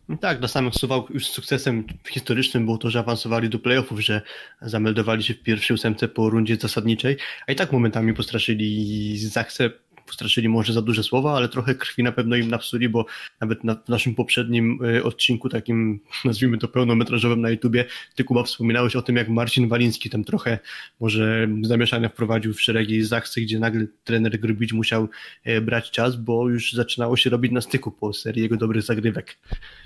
[0.08, 4.22] No tak, dla samych Suwałk już sukcesem historycznym było to, że awansowali do playoffów, że
[4.62, 7.16] zameldowali się w pierwszej ósemce po rundzie zasadniczej,
[7.46, 9.70] a i tak momentami postraszyli Zachsę
[10.08, 13.06] postraszyli może za duże słowa, ale trochę krwi na pewno im napsuli, bo
[13.40, 18.42] nawet na, w naszym poprzednim y, odcinku, takim nazwijmy to pełnometrażowym na YouTubie, ty Kuba
[18.42, 20.58] wspominałeś o tym, jak Marcin Waliński tam trochę
[21.00, 25.08] może zamieszania wprowadził w szeregi Zachsy, gdzie nagle trener Grbić musiał
[25.46, 29.38] y, brać czas, bo już zaczynało się robić na styku po serii jego dobrych zagrywek.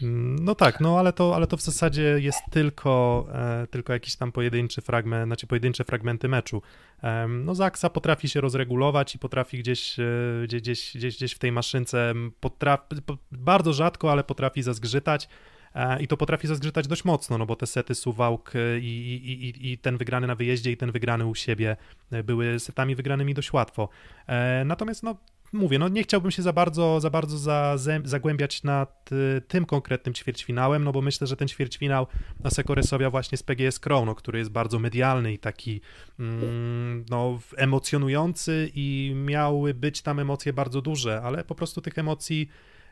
[0.02, 4.16] Mm, no tak, no ale to, ale to w zasadzie jest tylko, e, tylko jakiś
[4.16, 6.62] tam pojedynczy fragment, znaczy pojedyncze fragmenty meczu.
[7.02, 10.04] E, no Zaksa potrafi się rozregulować i potrafi gdzieś, e,
[10.44, 12.84] gdzieś, gdzieś, gdzieś w tej maszynce, potrafi,
[13.32, 15.28] bardzo rzadko, ale potrafi zazgrzytać.
[15.74, 19.72] E, I to potrafi zazgrzytać dość mocno, no bo te sety Suwałk i, i, i,
[19.72, 21.76] i ten wygrany na wyjeździe i ten wygrany u siebie
[22.10, 23.88] e, były setami wygranymi dość łatwo.
[24.26, 25.16] E, natomiast no,
[25.52, 30.14] mówię, no nie chciałbym się za bardzo, za bardzo za, zagłębiać nad y, tym konkretnym
[30.14, 32.06] ćwierćfinałem, no bo myślę, że ten ćwierćfinał
[32.40, 35.80] na Sekoresowia właśnie z PGS Crown, no, który jest bardzo medialny i taki
[36.18, 42.48] mm, no, emocjonujący i miały być tam emocje bardzo duże, ale po prostu tych emocji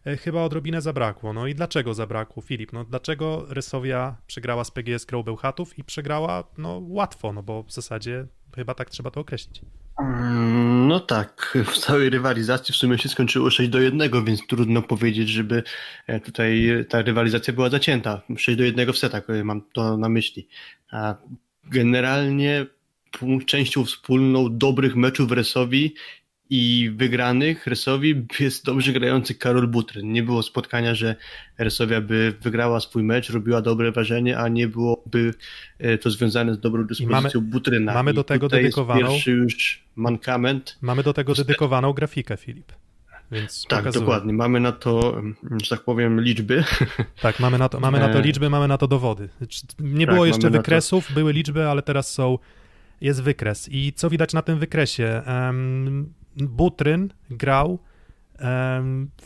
[0.06, 1.32] e, chyba odrobinę zabrakło.
[1.32, 2.72] No i dlaczego zabrakło, Filip?
[2.72, 7.72] No dlaczego Resowia przegrała z PGS Crow Bełchatów i przegrała no łatwo, no bo w
[7.72, 8.26] zasadzie
[8.56, 9.60] chyba tak trzeba to określić.
[10.00, 14.82] Mm, no tak, w całej rywalizacji w sumie się skończyło 6 do 1, więc trudno
[14.82, 15.62] powiedzieć, żeby
[16.06, 18.22] e, tutaj ta rywalizacja była zacięta.
[18.36, 20.48] 6 do 1 w setach e, mam to na myśli.
[20.90, 21.14] A
[21.64, 22.66] generalnie
[23.46, 25.94] częścią wspólną dobrych meczów Resowi
[26.50, 30.12] i wygranych Resowi jest dobrze grający Karol Butryn.
[30.12, 31.16] Nie było spotkania, że
[31.58, 35.34] Resowia by wygrała swój mecz, robiła dobre wrażenie, a nie byłoby
[35.78, 37.94] e, to związane z dobrą dyspozycją mamy, Butryna.
[37.94, 39.00] Mamy do tego dedykowaną.
[39.00, 40.78] pierwszy już mankament.
[40.80, 42.72] Mamy do tego dedykowaną grafikę, Filip.
[43.32, 44.04] Więc tak, pokazuję.
[44.04, 44.32] dokładnie.
[44.32, 45.22] Mamy na to,
[45.62, 46.64] że tak powiem, liczby.
[47.22, 49.28] Tak, mamy na to, mamy na to e, liczby, mamy na to dowody.
[49.78, 51.14] Nie tak, było jeszcze wykresów, to...
[51.14, 52.38] były liczby, ale teraz są,
[53.00, 53.68] jest wykres.
[53.72, 55.22] I co widać na tym wykresie?
[55.26, 57.78] Um, Butryn grał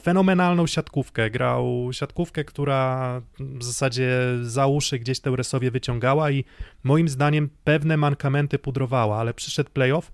[0.02, 1.30] fenomenalną siatkówkę.
[1.30, 4.10] Grał siatkówkę, która w zasadzie
[4.42, 6.44] za uszy gdzieś Teuresowie wyciągała i
[6.82, 10.12] moim zdaniem pewne mankamenty pudrowała, ale przyszedł playoff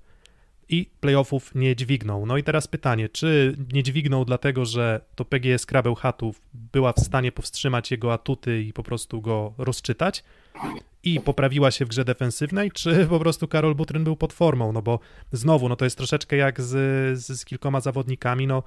[0.70, 2.26] i playoffów nie dźwignął.
[2.26, 7.00] No i teraz pytanie, czy nie dźwignął dlatego, że to PGS Krabeł Chatów była w
[7.00, 10.24] stanie powstrzymać jego atuty i po prostu go rozczytać,
[11.02, 14.82] i poprawiła się w grze defensywnej, czy po prostu Karol Butryn był pod formą, no
[14.82, 14.98] bo
[15.32, 16.68] znowu, no to jest troszeczkę jak z,
[17.18, 18.62] z, z kilkoma zawodnikami, no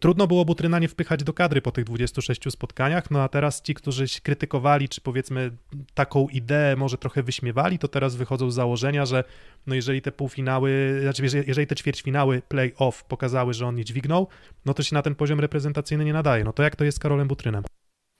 [0.00, 3.74] trudno było Butryna nie wpychać do kadry po tych 26 spotkaniach, no a teraz ci,
[3.74, 5.50] którzy krytykowali, czy powiedzmy
[5.94, 9.24] taką ideę może trochę wyśmiewali, to teraz wychodzą z założenia, że
[9.66, 14.26] no jeżeli te półfinały, znaczy jeżeli te ćwierćfinały play-off pokazały, że on nie dźwignął,
[14.66, 16.44] no to się na ten poziom reprezentacyjny nie nadaje.
[16.44, 17.64] No to jak to jest z Karolem Butrynem?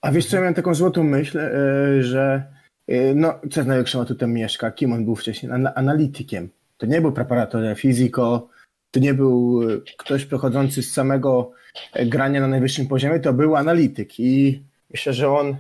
[0.03, 2.47] A wiesz co, ja miałem taką złotą myśl, yy, że
[2.91, 4.71] Y, no, co z największym atutem Mieszka?
[4.71, 5.53] Kim on był wcześniej?
[5.75, 6.49] Analitykiem.
[6.79, 8.49] To nie był preparator fiziko,
[8.91, 11.53] to nie był y, ktoś przechodzący z samego
[11.93, 15.57] e, grania na najwyższym poziomie, to był analityk i myślę, że on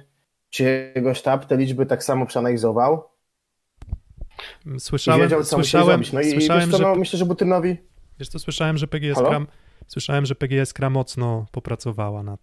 [0.50, 3.04] czy jego sztab te liczby tak samo przeanalizował.
[4.78, 7.76] Słyszałem, wiedział, co słyszałem, No i słyszałem, co, no, myślę, że Butynowi...
[8.18, 9.46] Wiesz co, słyszałem, że PGS Halo?
[9.90, 12.40] Słyszałem, że PGS Kra mocno popracowała nad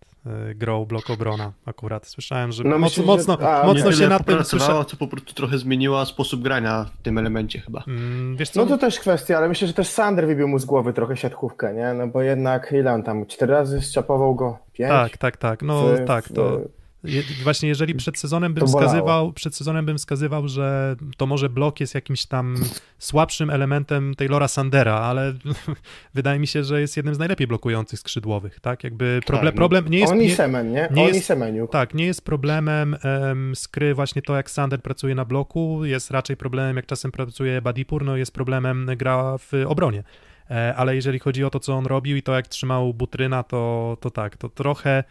[0.52, 2.08] y, grą blok obrona akurat.
[2.08, 4.86] Słyszałem, że no mocno, mocno, a, mocno się nad tym słysza...
[4.86, 7.84] co po prostu trochę zmieniła sposób grania w tym elemencie chyba.
[7.88, 8.62] Mm, wiesz co?
[8.62, 11.74] No to też kwestia, ale myślę, że też Sander wybił mu z głowy trochę siatkówkę,
[11.74, 11.94] nie?
[11.94, 14.58] No bo jednak ile on tam, cztery razy zczapował go?
[14.74, 14.90] Pięć?
[14.90, 15.62] Tak, tak, tak.
[15.62, 16.60] No w, tak, to...
[16.60, 16.77] W
[17.08, 21.80] je, właśnie jeżeli przed sezonem bym wskazywał, przed sezonem bym wskazywał, że to może blok
[21.80, 22.56] jest jakimś tam
[23.00, 25.34] słabszym elementem Taylora Sandera, ale
[26.14, 28.84] wydaje mi się, że jest jednym z najlepiej blokujących skrzydłowych, tak?
[28.84, 29.58] Jakby problem, tak, no.
[29.58, 30.14] problem nie jest...
[30.14, 30.90] Oni Semen, nie?
[30.92, 31.68] nie Oni Semeniu.
[31.68, 36.38] Tak, nie jest problemem um, skry właśnie to, jak Sander pracuje na bloku, jest raczej
[36.38, 40.04] problemem, jak czasem pracuje Badipur, no jest problemem gra w obronie
[40.52, 43.98] e, ale jeżeli chodzi o to, co on robił i to, jak trzymał Butryna, to,
[44.02, 45.04] to tak, to trochę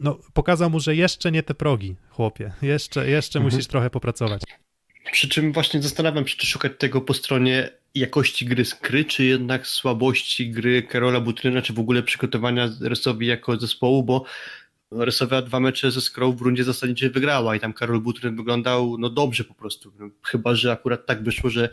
[0.00, 2.52] no, pokazał mu, że jeszcze nie te progi, chłopie.
[2.62, 3.54] Jeszcze, jeszcze mhm.
[3.54, 4.42] musisz trochę popracować.
[5.12, 9.66] Przy czym właśnie zastanawiam się, czy szukać tego po stronie jakości gry skry, czy jednak
[9.66, 14.24] słabości gry Karola Butryna, czy w ogóle przygotowania Resowi jako zespołu, bo
[14.92, 19.10] Resowia dwa mecze ze Skrą w rundzie zasadniczej wygrała i tam Karol Butryn wyglądał no
[19.10, 19.92] dobrze po prostu.
[19.98, 21.68] No, chyba, że akurat tak wyszło, że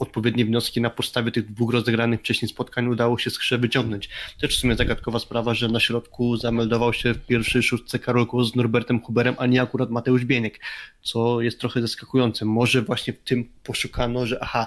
[0.00, 4.08] odpowiednie wnioski na podstawie tych dwóch rozegranych wcześniej spotkań udało się skrze wyciągnąć.
[4.40, 8.54] Też w sumie zagadkowa sprawa, że na środku zameldował się w pierwszej szóstce Karol z
[8.54, 10.60] Norbertem Huberem, a nie akurat Mateusz Bieniek,
[11.02, 12.44] co jest trochę zaskakujące.
[12.44, 14.66] Może właśnie w tym poszukano, że aha,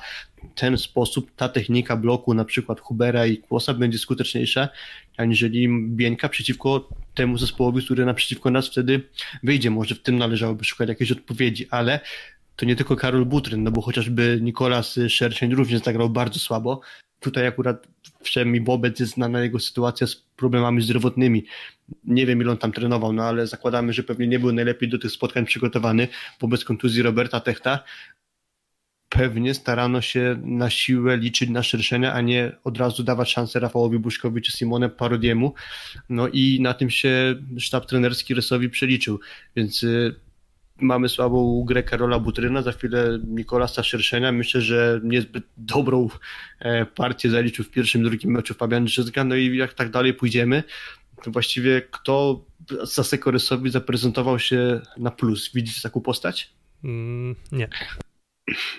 [0.55, 4.69] ten sposób, ta technika bloku na przykład Hubera i Kłosa będzie skuteczniejsza,
[5.17, 9.01] aniżeli Bieńka przeciwko temu zespołowi, który naprzeciwko nas wtedy
[9.43, 9.71] wyjdzie.
[9.71, 11.99] Może w tym należałoby szukać jakiejś odpowiedzi, ale
[12.55, 16.81] to nie tylko Karol Butryn, no bo chociażby Nikolas Szerszeń również zagrał bardzo słabo.
[17.19, 17.87] Tutaj akurat
[18.45, 21.45] mi wobec jest znana jego sytuacja z problemami zdrowotnymi.
[22.03, 24.99] Nie wiem, ile on tam trenował, no ale zakładamy, że pewnie nie był najlepiej do
[24.99, 26.07] tych spotkań przygotowany
[26.41, 27.83] wobec kontuzji Roberta Techta.
[29.09, 33.99] Pewnie starano się na siłę liczyć na szerszenia, a nie od razu dawać szansę Rafałowi
[33.99, 35.53] Buszkowi czy Simone Parodiemu.
[36.09, 39.19] No i na tym się sztab trenerski Rysowi przeliczył,
[39.55, 40.15] więc y,
[40.83, 44.31] mamy słabą grę Karola Butryna, za chwilę Nikolasa Szerszenia.
[44.31, 46.09] Myślę, że niezbyt dobrą
[46.59, 49.23] e, partię zaliczył w pierwszym, drugim meczu Fabian Drzyzga.
[49.23, 50.63] No i jak tak dalej pójdziemy,
[51.23, 52.45] to właściwie kto
[52.83, 55.51] za Sekorysowi zaprezentował się na plus?
[55.53, 56.53] Widzicie taką postać?
[56.83, 57.67] Mm, nie.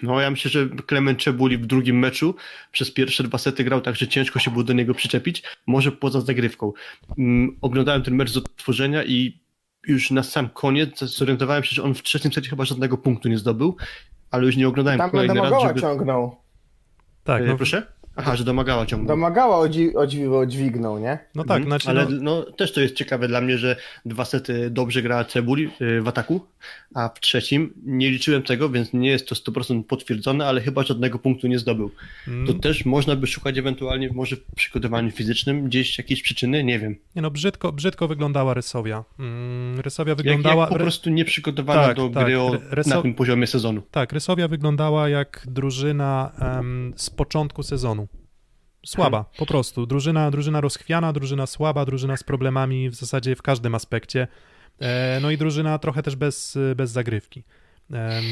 [0.02, 2.34] No ja myślę, że Klement Czebuli w drugim meczu
[2.72, 6.20] przez pierwsze dwa sety grał tak, że ciężko się było do niego przyczepić, może poza
[6.20, 6.72] zagrywką.
[7.18, 9.43] Mm, oglądałem ten mecz z odtworzenia i
[9.86, 13.38] już na sam koniec zorientowałem się, że on w trzecim secie chyba żadnego punktu nie
[13.38, 13.76] zdobył,
[14.30, 15.80] ale już nie oglądałem Tam kolejny raz, żeby...
[15.80, 16.36] ciągnął.
[17.24, 17.93] Tak, E, no, Proszę?
[18.16, 19.08] Aha, że domagała ciągle.
[19.08, 21.18] Domagała odzi- odzi- odźwignął, nie?
[21.34, 21.64] no tak, Mhm.
[21.66, 23.76] znaczy, Ale no, no, też to jest ciekawe dla mnie, że
[24.06, 26.40] dwa sety dobrze grała Cebuli y, w ataku,
[26.94, 31.18] a w trzecim nie liczyłem tego, więc nie jest to 100% potwierdzone, ale chyba żadnego
[31.18, 31.90] punktu nie zdobył.
[32.28, 36.78] mm, To też można by szukać ewentualnie może w przygotowaniu fizycznym gdzieś jakiejś przyczyny, nie
[36.78, 36.96] wiem.
[37.16, 39.04] nie no, brzydko, brzydko wyglądała Rysowia.
[39.18, 40.60] Mm, Rysowia Jak, wyglądała...
[40.62, 42.24] jak po prostu nie przygotowana Tak, do tak.
[42.24, 42.50] gry o,
[42.86, 43.82] na tym poziomie sezonu.
[43.90, 48.03] Tak, Rysowia wyglądała jak drużyna em, z początku sezonu.
[48.84, 49.86] Słaba, po prostu.
[49.86, 54.28] Drużyna, drużyna rozchwiana, drużyna słaba, drużyna z problemami w zasadzie w każdym aspekcie.
[54.80, 57.44] E, no i drużyna trochę też bez, bez zagrywki.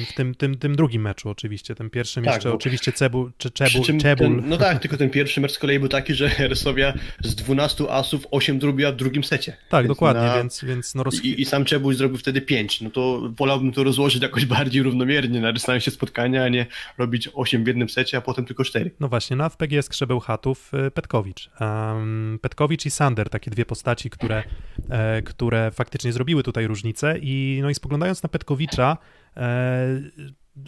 [0.06, 3.50] W tym, tym, tym drugim meczu oczywiście, tym pierwszym Tak, jeszcze bo- oczywiście Cebul, czy
[3.50, 4.26] Czebul, czym Czebul.
[4.40, 6.92] ten, no tak, tylko ten pierwszy mecz z kolei był taki, że Resowia
[7.22, 9.56] z 12 asów 8 zrobiła w drugim secie.
[9.68, 12.80] tak, Więc dokładnie, na- więc, więc no rozchwi- I, I sam Czebuś zrobił wtedy 5.
[12.80, 16.66] No to wolałbym to rozłożyć jakoś bardziej równomiernie na dystansie spotkania, a nie
[16.98, 18.90] robić 8 w jednym secie, a potem tylko 4.
[19.00, 21.50] No właśnie, na FPG skrzebeł chatów y, Petkowicz.
[21.60, 24.42] Um, Petkowicz i Sander, takie dwie postaci, które,
[24.90, 27.18] e, które faktycznie zrobiły tutaj różnicę.
[27.22, 28.96] I, no i spoglądając na Petkowicza,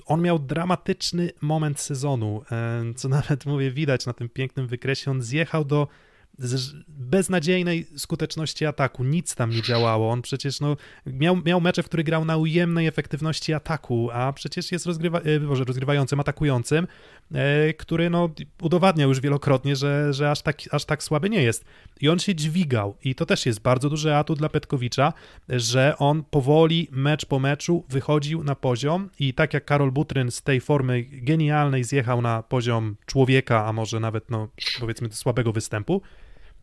[0.06, 5.10] on miał dramatyczny moment sezonu, e, co nawet mówię widać na tym pięknym wykresie.
[5.10, 5.88] On zjechał do
[6.88, 10.10] beznadziejnej skuteczności ataku, nic tam nie działało.
[10.10, 14.72] On przecież no, miał, miał mecze, w których grał na ujemnej efektywności ataku, a przecież
[14.72, 16.86] jest rozgrywa, e, Boże, rozgrywającym, atakującym,
[17.34, 18.30] e, który no,
[18.62, 21.64] udowadniał już wielokrotnie, że, że aż, tak, aż tak słaby nie jest.
[22.00, 25.12] I on się dźwigał i to też jest bardzo duży atut dla Petkowicza,
[25.48, 30.42] że on powoli, mecz po meczu wychodził na poziom i tak jak Karol Butryn z
[30.42, 34.48] tej formy genialnej zjechał na poziom człowieka, a może nawet no,
[34.80, 36.02] powiedzmy słabego występu,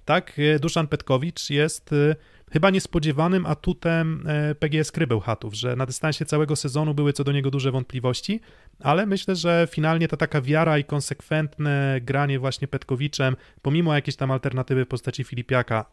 [0.06, 2.16] tak, e, Duszan Petkowicz jest e,
[2.52, 7.52] chyba niespodziewanym atutem e, PGS Krybełchatów, że na dystansie całego sezonu były co do niego
[7.52, 8.40] duże wątpliwości,
[8.80, 14.32] ale myślę, że finalnie ta taka wiara i konsekwentne granie właśnie Petkowiczem, pomimo jakiejś tam
[14.32, 15.86] alternatywy w postaci Filipiaka,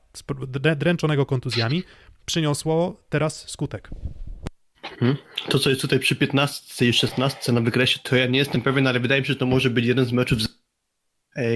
[0.77, 1.83] dręczonego kontuzjami,
[2.27, 3.91] przyniosło teraz skutek.
[5.49, 8.87] To, co jest tutaj przy 15 i 16 na wykresie, to ja nie jestem pewien,
[8.87, 10.39] ale wydaje mi się, że to może być jeden z meczów,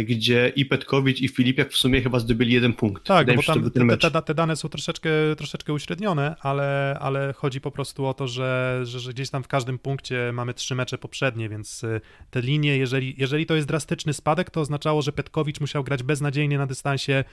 [0.04, 3.04] gdzie i Petkowicz, i Filipiak w sumie chyba zdobyli jeden punkt.
[3.04, 7.32] Tak, wydaje no bo tam te, te, te dane są troszeczkę, troszeczkę uśrednione, ale, ale
[7.32, 10.74] chodzi po prostu o to, że, że, że gdzieś tam w każdym punkcie mamy trzy
[10.74, 12.00] mecze poprzednie, więc y,
[12.30, 16.58] te linie, jeżeli, jeżeli to jest drastyczny spadek, to oznaczało, że Petkowicz musiał grać beznadziejnie
[16.58, 17.24] na dystansie,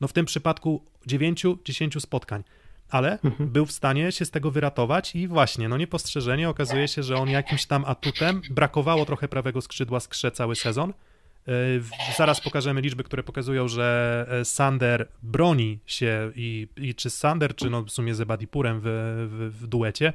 [0.00, 2.42] no w tym przypadku 9-10 spotkań.
[2.90, 3.48] Ale Mhm.
[3.50, 7.28] był w stanie się z tego wyratować i właśnie, no niepostrzeżenie okazuje się, że on
[7.28, 10.94] jakimś tam atutem, brakowało trochę prawego skrzydła skrze cały sezon, E,
[12.16, 17.70] Zaraz pokażemy liczby, które pokazują, że e, Sander broni się i, i czy Sander, czy
[17.70, 18.84] no w sumie z Ebadipurem w,
[19.30, 20.12] w, w duecie,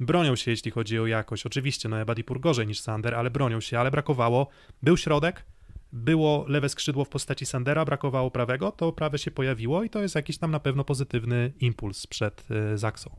[0.00, 1.46] bronią się, jeśli chodzi o jakość.
[1.46, 4.48] Oczywiście, no Ebadipur gorzej niż Sander, ale bronią się, ale brakowało.
[4.82, 5.44] Był środek,
[5.92, 10.14] było lewe skrzydło w postaci Sandera, brakowało prawego, to prawe się pojawiło i to jest
[10.14, 13.16] jakiś tam na pewno pozytywny impuls przed e, Zaksą.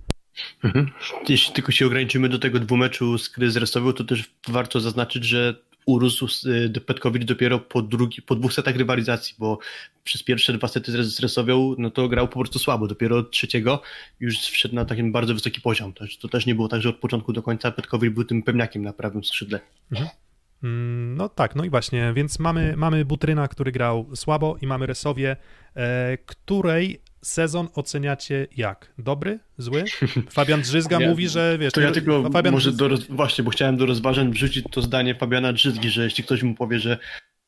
[0.63, 0.91] Mhm.
[1.29, 5.55] Jeśli tylko się ograniczymy do tego dwumeczu z Resowią, to też warto zaznaczyć, że
[5.85, 6.27] urósł
[6.77, 9.59] y, Petkowicz dopiero po, drugi, po dwóch setach rywalizacji, bo
[10.03, 12.87] przez pierwsze dwa sety z Resowią, no to grał po prostu słabo.
[12.87, 13.81] Dopiero od trzeciego
[14.19, 15.93] już wszedł na taki bardzo wysoki poziom.
[15.93, 18.83] To, to też nie było tak, że od początku do końca Petkowicz był tym pewniakiem
[18.83, 19.59] na prawym skrzydle.
[20.63, 24.85] Mm, No tak, no i właśnie, więc mamy, mamy Butryna, który grał słabo i mamy
[24.85, 25.35] Resowię,
[25.75, 28.93] e, której sezon oceniacie jak?
[28.97, 29.39] Dobry?
[29.57, 29.83] Zły?
[30.31, 31.73] Fabian Drzyzga Ja- mówi, że wiesz...
[31.73, 35.15] To ja no, tylko Fabian może do, właśnie, bo chciałem do rozważań wrzucić to zdanie
[35.15, 36.97] Fabiana Drzyzgi, że jeśli ktoś mu powie, że,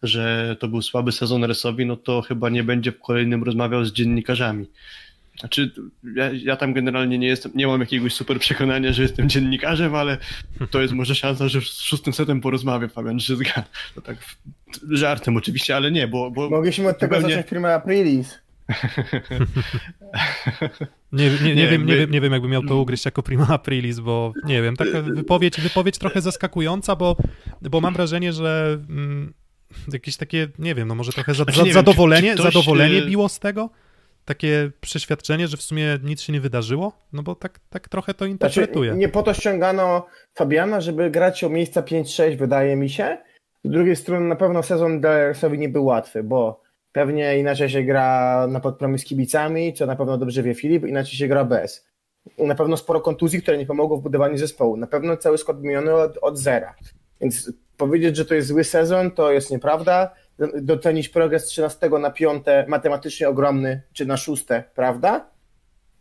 [0.03, 3.93] że to był słaby sezon Resowi, no to chyba nie będzie w kolejnym rozmawiał z
[3.93, 4.69] dziennikarzami.
[5.39, 5.71] Znaczy,
[6.15, 10.17] ja, ja tam generalnie nie jestem, nie mam jakiegoś super przekonania, że jestem dziennikarzem, ale
[10.71, 13.63] to jest może szansa, że z szóstym setem porozmawiam, Fabian Żyzga.
[13.95, 14.17] To tak
[14.89, 16.31] żartem oczywiście, ale nie, bo...
[16.31, 18.39] bo Mogliśmy od tego zupełnie- zacząć prima aprilis.
[21.11, 23.23] Nie, nie, nie, Nie, wiem, nie, my- wiem, nie wiem, jakby miał to ugryźć jako
[23.23, 27.15] prima aprilis, bo nie wiem, taka wypowiedź, wypowiedź trochę zaskakująca, bo,
[27.61, 29.33] bo mam wrażenie, że mm,
[29.93, 32.43] jakieś takie, nie wiem, no może trochę za, Znaczy, za, nie wiem, zadowolenie, czy- czy
[32.43, 33.69] ktoś, zadowolenie y- biło z tego?
[34.25, 36.91] Takie przeświadczenie, że w sumie nic się nie wydarzyło?
[37.13, 38.93] No bo tak, tak trochę to Znaczy, interpretuję.
[38.95, 43.17] nie po to ściągano Fabiana, żeby grać o miejsca 5-6, wydaje mi się.
[43.63, 46.61] Z drugiej strony na pewno sezon Dellersowi nie był łatwy, bo
[46.97, 51.15] pewnie inaczej się gra na podpromie z kibicami, co na pewno dobrze wie Filip, inaczej
[51.15, 51.87] się gra bez.
[52.37, 54.77] Na pewno sporo kontuzji, które nie pomogło w budowaniu zespołu.
[54.77, 56.75] Na pewno cały skład wymieniony od, od zera.
[57.21, 60.13] Więc powiedzieć, że to jest zły sezon, to jest nieprawda.
[60.61, 64.45] Docenić progres z 13 na 5 matematycznie ogromny, czy na 6,
[64.75, 65.29] prawda?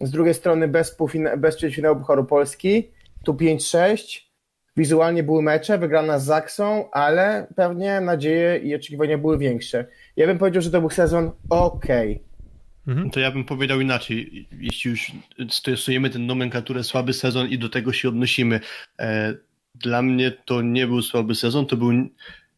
[0.01, 2.91] Z drugiej strony bez, półfina- bez ćwierćfinału Pucharu Polski,
[3.25, 4.21] tu 5-6,
[4.77, 9.87] wizualnie były mecze, wygrana z Zaksą, ale pewnie nadzieje i oczekiwania były większe.
[10.17, 12.23] Ja bym powiedział, że to był sezon okej.
[12.87, 13.11] Mhm.
[13.11, 14.49] To ja bym powiedział inaczej.
[14.61, 15.13] Jeśli już
[15.51, 18.61] stosujemy tę nomenklaturę słaby sezon i do tego się odnosimy.
[18.99, 19.35] E,
[19.75, 21.91] Dla mnie to nie był słaby sezon, to był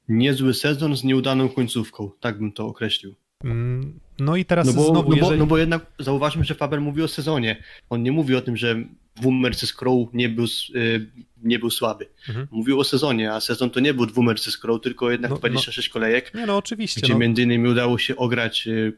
[0.09, 2.11] niezły sezon z nieudaną końcówką.
[2.21, 3.15] Tak bym to określił.
[3.45, 5.39] Mm, No i teraz No bo, znowu, no, bo, jeżeli...
[5.39, 7.63] no bo jednak zauważmy, że Faber mówi o sezonie.
[7.91, 8.77] On nie mówi o tym, że
[9.23, 11.07] Wummercy Crow nie był, y,
[11.43, 12.07] nie był słaby.
[12.29, 12.49] Mhm.
[12.51, 16.35] Mówił o sezonie, a sezon to nie był Wummercy Crow, tylko jednak No, 26 kolejek,
[16.35, 17.01] Nie no, oczywiście.
[17.01, 18.93] gdzie No, między innymi udało się ograć y,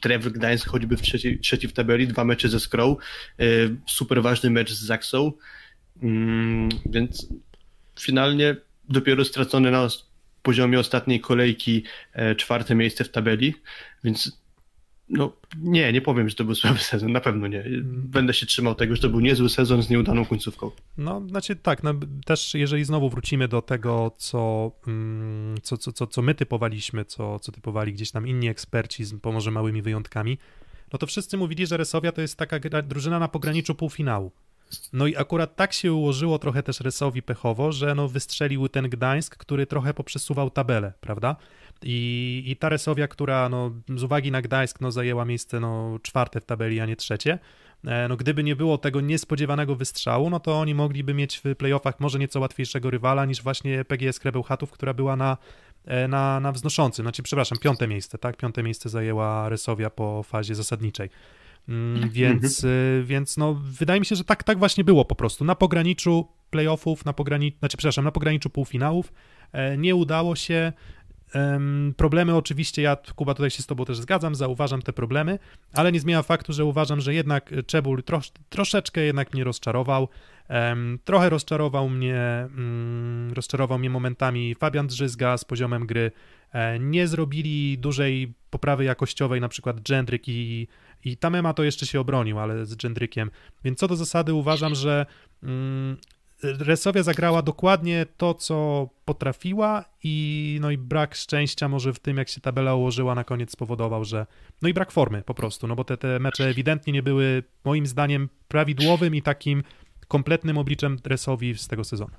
[0.00, 2.96] Trevor Gdańsk choćby w trzeci, trzeci w tabeli, dwa mecze ze Skrą,
[3.40, 5.32] y, super ważny mecz z Zaksą,
[6.02, 7.26] Mm, więc
[8.00, 8.56] finalnie
[8.88, 9.88] dopiero stracone na
[10.42, 11.82] poziomie ostatniej kolejki
[12.36, 13.54] czwarte miejsce w tabeli,
[14.04, 14.38] więc
[15.10, 17.64] no nie, nie powiem, że to był słaby sezon, na pewno nie.
[17.84, 20.70] Będę się trzymał tego, że to był niezły sezon z nieudaną końcówką.
[20.98, 21.94] No, znaczy tak, no,
[22.24, 27.38] też jeżeli znowu wrócimy do tego, co, mm, co, co, co, co my typowaliśmy, co,
[27.38, 30.38] co typowali gdzieś tam inni eksperci, z może małymi wyjątkami,
[30.92, 34.32] no to wszyscy mówili, że Resowia to jest taka gra, drużyna na pograniczu półfinału.
[34.92, 39.36] No i akurat tak się ułożyło trochę też Resowi pechowo, że no wystrzelił ten Gdańsk,
[39.36, 41.36] który trochę poprzesuwał tabelę, prawda?
[41.82, 46.40] I, i ta Resowia, która no, z uwagi na Gdańsk no, zajęła miejsce no, czwarte
[46.40, 47.38] w tabeli, a nie trzecie,
[47.84, 52.00] E, no gdyby nie było tego niespodziewanego wystrzału, no to oni mogliby mieć w playoffach
[52.00, 55.36] może nieco łatwiejszego rywala niż właśnie PGS Krebełchatów, która była na,
[55.84, 58.36] e, na, na wznoszącym, znaczy przepraszam, piąte miejsce, tak?
[58.36, 61.10] Piąte miejsce zajęła Resowia po fazie zasadniczej.
[61.68, 65.44] Mm, Więc, y, więc no, wydaje mi się, że tak, tak właśnie było po prostu.
[65.44, 69.12] Na pograniczu playoffów, na pograniczu, znaczy, przepraszam, na pograniczu półfinałów
[69.52, 70.72] e, nie udało się.
[71.32, 75.38] Em, Problemy oczywiście, ja Kuba tutaj się z tobą też zgadzam, zauważam te problemy,
[75.72, 80.08] ale nie zmienia faktu, że uważam, że jednak Czebul trosz, troszeczkę jednak mnie rozczarował.
[81.04, 86.10] Trochę rozczarował mnie, mm, rozczarował mnie momentami Fabian Drzyzga z poziomem gry.
[86.52, 90.68] E, Nie zrobili dużej poprawy jakościowej, na przykład Dżendryk i,
[91.04, 93.30] i Tamema to jeszcze się obronił, ale z Dżendrykiem.
[93.64, 95.06] Więc co do zasady uważam, że
[95.42, 95.96] mm,
[96.42, 102.28] Resowia zagrała dokładnie to, co potrafiła i no i brak szczęścia może w tym, jak
[102.28, 104.26] się tabela ułożyła na koniec spowodował, że
[104.62, 107.86] no i brak formy po prostu, no bo te, te mecze ewidentnie nie były moim
[107.86, 109.62] zdaniem prawidłowym i takim
[110.08, 112.10] kompletnym obliczem Resowi z tego sezonu.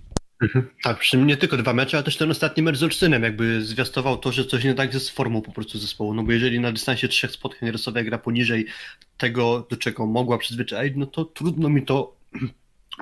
[0.84, 3.62] Tak, przy czym nie tylko dwa mecze, ale też ten ostatni mecz z Olsztynem jakby
[3.62, 6.14] zwiastował to, że coś nie tak jest z formą po prostu zespołu.
[6.14, 8.66] No bo jeżeli na dystansie trzech spotkań Resowia gra poniżej
[9.18, 12.16] tego, do czego mogła przyzwyczaić, no to trudno mi to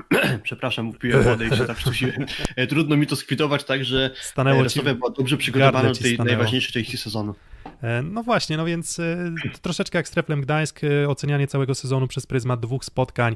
[0.44, 2.26] przepraszam, upiłem wodę i się tak sztusiłem.
[2.56, 6.36] E, Trudno mi to skwitować tak, że Stanęło ci była dobrze przygotowana do tej stanęło.
[6.38, 7.36] najważniejszej części sezonu.
[7.84, 12.08] E, No właśnie, no więc e, troszeczkę jak z Treflem Gdańsk, e, ocenianie całego sezonu
[12.08, 13.36] przez pryzmat dwóch spotkań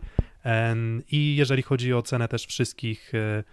[1.11, 3.43] i jeżeli chodzi o ocenę też wszystkich e,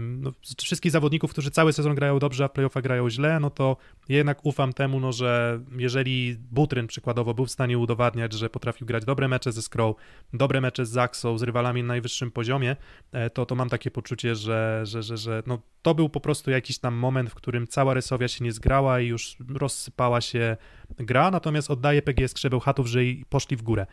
[0.00, 0.32] no,
[0.62, 3.76] wszystkich zawodników, którzy cały sezon grają dobrze, a w playoffach grają źle, no to
[4.08, 9.04] jednak ufam temu, no, że jeżeli Butryn przykładowo był w stanie udowadniać, że potrafił grać
[9.04, 9.94] dobre mecze ze Skrą,
[10.32, 12.76] dobre mecze z Zaksą, z rywalami na najwyższym poziomie,
[13.12, 16.50] e, to, to mam takie poczucie, że, że, że, że no, to był po prostu
[16.50, 20.56] jakiś tam moment, w którym cała Resowia się nie zgrała i już rozsypała się
[20.98, 23.86] gra, natomiast oddaje PGS Krzebeł Chatów, że i poszli w górę.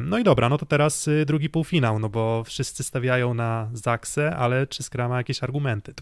[0.00, 4.36] No i dobra, no to teraz y, drugi półfinał, no bo wszyscy stawiają na Zaksę,
[4.36, 5.94] ale czy Skra ma jakieś argumenty?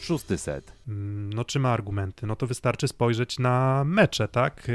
[0.00, 0.72] Szósty set.
[0.88, 2.26] Mm, No czy ma argumenty?
[2.26, 4.70] No to wystarczy spojrzeć na mecze, tak,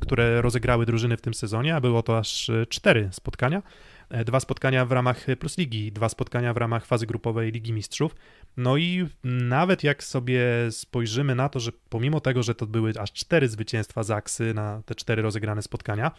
[0.00, 3.62] które rozegrały drużyny w tym sezonie, a było to aż y, cztery spotkania.
[4.10, 8.14] E, Dwa spotkania w ramach Plus Ligi, dwa spotkania w ramach fazy grupowej Ligi Mistrzów.
[8.56, 13.12] No i nawet jak sobie spojrzymy na to, że pomimo tego, że to były aż
[13.12, 16.10] cztery zwycięstwa Zaksy na te cztery rozegrane spotkania,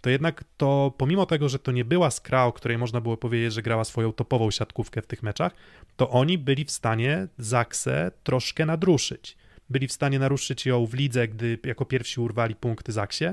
[0.00, 3.52] to jednak to, pomimo tego, że to nie była skra, o której można było powiedzieć,
[3.52, 5.52] że grała swoją topową siatkówkę w tych meczach,
[5.96, 9.36] to oni byli w stanie Zaksę troszkę nadruszyć.
[9.70, 13.24] Byli w stanie naruszyć ją w lidze, gdy jako pierwsi urwali punkty Zaksie,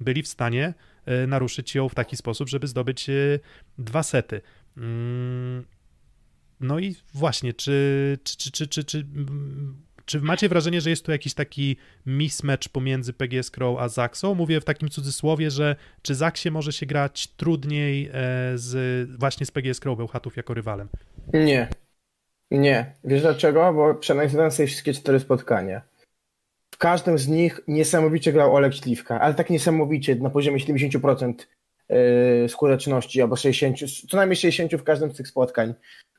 [0.00, 0.74] byli w stanie
[1.06, 3.14] e, naruszyć ją w taki sposób, żeby zdobyć e,
[3.78, 4.40] dwa sety.
[6.60, 9.06] No i właśnie, czy, czy, czy, czy, czy, czy,
[10.06, 11.76] czy macie wrażenie, że jest tu jakiś taki
[12.06, 14.34] mismatch pomiędzy PGS Crow a Zaxą?
[14.34, 18.12] Mówię w takim cudzysłowie, że czy Zaksie może się grać trudniej e,
[18.54, 20.88] z, właśnie z PGS Crow Bełchatów jako rywalem?
[21.32, 21.68] Nie.
[22.50, 22.94] Nie.
[23.04, 23.72] Wiesz dlaczego?
[23.72, 25.82] Bo przeanalizowałem sobie wszystkie cztery spotkania.
[26.74, 31.34] W każdym z nich niesamowicie grał Olek Śliwka, ale tak niesamowicie, na poziomie 70%
[31.88, 33.78] e, skuteczności, albo 60,
[34.08, 35.74] co najmniej 60 w każdym z tych spotkań.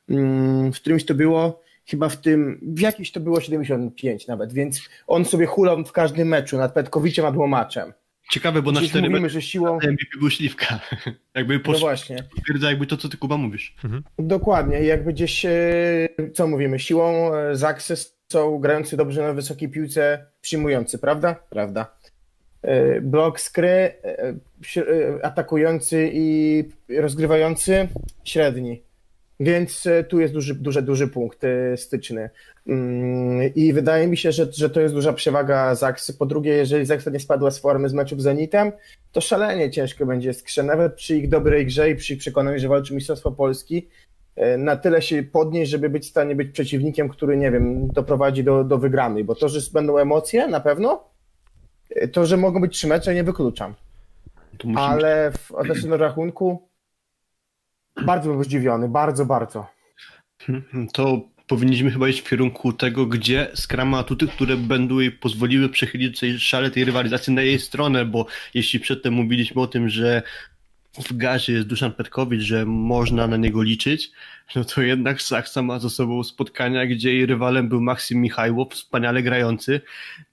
[0.09, 4.89] Mm, w którymś to było, chyba w tym, w jakimś to było 75 nawet, więc
[5.07, 7.93] on sobie hulał w każdym meczu nad Petkowiciem, nad Łomaczem.
[8.29, 9.75] Ciekawe, bo na Gdzieś cztery mówimy, mecze że siłą...
[9.75, 10.79] MVP był Śliwka.
[11.35, 11.79] jakby No posz...
[11.79, 12.23] właśnie.
[12.35, 13.75] potwierdza jakby to, co ty Kuba mówisz.
[14.19, 15.51] Dokładnie, jakby gdzieś, e,
[16.33, 17.95] co mówimy, siłą e, Zaksy
[18.31, 21.35] są grający dobrze na wysokiej piłce, przyjmujący, prawda?
[21.49, 21.97] Prawda.
[22.61, 23.93] E, Blok skry,
[25.23, 27.87] atakujący i rozgrywający,
[28.23, 28.86] średni.
[29.39, 32.29] Więc e, tu jest duży, duży, duży punkt e, styczny.
[32.67, 36.13] Mm, I wydaje mi się, że, że to jest duża przewaga Zaksy.
[36.13, 38.71] Po drugie, jeżeli Zaksa nie spadła z formy z meczów z Zenitem,
[39.11, 42.67] to szalenie ciężko będzie skrze, nawet przy ich dobrej grze i przy ich przekonaniu, że
[42.67, 43.87] walczy Mistrzostwo Polski,
[44.35, 48.43] e, na tyle się podnieść, żeby być w stanie być przeciwnikiem, który, nie wiem, doprowadzi
[48.43, 51.03] do, do wygranej, bo to, że będą emocje, na pewno,
[52.13, 53.73] to, że mogą być trzy mecze, nie wykluczam.
[54.63, 54.81] Musimy...
[54.81, 56.66] Ale w odnośnie do rachunku
[58.05, 59.67] bardzo byłem zdziwiony, bardzo, bardzo.
[60.93, 65.69] To powinniśmy chyba iść w kierunku tego, gdzie Skra ma atuty, które będą jej pozwoliły
[65.69, 70.23] przechylić szale tej rywalizacji na jej stronę, bo jeśli przedtem mówiliśmy o tym, że
[70.93, 74.11] w gazie jest Duszan Petkowicz, że można na niego liczyć,
[74.55, 79.23] no to jednak Saksa ma za sobą spotkania, gdzie jej rywalem był Maksim Michajłow, wspaniale
[79.23, 79.81] grający,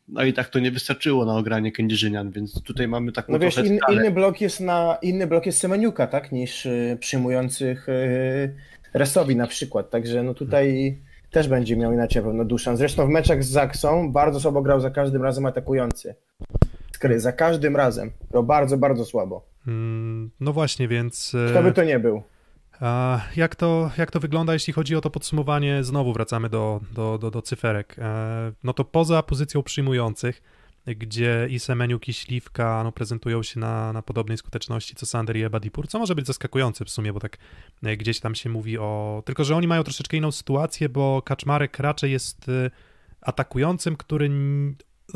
[0.09, 3.59] no i tak to nie wystarczyło na ogranie Kędzierzynian, więc tutaj mamy taką No wiesz,
[3.59, 8.55] in, inny blok jest na inny blok jest Semeniuka, tak, niż y, przyjmujących y,
[8.95, 10.99] Resowi na przykład, także no tutaj
[11.31, 12.77] też będzie miał inaczej pewno Duszan.
[12.77, 16.15] Zresztą w meczach z Zaksą bardzo słabo grał za każdym razem atakujący.
[16.93, 18.11] Skry, za każdym razem.
[18.31, 19.54] Grał bardzo, bardzo słabo.
[19.67, 22.23] Mm, No właśnie, więc e, Kto by to nie był?
[23.37, 25.85] jak, to, jak to wygląda, jeśli chodzi o to podsumowanie?
[25.85, 27.97] Znowu wracamy do, do, do, do cyferek.
[27.99, 30.43] E, No to poza pozycją przyjmujących,
[30.87, 35.43] gdzie i Semeniuk i Śliwka no, prezentują się na, na podobnej skuteczności co Sander i
[35.43, 37.39] Ebadipur, co może być zaskakujące w sumie, bo tak
[37.83, 39.23] e, gdzieś tam się mówi o...
[39.27, 42.51] Tylko, że oni mają troszeczkę inną sytuację, bo Kaczmarek raczej jest
[43.21, 44.31] atakującym, który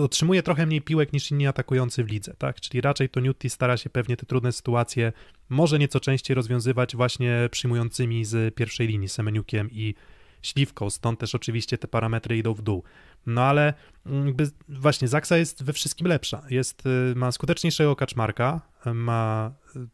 [0.05, 2.61] otrzymuje trochę mniej piłek niż inni atakujący w lidze, tak?
[2.61, 5.13] Czyli raczej to Newty stara się pewnie te trudne sytuacje
[5.49, 9.95] może nieco częściej rozwiązywać właśnie przyjmującymi z pierwszej linii, Semeniukiem i
[10.43, 12.83] Śliwką, stąd też oczywiście te parametry idą w dół.
[13.27, 13.75] No ale
[14.07, 16.43] mm, by, właśnie Zaksa jest we wszystkim lepsza.
[16.51, 19.89] Jest, y, ma skuteczniejszego kaczmarka, y, ma y,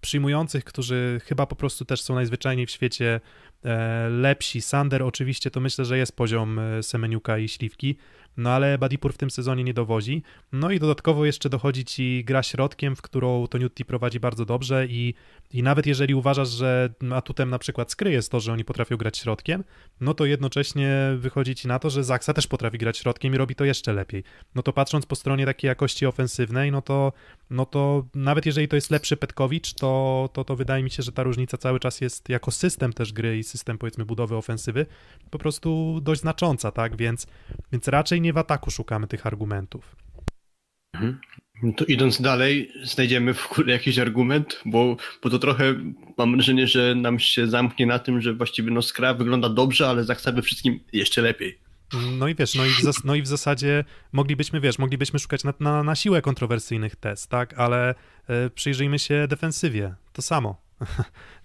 [0.00, 3.20] przyjmujących, którzy chyba po prostu też są najzwyczajniej w świecie
[3.64, 4.60] e, lepsi.
[4.60, 7.96] Sander oczywiście to myślę, że jest poziom Semeniuka i Śliwki,
[8.36, 10.22] no ale Badipur w tym sezonie nie dowozi.
[10.52, 15.14] No i dodatkowo jeszcze dochodzi ci gra środkiem, w którą Toniutti prowadzi bardzo dobrze i,
[15.52, 19.18] i nawet jeżeli uważasz, że atutem na przykład skry jest to, że oni potrafią grać
[19.18, 19.64] środkiem,
[20.00, 23.54] no to jednocześnie wychodzi ci na to, że Zaksa też potrafi grać środkiem i robi
[23.54, 24.24] to jeszcze lepiej.
[24.54, 27.12] No to patrząc po stronie takiej jakości ofensywnej, no to,
[27.50, 31.12] no to nawet jeżeli to jest lepszy Petkowicz, to, to, to wydaje mi się, że
[31.12, 34.86] ta różnica cały czas jest jako system też gry i system powiedzmy budowy ofensywy
[35.30, 36.96] po prostu dość znacząca, tak?
[36.96, 37.26] Więc,
[37.72, 39.96] więc raczej nie w ataku szukamy tych argumentów.
[41.62, 45.74] No To idąc dalej, znajdziemy w ogóle jakiś argument, bo, bo to trochę
[46.18, 50.04] mam wrażenie, że nam się zamknie na tym, że właściwie no Skra wygląda dobrze, ale
[50.04, 51.63] Zaksa we wszystkim jeszcze lepiej.
[52.18, 55.44] No i wiesz, no i, w zas- no i w zasadzie moglibyśmy, wiesz, moglibyśmy szukać
[55.44, 57.94] na, na, na siłę kontrowersyjnych test, tak, ale
[58.28, 60.63] e, przyjrzyjmy się defensywie, to samo.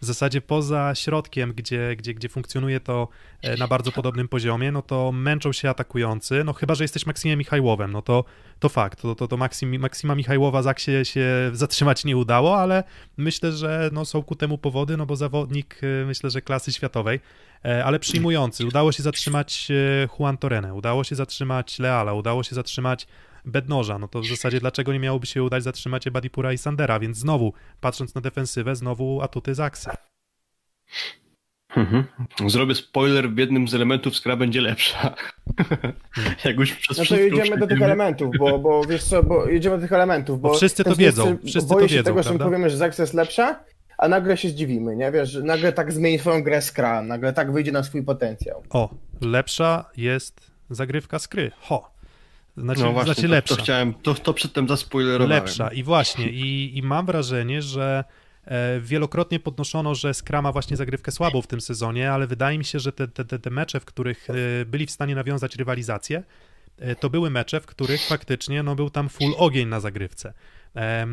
[0.02, 3.08] W zasadzie poza środkiem, gdzie, gdzie, gdzie funkcjonuje to
[3.42, 7.40] e, na bardzo podobnym poziomie, no to męczą się atakujący, no chyba, że jesteś Maksimem
[7.40, 8.24] Michajłowem, no to,
[8.60, 12.84] to fakt, to, to, to Maksim, Maksima Michajłowa Zaksie się zatrzymać nie udało, ale
[13.18, 17.20] myślę, że no, są ku temu powody, no bo zawodnik, e, myślę, że klasy światowej,
[17.66, 18.66] E, ale przyjmujący.
[18.66, 19.68] Udało się zatrzymać
[20.20, 23.08] Juan Torrenę, udało się zatrzymać Leala, udało się zatrzymać
[23.50, 27.18] Bednoża, no to w zasadzie dlaczego nie miałoby się udać zatrzymać Ebadipura i Sandera, więc
[27.18, 29.90] znowu, patrząc na defensywę, znowu atuty Zaksy.
[31.76, 32.04] Mhm.
[32.48, 35.16] Zrobię spoiler, w jednym z elementów skra będzie lepsza.
[36.46, 39.76] Jak już przez No to jedziemy do tych elementów, bo, bo wiesz co, bo jedziemy
[39.76, 40.50] do tych elementów, bo...
[40.50, 42.46] Bo wszyscy to wiedzą, wszyscy boję to się wiedzą, tego, że my prawda?
[42.46, 43.60] powiemy, że Zaxa jest lepsza,
[43.98, 45.12] a nagle się zdziwimy, nie?
[45.12, 48.64] Wiesz, że nagle tak zmieni swoją grę skra, nagle tak wyjdzie na swój potencjał.
[48.70, 48.90] O,
[49.22, 51.52] lepsza jest zagrywka skry.
[51.60, 51.92] Ho.
[52.58, 53.56] Znaczy, No właśnie, znaczy to, lepsza.
[53.56, 55.44] to chciałem, to, to przedtem zaspoilerowałem.
[55.44, 55.70] Lepsza.
[55.70, 58.04] I właśnie, i, i mam wrażenie, że
[58.46, 62.66] e, wielokrotnie podnoszono, że Skra ma właśnie zagrywkę słabą w tym sezonie, ale wydaje mi
[62.66, 64.34] się, że te, te, te, mecze, w których e,
[64.66, 66.24] byli w stanie nawiązać rywalizację,
[66.78, 70.34] e, to były mecze, w których faktycznie no, był tam full ogień na zagrywce.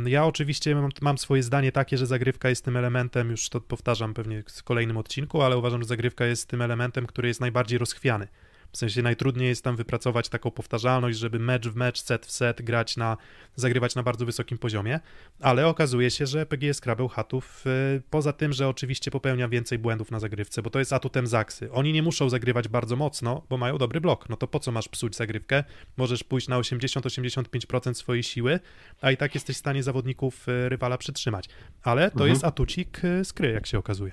[0.07, 4.15] Ja oczywiście mam, mam swoje zdanie takie, że zagrywka jest tym elementem, już to powtarzam
[4.15, 8.29] pewnie w kolejnym odcinku, ale uważam, że zagrywka jest tym elementem, który jest najbardziej rozchwiany.
[8.73, 12.63] W sensie najtrudniej jest tam wypracować taką powtarzalność, żeby mecz w mecz, set w set
[12.63, 13.17] grać na,
[13.55, 15.01] zagrywać na bardzo wysokim poziomie,
[15.41, 20.11] ale okazuje się, że PGS Krabbeł Chatów, y, poza tym, że oczywiście popełnia więcej błędów
[20.11, 21.73] na zagrywce, bo to jest atutem Zaksy.
[21.73, 24.29] Oni nie muszą zagrywać bardzo mocno, bo mają dobry blok.
[24.29, 25.65] No to po co masz psuć zagrywkę?
[25.97, 28.61] Możesz pójść na 80-85% swojej siły,
[29.01, 31.49] a i tak jesteś w stanie zawodników y, rywala przytrzymać.
[31.83, 32.31] Ale to Mhm.
[32.31, 34.13] jest atucik y, skry, jak się okazuje.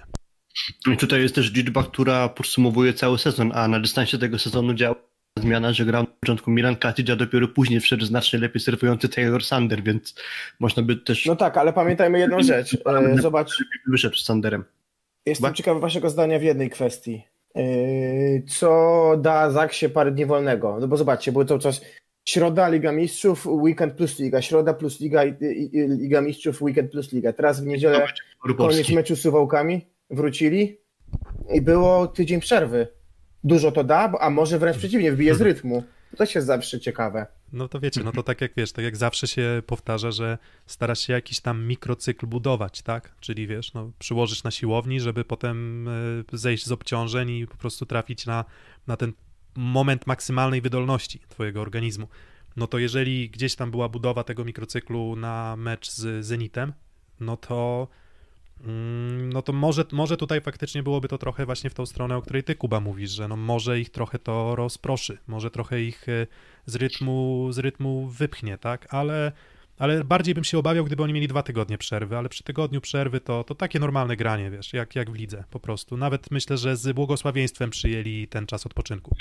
[0.93, 4.95] I tutaj jest też liczba, która podsumowuje cały sezon, a na dystansie tego sezonu działa
[5.39, 9.43] zmiana, że grał na początku Milan Katic, a dopiero później wszedł znacznie lepiej serwujący Taylor
[9.43, 10.15] Sander, więc
[10.59, 12.77] można by też No tak, ale pamiętajmy jedną rzecz.
[12.85, 14.63] E, Zobacz, wyszedł z Sanderem.
[15.25, 17.23] jestem ciekawy waszego zdania w jednej kwestii.
[17.55, 17.61] E,
[18.47, 20.77] Co da Zaksie parę dni wolnego?
[20.79, 21.81] No bo zobaczcie, było to czas
[22.25, 25.23] środa Liga Mistrzów, weekend plus Liga, środa plus Liga,
[25.99, 27.33] Liga Mistrzów, weekend plus Liga.
[27.33, 28.07] Teraz w niedzielę
[28.57, 29.85] koniec meczu z Suwałkami,
[30.15, 30.77] wrócili
[31.53, 32.87] i było tydzień przerwy.
[33.43, 35.83] Dużo to da, a może wręcz przeciwnie, wbije z rytmu.
[36.17, 37.27] To jest zawsze ciekawe.
[37.53, 40.99] No to wiecie, no to tak jak wiesz, tak jak zawsze się powtarza, że starasz
[40.99, 43.15] się jakiś tam mikrocykl budować, tak?
[43.19, 45.91] Czyli wiesz, no przyłożysz na siłowni, żeby potem e,
[46.33, 48.45] zejść z obciążeń i po prostu trafić na,
[48.87, 49.13] na ten
[49.55, 52.07] moment maksymalnej wydolności twojego organizmu.
[52.55, 56.73] No to jeżeli gdzieś tam była budowa tego mikrocyklu na mecz z Zenitem,
[57.19, 57.87] no to
[59.33, 62.43] no to może, może tutaj faktycznie byłoby to trochę właśnie w tą stronę, o której
[62.43, 66.27] ty, Kuba, mówisz, że no może ich trochę to rozproszy, może trochę ich e,
[66.65, 68.93] z rytmu, z rytmu wypchnie, tak?
[68.93, 69.31] Ale,
[69.77, 73.19] ale bardziej bym się obawiał, gdyby oni mieli dwa tygodnie przerwy, ale przy tygodniu przerwy
[73.19, 75.97] to, to takie normalne granie, wiesz, jak, jak w lidze po prostu.
[75.97, 79.15] Nawet myślę, że z błogosławieństwem przyjęli ten czas odpoczynku.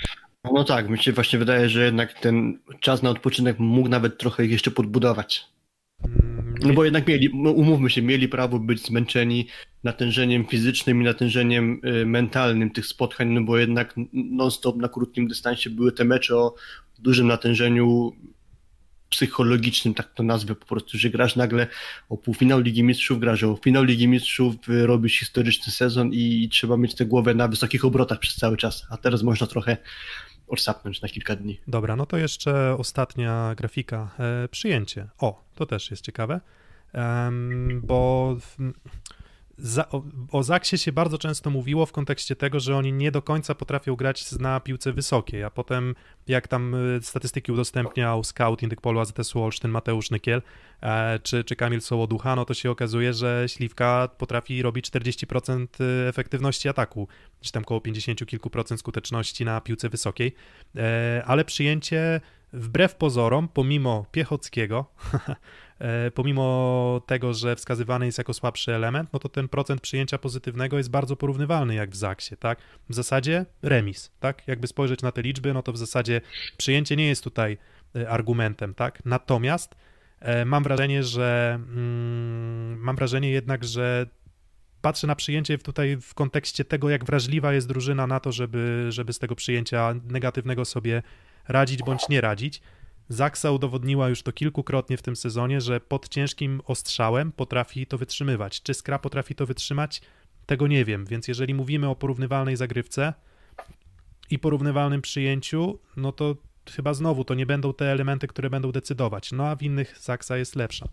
[0.53, 4.45] No tak, mi się właśnie wydaje, że jednak ten czas na odpoczynek mógł nawet trochę
[4.45, 5.52] ich jeszcze podbudować.
[6.05, 9.47] Mm, No bo jednak mieli, no umówmy się, mieli prawo być zmęczeni
[9.85, 15.71] natężeniem fizycznym i natężeniem y, mentalnym tych spotkań, no bo jednak non-stop na krótkim dystansie
[15.71, 16.55] były te mecze o
[16.99, 18.13] dużym natężeniu
[19.09, 21.67] psychologicznym, tak to nazwę po prostu, że grasz nagle
[22.09, 26.77] o półfinał Ligi Mistrzów, grasz o finał Ligi Mistrzów, y, robisz historyczny sezon i trzeba
[26.77, 29.77] mieć tę głowę na wysokich obrotach przez cały czas, a teraz można trochę
[30.49, 31.61] odsapnąć na kilka dni.
[31.69, 34.11] Dobra, no to jeszcze ostatnia grafika.
[34.19, 35.09] E, przyjęcie.
[35.19, 36.41] O, to też jest ciekawe,
[37.83, 38.37] bo
[39.63, 40.03] za, o,
[40.33, 43.97] o Zaksie się bardzo często mówiło w kontekście tego, że oni nie do końca potrafią
[43.97, 45.95] grać na piłce wysokiej, a potem
[46.29, 50.43] jak tam e, statystyki udostępniał scout Indykpolu AZS Olsztyn Mateusz Nykiel
[50.81, 55.67] e, czy, czy Kamil Sołoducha, no to się okazuje, że Śliwka potrafi robić 40%
[56.09, 57.09] efektywności ataku,
[57.41, 60.35] czy tam około 50 kilku procent skuteczności na piłce wysokiej,
[60.77, 62.21] e, ale przyjęcie
[62.53, 64.87] wbrew pozorom, pomimo Piechockiego,
[66.15, 70.91] pomimo tego, że wskazywany jest jako słabszy element, no to ten procent przyjęcia pozytywnego jest
[70.91, 72.59] bardzo porównywalny jak w Zaksie, tak?
[72.89, 74.49] W zasadzie remis, tak?
[74.49, 76.21] Jakby spojrzeć na te liczby, no to w zasadzie
[76.57, 77.59] przyjęcie nie jest tutaj
[77.97, 79.03] e, argumentem, tak?
[79.05, 79.75] Natomiast
[80.21, 84.07] e, mam wrażenie, że mm, mam wrażenie jednak, że
[84.83, 89.13] patrzę na przyjęcie tutaj w kontekście tego, jak wrażliwa jest drużyna na to, żeby, żeby
[89.13, 91.03] z tego przyjęcia negatywnego sobie
[91.49, 92.63] radzić bądź nie radzić.
[93.13, 98.63] Zaksa udowodniła już to kilkukrotnie w tym sezonie, że pod ciężkim ostrzałem potrafi to wytrzymywać.
[98.63, 100.01] Czy Skra potrafi to wytrzymać?
[100.47, 103.15] Tego nie wiem, więc jeżeli mówimy o porównywalnej zagrywce
[104.31, 106.37] i porównywalnym przyjęciu, no to
[106.77, 109.33] chyba znowu to nie będą te elementy, które będą decydować.
[109.33, 110.89] No a w innych Zaksa jest lepsza.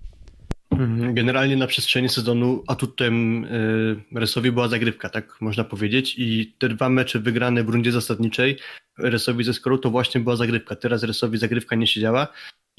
[0.72, 1.14] Mhm.
[1.14, 6.16] Generalnie na przestrzeni sezonu atutem y, Resowi była zagrywka, tak można powiedzieć.
[6.18, 8.58] I te dwa mecze wygrane w rundzie zasadniczej
[9.00, 10.76] Resowi ze Skorą to właśnie była zagrywka.
[10.76, 12.28] Teraz Resowi zagrywka nie siedziała.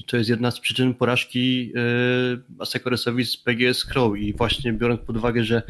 [0.07, 4.17] To jest jedna z przyczyn porażki y, Aseko Resowi z PGS Crow.
[4.17, 5.61] I właśnie biorąc pod uwagę, że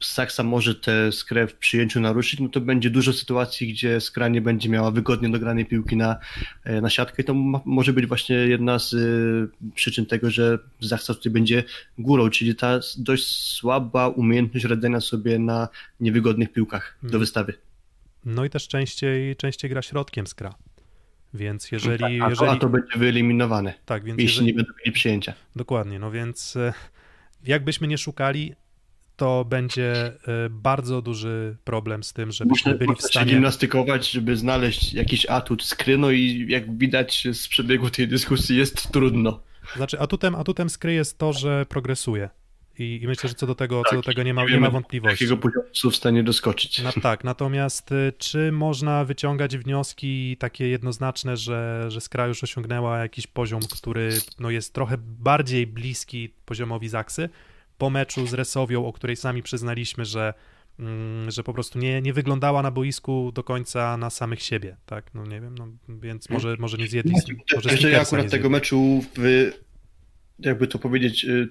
[0.00, 4.40] Saksa może tę skrę w przyjęciu naruszyć, no to będzie dużo sytuacji, gdzie skra nie
[4.40, 6.16] będzie miała wygodnie dogranej piłki na,
[6.64, 10.58] e, na siatkę i to ma, może być właśnie jedna z y, przyczyn tego, że
[10.82, 11.64] Saksa tutaj będzie
[11.98, 15.68] górą, czyli ta dość słaba umiejętność radzenia sobie na
[16.00, 17.20] niewygodnych piłkach do Mhm.
[17.20, 17.52] wystawy.
[18.24, 20.54] No i też częściej, częściej gra środkiem skra.
[21.34, 24.72] Więc jeżeli, a, to, jeżeli a to będzie wyeliminowane, tak, więc jeśli jeżeli, nie będą
[24.78, 25.34] mieli przyjęcia.
[25.56, 26.72] Dokładnie, no więc e,
[27.46, 28.54] jakbyśmy nie szukali,
[29.16, 30.12] to będzie e,
[30.50, 33.32] bardzo duży problem z tym, żebyśmy Można, byli w można się stanie.
[33.32, 38.92] gimnastykować, żeby znaleźć jakiś atut skry, no i jak widać z przebiegu tej dyskusji jest
[38.92, 39.40] trudno.
[39.76, 42.30] Znaczy, atutem, atutem skry jest to, że progresuje.
[42.78, 44.60] I, I myślę, że co do tego, co do Tak, tego nie ma, nie wiemy,
[44.60, 45.24] ma wątpliwości.
[45.24, 46.82] Jakiego poziomu są w stanie doskoczyć.
[46.82, 52.98] No tak, natomiast y, czy można wyciągać wnioski takie jednoznaczne, że, że Skra już osiągnęła
[52.98, 57.28] jakiś poziom, który no, jest trochę bardziej bliski poziomowi Zaksy
[57.78, 60.34] po meczu z Resowią, o której sami przyznaliśmy, że,
[60.78, 65.14] mm, że po prostu nie, nie wyglądała na boisku do końca na samych siebie, tak?
[65.14, 67.12] No nie wiem, no, więc może, może nie zjedli,
[67.56, 69.50] może Jeszcze ja akurat nie tego meczu w,
[70.38, 71.48] jakby to powiedzieć, y,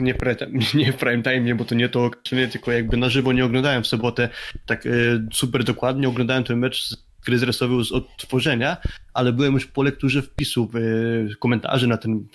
[0.00, 0.36] nie, pre,
[0.74, 3.82] nie w prime time, bo to nie to określenie, tylko jakby na żywo nie oglądałem
[3.82, 4.28] w sobotę.
[4.66, 8.76] Tak y, super dokładnie, oglądałem ten mecz z gry z odtworzenia,
[9.14, 12.26] ale byłem już po lekturze wpisów, y, komentarzy na ten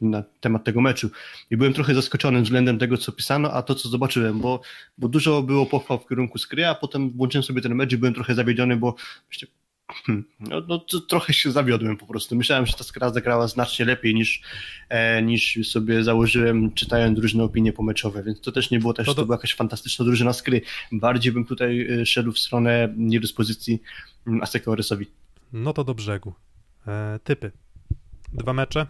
[0.00, 1.10] na temat tego meczu.
[1.50, 4.60] I byłem trochę zaskoczony względem tego, co pisano, a to, co zobaczyłem, bo,
[4.98, 8.14] bo dużo było pochwał w kierunku skry, a potem włączyłem sobie ten mecz i byłem
[8.14, 8.94] trochę zawiedziony, bo
[10.40, 12.36] no, no to trochę się zawiodłem po prostu.
[12.36, 14.42] Myślałem, że ta skra zagrała znacznie lepiej niż,
[14.88, 19.14] e, niż sobie założyłem, czytając różne opinie pomeczowe, więc to też nie było też, To
[19.14, 20.60] to, do- była jakaś fantastyczna drużyna skry.
[20.92, 23.82] Bardziej bym tutaj e, szedł w stronę niedyspozycji
[24.42, 25.06] Aseka Oresowi.
[25.52, 26.32] No to do brzegu.
[26.86, 27.50] E, typy.
[28.32, 28.86] Dwa mecze.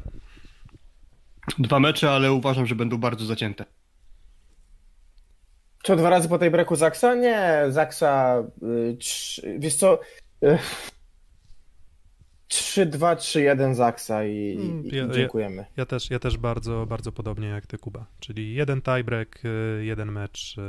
[1.58, 3.64] Dwa mecze, ale uważam, że będą bardzo zacięte.
[5.82, 7.14] Co, dwa razy po tej breku Zaksa?
[7.14, 8.42] Nie, Zaksa,
[9.44, 10.00] y, wiesz co,
[10.44, 10.58] y,
[12.48, 15.64] 3-2, 3-1 Zaksa i, Mm, i, ja- i ja- dziękujemy.
[15.76, 18.06] Ja też, ja też bardzo, bardzo podobnie jak ty, Kuba.
[18.20, 20.60] Czyli jeden tiebreak, y, jeden mecz y,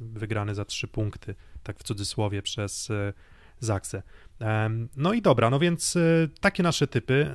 [0.00, 2.90] wygrany za trzy punkty, tak w cudzysłowie, przez
[3.62, 4.02] Zaksę.
[4.40, 7.30] Em, No i dobra, no więc y, takie nasze typy.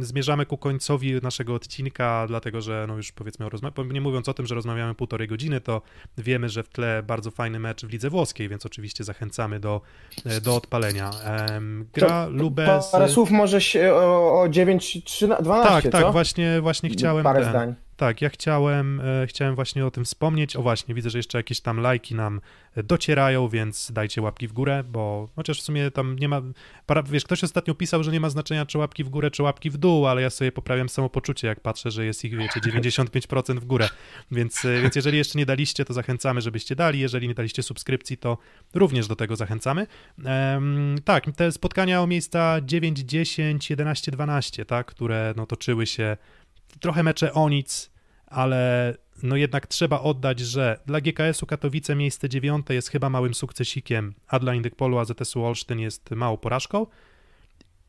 [0.00, 3.46] Zmierzamy ku końcowi naszego odcinka, dlatego że no już powiedzmy,
[3.90, 5.82] nie mówiąc o tym, że rozmawiamy półtorej godziny, to
[6.18, 9.80] wiemy, że w tle bardzo fajny mecz w lidze włoskiej, więc oczywiście zachęcamy do,
[10.24, 11.10] e, do odpalenia.
[11.92, 12.90] Gra To Lubę z...
[12.90, 16.12] Parę słów może się o, o 9, 13, 12, Tak, tak, co?
[16.12, 17.74] właśnie, właśnie chciałem Parę ten, zdań.
[17.96, 20.56] Tak, ja chciałem, e, chciałem właśnie o tym wspomnieć.
[20.56, 22.40] O właśnie, widzę, że jeszcze jakieś tam lajki nam
[22.76, 26.42] e, docierają, więc dajcie łapki w górę, bo chociaż w sumie tam nie ma.
[26.86, 29.70] Para, wiesz, ktoś ostatnio pisał, że nie ma znaczenia, czy łapki w górę, czy łapki
[29.70, 33.64] w dół, ale ja sobie poprawiam samopoczucie, jak patrzę, że jest ich, wiecie, 95% w
[33.64, 33.88] górę.
[34.30, 37.00] Więc, e, więc jeżeli jeszcze nie daliście, to zachęcamy, żebyście dali.
[37.00, 38.38] Jeżeli nie daliście subskrypcji, to
[38.74, 39.86] również do tego zachęcamy.
[40.24, 46.16] Em, tak, te spotkania o miejsca 9, 10, 11, 12, tak, które no, toczyły się
[46.80, 47.90] trochę mecze o nic,
[48.26, 54.14] ale no jednak trzeba oddać, że dla GKS-u Katowice miejsce dziewiąte jest chyba małym sukcesikiem,
[54.28, 56.86] a dla Indykpolu AZS-u Olsztyn jest małą porażką,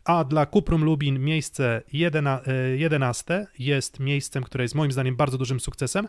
[0.06, 5.38] a dla Kuprum Lubin miejsce jedena, e, jedenaste jest miejscem, które jest moim zdaniem bardzo
[5.38, 6.08] dużym sukcesem,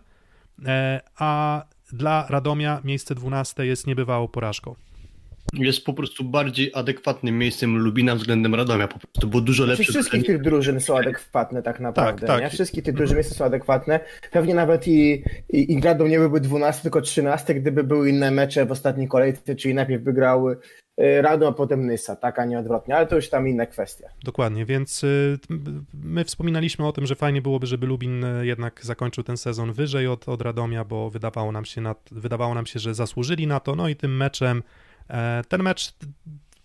[0.65, 1.63] e, a
[1.93, 4.75] dla Radomia miejsce dwunaste jest niebywałą porażką.
[5.53, 9.93] Jest po prostu bardziej adekwatnym miejscem Lubina względem Radomia, po prostu, bo dużo Znaczy, lepsze.
[9.93, 12.43] wszystkich tych drużyn są adekwatne tak naprawdę, tak.
[12.43, 12.51] nie?
[12.51, 14.01] Wszystkich tych drużyn miejsca są adekwatne.
[14.31, 18.67] Pewnie nawet i, i, i Gradom nie byłby 12, tylko 13, gdyby były inne mecze
[18.67, 20.57] w ostatniej kolejce, czyli najpierw wygrał y,
[21.23, 24.09] Radom, a potem Nysa, tak, a nie odwrotnie, ale to już tam inna kwestia.
[24.25, 25.39] Dokładnie, więc y,
[25.95, 30.07] my wspominaliśmy o tym, że fajnie byłoby, żeby Lubin y, jednak zakończył ten sezon wyżej
[30.07, 33.77] od, od Radomia, bo wydawało nam, się na, wydawało nam się, że zasłużyli na to.
[33.77, 34.63] No i tym meczem,
[35.49, 35.95] ten mecz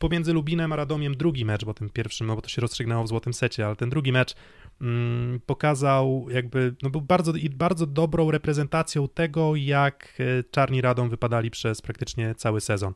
[0.02, 3.08] pomiędzy Lubinem a Radomiem, drugi mecz, bo tym pierwszym, no bo to się rozstrzygnęło w
[3.08, 4.36] złotym secie, ale ten drugi mecz
[4.82, 11.52] mm, pokazał jakby, no był bardzo, bardzo dobrą reprezentacją tego, jak e, Czarni Radom wypadali
[11.52, 12.94] przez praktycznie cały sezon.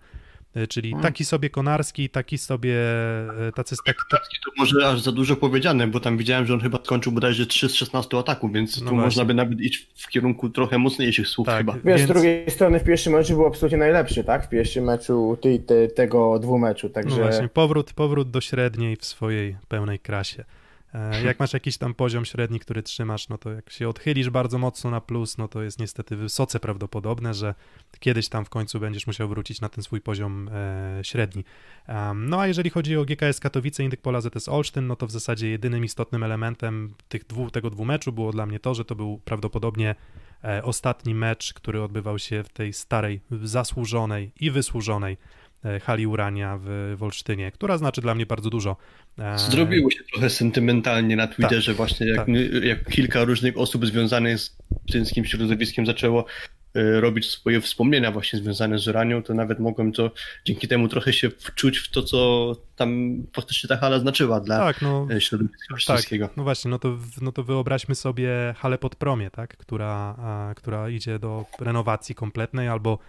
[0.55, 2.75] E, Czyli taki sobie Konarski, taki sobie,
[3.47, 6.59] e, tacy, tak, tak, To może aż za dużo powiedziane, bo tam widziałem, że on
[6.59, 9.05] chyba skończył bodajże 3 z 16 ataków, więc No tu właśnie.
[9.05, 11.57] można by nawet iść w kierunku trochę mocniejszych słów Tak.
[11.57, 11.73] chyba.
[11.73, 14.45] Wiesz, Więc- z drugiej strony w pierwszym meczu był absolutnie najlepszy, tak?
[14.45, 17.21] W pierwszym meczu ty, ty, tego dwumeczu, No także...
[17.21, 20.43] właśnie, powrót, powrót do średniej w swojej pełnej krasie.
[20.95, 24.57] E, Jak masz jakiś tam poziom średni, który trzymasz, no to jak się odchylisz bardzo
[24.57, 27.55] mocno na plus, no to jest niestety wysoce prawdopodobne, że
[27.99, 31.43] kiedyś tam w końcu będziesz musiał wrócić na ten swój poziom e, średni.
[32.15, 35.49] No a jeżeli chodzi o GKS Katowice, Indyk Pola ZS Olsztyn, no to w zasadzie
[35.49, 39.95] jedynym istotnym elementem tych dwu, tego dwumeczu było dla mnie to, że to był prawdopodobnie
[40.43, 45.17] e, ostatni mecz, który odbywał się w tej starej, zasłużonej i wysłużonej
[45.81, 48.77] hali Urania w, w Olsztynie, która znaczy dla mnie bardzo dużo.
[49.19, 52.27] E, Zrobiło się trochę sentymentalnie na Twitterze, właśnie jak, tak.
[52.63, 56.25] jak kilka różnych osób związanych z tym środowiskiem zaczęło
[56.75, 60.11] e, robić swoje wspomnienia właśnie związane z Uranią, to nawet mogłem to
[60.45, 64.81] dzięki temu trochę się wczuć w to, co tam faktycznie ta hala znaczyła dla Tak,
[64.81, 69.29] no, e, środowiska tak, no właśnie, no to, no to wyobraźmy sobie halę pod promie,
[69.29, 72.99] tak, która, a, która idzie do renowacji kompletnej albo,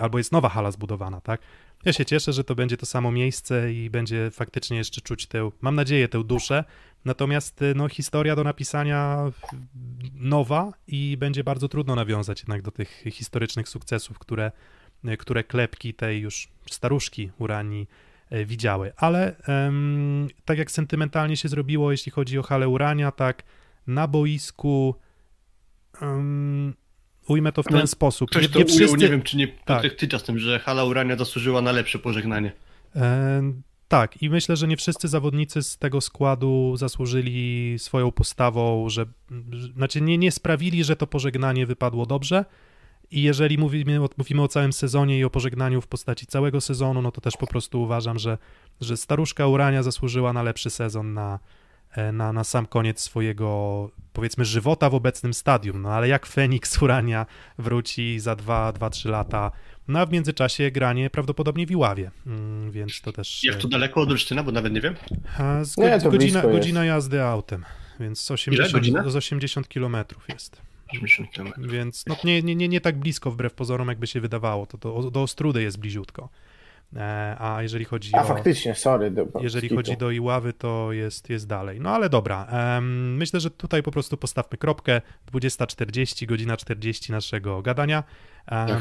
[0.00, 1.40] albo jest nowa hala zbudowana, tak.
[1.84, 5.50] Ja się cieszę, że to będzie to samo miejsce i będzie faktycznie jeszcze czuć tę,
[5.60, 6.64] mam nadzieję, tę duszę.
[7.04, 9.30] Natomiast no, historia do napisania
[10.14, 14.52] nowa i będzie bardzo trudno nawiązać jednak do tych historycznych sukcesów, które,
[15.18, 17.88] które klepki tej już staruszki Uranii
[18.30, 18.92] e, widziały.
[18.96, 23.42] Ale em, tak jak sentymentalnie się zrobiło, jeśli chodzi o halę Urania, tak
[23.86, 24.94] na boisku
[26.02, 26.74] em,
[27.30, 28.30] ujmę to w ten No, sposób.
[28.30, 29.94] Ktoś Nie, to nie ujął, wszyscy, nie wiem czy nie Tak.
[29.94, 32.52] Ty czasem, że hala Urania zasłużyła na lepsze pożegnanie.
[32.96, 33.42] E,
[33.88, 39.06] tak, i myślę, że nie wszyscy zawodnicy z tego składu zasłużyli swoją postawą, że,
[39.76, 42.44] znaczy nie, nie sprawili, że to pożegnanie wypadło dobrze.
[43.10, 47.02] I jeżeli mówimy o, mówimy o całym sezonie i o pożegnaniu w postaci całego sezonu,
[47.02, 48.38] no to też po prostu uważam, że,
[48.80, 51.38] że staruszka Urania zasłużyła na lepszy sezon na,
[52.12, 55.82] na, na sam koniec swojego, powiedzmy, żywota w obecnym stadium.
[55.82, 57.26] No ale jak Feniks Urania
[57.58, 59.50] wróci za 2-3 lata,
[59.88, 63.44] no a w międzyczasie granie prawdopodobnie w Iławie, mm, więc to też...
[63.44, 64.94] Jak to daleko od Olsztyna, bo nawet nie wiem.
[65.38, 67.64] A, z, Nie, to godzina, godzina jazdy autem,
[68.00, 69.10] więc z 80, godzina?
[69.10, 70.62] z 80 kilometrów jest.
[70.92, 71.52] 80 km.
[71.58, 74.66] Więc no, nie, nie, nie, nie tak blisko wbrew pozorom, jakby się wydawało.
[74.66, 76.28] To, to do Ostrudy jest bliziutko.
[76.96, 78.24] E, a jeżeli chodzi A o...
[78.24, 79.10] faktycznie, sorry.
[79.10, 79.76] do- Jeżeli skitu.
[79.76, 81.80] chodzi do Iławy, to jest, jest dalej.
[81.80, 82.48] No ale dobra.
[83.16, 85.00] myślę, że tutaj po prostu postawmy kropkę.
[85.32, 88.04] 20.40, godzina 40 naszego gadania.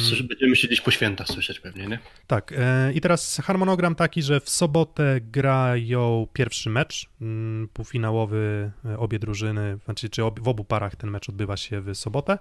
[0.09, 1.99] Coś będziemy siedzieć po świętach słyszeć pewnie, nie?
[2.27, 8.97] tak, e, i teraz harmonogram taki, że w sobotę grają pierwszy mecz mm, półfinałowy, e,
[8.97, 12.37] obie drużyny, znaczy czy ob, w obu parach ten mecz odbywa się w sobotę.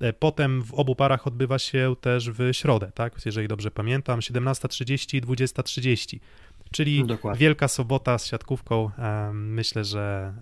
[0.00, 3.26] E, Potem w obu parach odbywa się też w środę, tak?
[3.26, 6.18] Jeżeli dobrze pamiętam, 17.30 i 20.30.
[6.70, 7.40] Czyli Dokładnie.
[7.40, 8.90] Wielka Sobota z siatkówką.
[9.32, 10.34] Myślę, że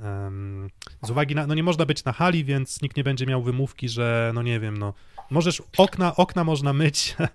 [1.03, 1.47] z uwagi na.
[1.47, 4.61] No nie można być na hali, więc nikt nie będzie miał wymówki, że no nie
[4.61, 4.95] wiem, no.
[5.31, 7.27] Możesz okna, okna można myć e,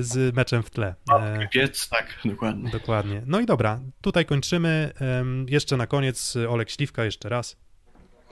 [0.00, 0.94] z meczem w tle.
[1.12, 2.70] E, Piec, tak, dokładnie.
[2.70, 3.22] dokładnie.
[3.26, 4.92] No i dobra, tutaj kończymy.
[5.48, 7.56] Jeszcze na koniec Olek Śliwka jeszcze raz.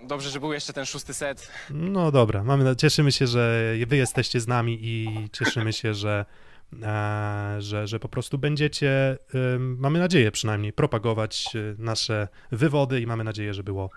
[0.07, 1.51] Dobrze, że był jeszcze ten szósty set.
[1.71, 6.25] No dobra, mamy, cieszymy się, że wy jesteście z nami i cieszymy się, że,
[6.83, 9.19] e, że, że po prostu będziecie,
[9.59, 13.91] mamy nadzieję przynajmniej, propagować e, nasze wywody i mamy nadzieję, że było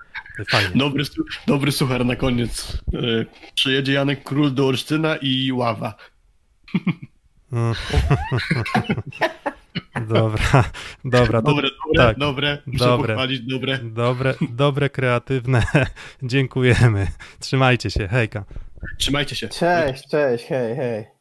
[0.50, 0.70] fajnie.
[0.76, 1.04] Dobry,
[1.48, 2.78] dobry suchar na koniec.
[2.94, 3.26] E,
[3.56, 5.96] Przyjedzie Janek Król do Olsztyna i ława.
[10.08, 10.64] Dobra,
[11.06, 12.18] dobra, to Dobre, dobre, tak.
[12.18, 12.58] dobre.
[12.66, 13.08] Muszę Dobre.
[13.14, 13.78] pochwalić, dobre.
[13.78, 15.64] dobre, dobre, kreatywne.
[16.24, 17.08] Dziękujemy.
[17.40, 18.44] Trzymajcie się, hejka.
[18.98, 19.48] Trzymajcie się.
[19.48, 21.17] Cześć, cześć, hej, hej.